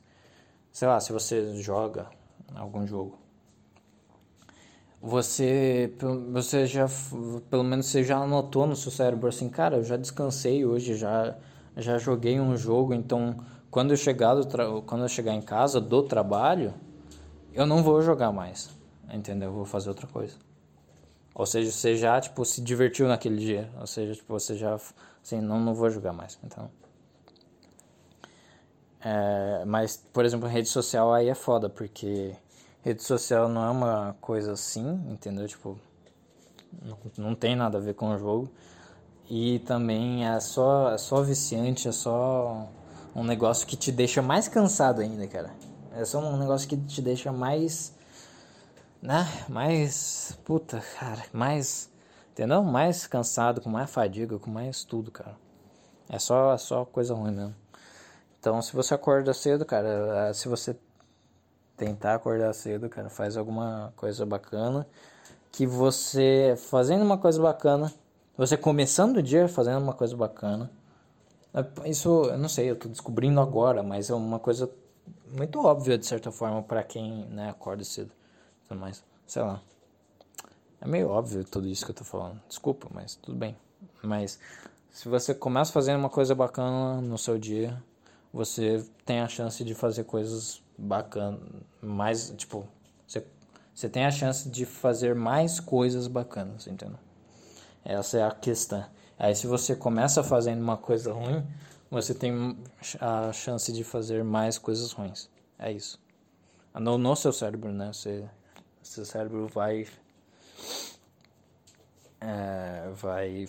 sei 0.78 0.86
lá, 0.86 1.00
se 1.00 1.12
você 1.12 1.56
joga 1.56 2.06
algum 2.54 2.86
jogo, 2.86 3.18
você, 5.02 5.92
você 6.30 6.66
já, 6.66 6.86
pelo 7.50 7.64
menos 7.64 7.86
você 7.86 8.04
já 8.04 8.18
anotou 8.18 8.64
no 8.64 8.76
seu 8.76 8.92
cérebro 8.92 9.28
assim, 9.28 9.48
cara, 9.48 9.78
eu 9.78 9.82
já 9.82 9.96
descansei 9.96 10.64
hoje, 10.64 10.96
já, 10.96 11.36
já 11.76 11.98
joguei 11.98 12.38
um 12.38 12.56
jogo, 12.56 12.94
então 12.94 13.40
quando 13.72 13.90
eu 13.90 13.96
chegar 13.96 14.36
do 14.36 14.82
quando 14.82 15.02
eu 15.02 15.08
chegar 15.08 15.34
em 15.34 15.42
casa 15.42 15.80
do 15.80 16.00
trabalho, 16.04 16.72
eu 17.52 17.66
não 17.66 17.82
vou 17.82 18.00
jogar 18.00 18.30
mais, 18.30 18.70
entendeu? 19.12 19.48
Eu 19.48 19.54
vou 19.54 19.64
fazer 19.64 19.88
outra 19.88 20.06
coisa. 20.06 20.36
Ou 21.34 21.44
seja, 21.44 21.72
você 21.72 21.96
já 21.96 22.20
tipo 22.20 22.44
se 22.44 22.60
divertiu 22.60 23.08
naquele 23.08 23.38
dia, 23.38 23.68
ou 23.80 23.86
seja, 23.88 24.14
tipo 24.14 24.32
você 24.32 24.54
já 24.54 24.76
assim, 24.76 25.40
não 25.40 25.58
não 25.60 25.74
vou 25.74 25.90
jogar 25.90 26.12
mais, 26.12 26.38
então. 26.44 26.70
É, 29.10 29.64
mas 29.64 29.96
por 30.12 30.24
exemplo, 30.24 30.48
rede 30.48 30.68
social 30.68 31.12
aí 31.12 31.28
é 31.28 31.34
foda 31.34 31.68
porque 31.70 32.36
Rede 32.88 33.02
social 33.02 33.48
não 33.48 33.64
é 33.64 33.70
uma 33.70 34.16
coisa 34.20 34.52
assim, 34.52 34.88
entendeu? 35.10 35.48
Tipo, 35.48 35.78
não, 36.80 36.98
não 37.18 37.34
tem 37.34 37.56
nada 37.56 37.76
a 37.76 37.80
ver 37.80 37.94
com 37.94 38.10
o 38.10 38.18
jogo. 38.18 38.48
E 39.28 39.58
também 39.60 40.26
é 40.26 40.38
só, 40.40 40.92
é 40.92 40.96
só 40.96 41.20
viciante, 41.22 41.88
é 41.88 41.92
só 41.92 42.68
um 43.14 43.24
negócio 43.24 43.66
que 43.66 43.76
te 43.76 43.90
deixa 43.90 44.22
mais 44.22 44.48
cansado 44.48 45.02
ainda, 45.02 45.26
cara. 45.26 45.50
É 45.92 46.04
só 46.04 46.20
um 46.20 46.38
negócio 46.38 46.68
que 46.68 46.76
te 46.76 47.02
deixa 47.02 47.32
mais. 47.32 47.92
Né? 49.02 49.26
Mais. 49.48 50.38
Puta, 50.44 50.80
cara. 50.98 51.24
Mais. 51.32 51.90
Entendeu? 52.32 52.62
Mais 52.62 53.06
cansado, 53.06 53.60
com 53.60 53.68
mais 53.68 53.90
fadiga, 53.90 54.38
com 54.38 54.50
mais 54.50 54.84
tudo, 54.84 55.10
cara. 55.10 55.36
É 56.08 56.18
só, 56.18 56.54
é 56.54 56.58
só 56.58 56.84
coisa 56.84 57.12
ruim 57.12 57.32
mesmo. 57.32 57.54
Então, 58.48 58.62
se 58.62 58.74
você 58.74 58.94
acorda 58.94 59.34
cedo, 59.34 59.62
cara, 59.66 60.32
se 60.32 60.48
você 60.48 60.74
tentar 61.76 62.14
acordar 62.14 62.50
cedo, 62.54 62.88
cara, 62.88 63.10
faz 63.10 63.36
alguma 63.36 63.92
coisa 63.94 64.24
bacana. 64.24 64.86
Que 65.52 65.66
você 65.66 66.54
fazendo 66.56 67.04
uma 67.04 67.18
coisa 67.18 67.42
bacana, 67.42 67.92
você 68.38 68.56
começando 68.56 69.18
o 69.18 69.22
dia 69.22 69.48
fazendo 69.48 69.82
uma 69.82 69.92
coisa 69.92 70.16
bacana. 70.16 70.70
É, 71.52 71.90
isso, 71.90 72.08
eu 72.24 72.38
não 72.38 72.48
sei, 72.48 72.70
eu 72.70 72.76
tô 72.76 72.88
descobrindo 72.88 73.38
agora, 73.38 73.82
mas 73.82 74.08
é 74.08 74.14
uma 74.14 74.38
coisa 74.38 74.70
muito 75.36 75.62
óbvia 75.62 75.98
de 75.98 76.06
certa 76.06 76.32
forma 76.32 76.62
para 76.62 76.82
quem, 76.82 77.26
né, 77.26 77.50
acorda 77.50 77.84
cedo. 77.84 78.12
Mais, 78.70 79.04
sei 79.26 79.42
lá. 79.42 79.60
É 80.80 80.88
meio 80.88 81.10
óbvio 81.10 81.44
tudo 81.44 81.68
isso 81.68 81.84
que 81.84 81.90
eu 81.90 81.96
tô 81.96 82.04
falando. 82.04 82.40
Desculpa, 82.48 82.88
mas 82.94 83.14
tudo 83.14 83.36
bem. 83.36 83.54
Mas 84.02 84.40
se 84.90 85.06
você 85.06 85.34
começa 85.34 85.70
fazendo 85.70 85.98
uma 85.98 86.08
coisa 86.08 86.34
bacana 86.34 87.02
no 87.02 87.18
seu 87.18 87.38
dia, 87.38 87.78
você 88.32 88.84
tem 89.04 89.20
a 89.20 89.28
chance 89.28 89.64
de 89.64 89.74
fazer 89.74 90.04
coisas 90.04 90.62
bacana, 90.76 91.38
mais, 91.82 92.30
tipo, 92.36 92.66
você, 93.06 93.24
você 93.74 93.88
tem 93.88 94.04
a 94.04 94.10
chance 94.10 94.48
de 94.48 94.64
fazer 94.64 95.14
mais 95.14 95.60
coisas 95.60 96.06
bacanas, 96.06 96.66
entendeu? 96.66 96.98
Essa 97.84 98.18
é 98.18 98.22
a 98.22 98.30
questão. 98.30 98.84
Aí 99.18 99.34
se 99.34 99.46
você 99.46 99.74
começa 99.74 100.22
fazendo 100.22 100.62
uma 100.62 100.76
coisa 100.76 101.12
ruim, 101.12 101.44
você 101.90 102.14
tem 102.14 102.56
a 103.00 103.32
chance 103.32 103.72
de 103.72 103.82
fazer 103.82 104.22
mais 104.22 104.58
coisas 104.58 104.92
ruins. 104.92 105.28
É 105.58 105.72
isso. 105.72 105.98
No, 106.74 106.98
no 106.98 107.16
seu 107.16 107.32
cérebro, 107.32 107.72
né? 107.72 107.92
Você, 107.92 108.28
seu 108.82 109.04
cérebro 109.04 109.48
vai 109.48 109.86
é, 112.20 112.90
vai 112.94 113.48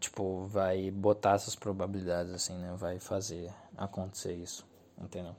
tipo 0.00 0.46
vai 0.46 0.90
botar 0.90 1.34
essas 1.34 1.54
probabilidades 1.54 2.32
assim, 2.32 2.54
né? 2.58 2.74
Vai 2.76 2.98
fazer 2.98 3.50
acontecer 3.78 4.34
isso, 4.34 4.66
entendeu? 5.00 5.34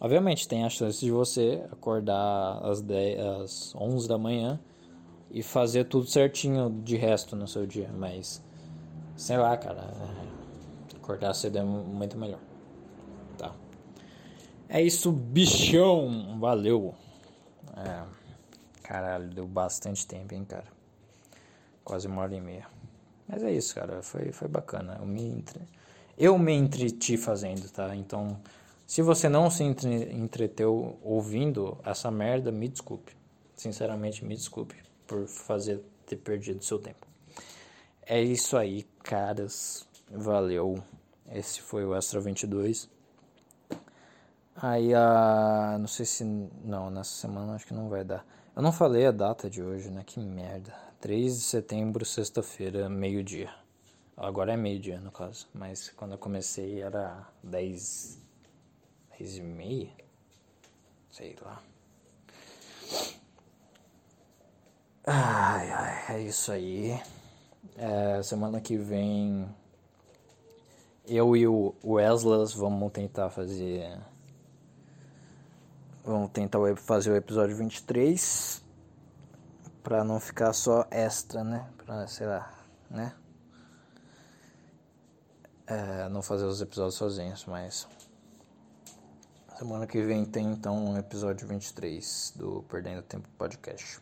Obviamente, 0.00 0.48
tem 0.48 0.64
a 0.64 0.70
chance 0.70 1.00
de 1.00 1.10
você 1.10 1.62
acordar 1.70 2.58
às, 2.64 2.80
10, 2.80 3.20
às 3.20 3.74
11 3.74 4.08
da 4.08 4.18
manhã 4.18 4.58
e 5.30 5.42
fazer 5.42 5.84
tudo 5.84 6.06
certinho 6.06 6.70
de 6.82 6.96
resto 6.96 7.36
no 7.36 7.46
seu 7.46 7.66
dia, 7.66 7.90
mas 7.96 8.42
sei 9.16 9.36
lá, 9.36 9.56
cara, 9.56 9.90
acordar 10.96 11.34
cedo 11.34 11.58
é 11.58 11.62
muito 11.62 12.16
melhor. 12.16 12.40
Tá. 13.36 13.54
É 14.68 14.80
isso, 14.80 15.12
bichão. 15.12 16.38
Valeu. 16.40 16.94
É, 17.76 18.04
caralho, 18.82 19.28
deu 19.28 19.46
bastante 19.46 20.06
tempo, 20.06 20.34
hein, 20.34 20.44
cara. 20.44 20.66
Quase 21.84 22.06
uma 22.06 22.22
hora 22.22 22.34
e 22.34 22.40
meia. 22.40 22.66
Mas 23.28 23.42
é 23.42 23.52
isso, 23.52 23.74
cara. 23.74 24.02
Foi, 24.02 24.32
foi 24.32 24.48
bacana. 24.48 24.96
Eu 24.98 25.06
me, 25.06 25.22
entre... 25.22 25.60
eu 26.20 26.38
me 26.38 26.52
entreti 26.52 27.16
fazendo, 27.16 27.68
tá? 27.70 27.96
Então 27.96 28.40
se 28.90 29.02
você 29.02 29.28
não 29.28 29.48
se 29.48 29.62
entreteu 29.62 30.98
ouvindo 31.00 31.78
essa 31.84 32.10
merda, 32.10 32.50
me 32.50 32.66
desculpe. 32.66 33.16
Sinceramente, 33.54 34.24
me 34.24 34.34
desculpe 34.34 34.74
por 35.06 35.28
fazer 35.28 35.80
ter 36.04 36.16
perdido 36.16 36.64
seu 36.64 36.76
tempo. 36.76 37.06
É 38.04 38.20
isso 38.20 38.56
aí, 38.56 38.82
caras. 39.04 39.86
Valeu. 40.10 40.82
Esse 41.30 41.62
foi 41.62 41.84
o 41.84 41.94
Extra 41.94 42.18
22. 42.18 42.90
Aí, 44.56 44.92
a. 44.92 45.76
Não 45.78 45.86
sei 45.86 46.04
se. 46.04 46.24
Não, 46.24 46.90
nessa 46.90 47.12
semana 47.12 47.54
acho 47.54 47.68
que 47.68 47.74
não 47.74 47.88
vai 47.88 48.02
dar. 48.02 48.26
Eu 48.56 48.60
não 48.60 48.72
falei 48.72 49.06
a 49.06 49.12
data 49.12 49.48
de 49.48 49.62
hoje, 49.62 49.88
né? 49.88 50.02
Que 50.04 50.18
merda. 50.18 50.74
3 51.00 51.36
de 51.36 51.42
setembro, 51.44 52.04
sexta-feira, 52.04 52.88
meio-dia. 52.88 53.59
Agora 54.16 54.52
é 54.52 54.56
meio-dia, 54.56 55.00
no 55.00 55.10
caso. 55.10 55.48
Mas 55.54 55.88
quando 55.90 56.12
eu 56.12 56.18
comecei 56.18 56.82
era 56.82 57.26
10 57.42 58.20
Seis 59.20 59.36
e 59.36 59.42
meia? 59.42 59.90
Sei 61.10 61.36
lá. 61.42 61.62
Ai, 65.06 65.70
ai, 65.70 66.16
é 66.16 66.22
isso 66.22 66.50
aí. 66.50 66.98
É, 67.76 68.22
semana 68.22 68.58
que 68.62 68.78
vem 68.78 69.46
eu 71.06 71.36
e 71.36 71.46
o 71.46 71.74
Weslas 71.84 72.54
vamos 72.54 72.90
tentar 72.92 73.28
fazer. 73.28 74.00
Vamos 76.02 76.30
tentar 76.30 76.58
fazer 76.76 77.10
o 77.10 77.16
episódio 77.16 77.54
23 77.56 78.64
pra 79.82 80.02
não 80.02 80.18
ficar 80.18 80.54
só 80.54 80.86
extra, 80.90 81.44
né? 81.44 81.68
Pra, 81.76 82.06
sei 82.06 82.26
lá, 82.26 82.50
né? 82.88 83.14
É, 85.70 86.08
não 86.08 86.20
fazer 86.20 86.44
os 86.44 86.60
episódios 86.60 86.96
sozinhos, 86.96 87.44
mas 87.46 87.86
Semana 89.60 89.86
que 89.86 90.00
vem 90.00 90.24
tem 90.24 90.52
então 90.52 90.94
o 90.94 90.96
episódio 90.96 91.46
23 91.46 92.32
do 92.34 92.62
Perdendo 92.62 93.02
Tempo 93.02 93.28
Podcast. 93.36 94.00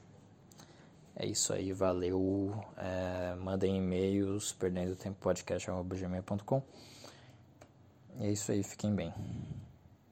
É 1.16 1.26
isso 1.26 1.52
aí, 1.52 1.72
valeu. 1.72 2.54
É, 2.76 3.34
mandem 3.34 3.76
e-mails, 3.76 4.52
perdendo 4.52 4.94
tempo 4.94 5.16
podcast, 5.18 5.68
É 8.20 8.30
isso 8.30 8.52
aí, 8.52 8.62
fiquem 8.62 8.94
bem. 8.94 9.12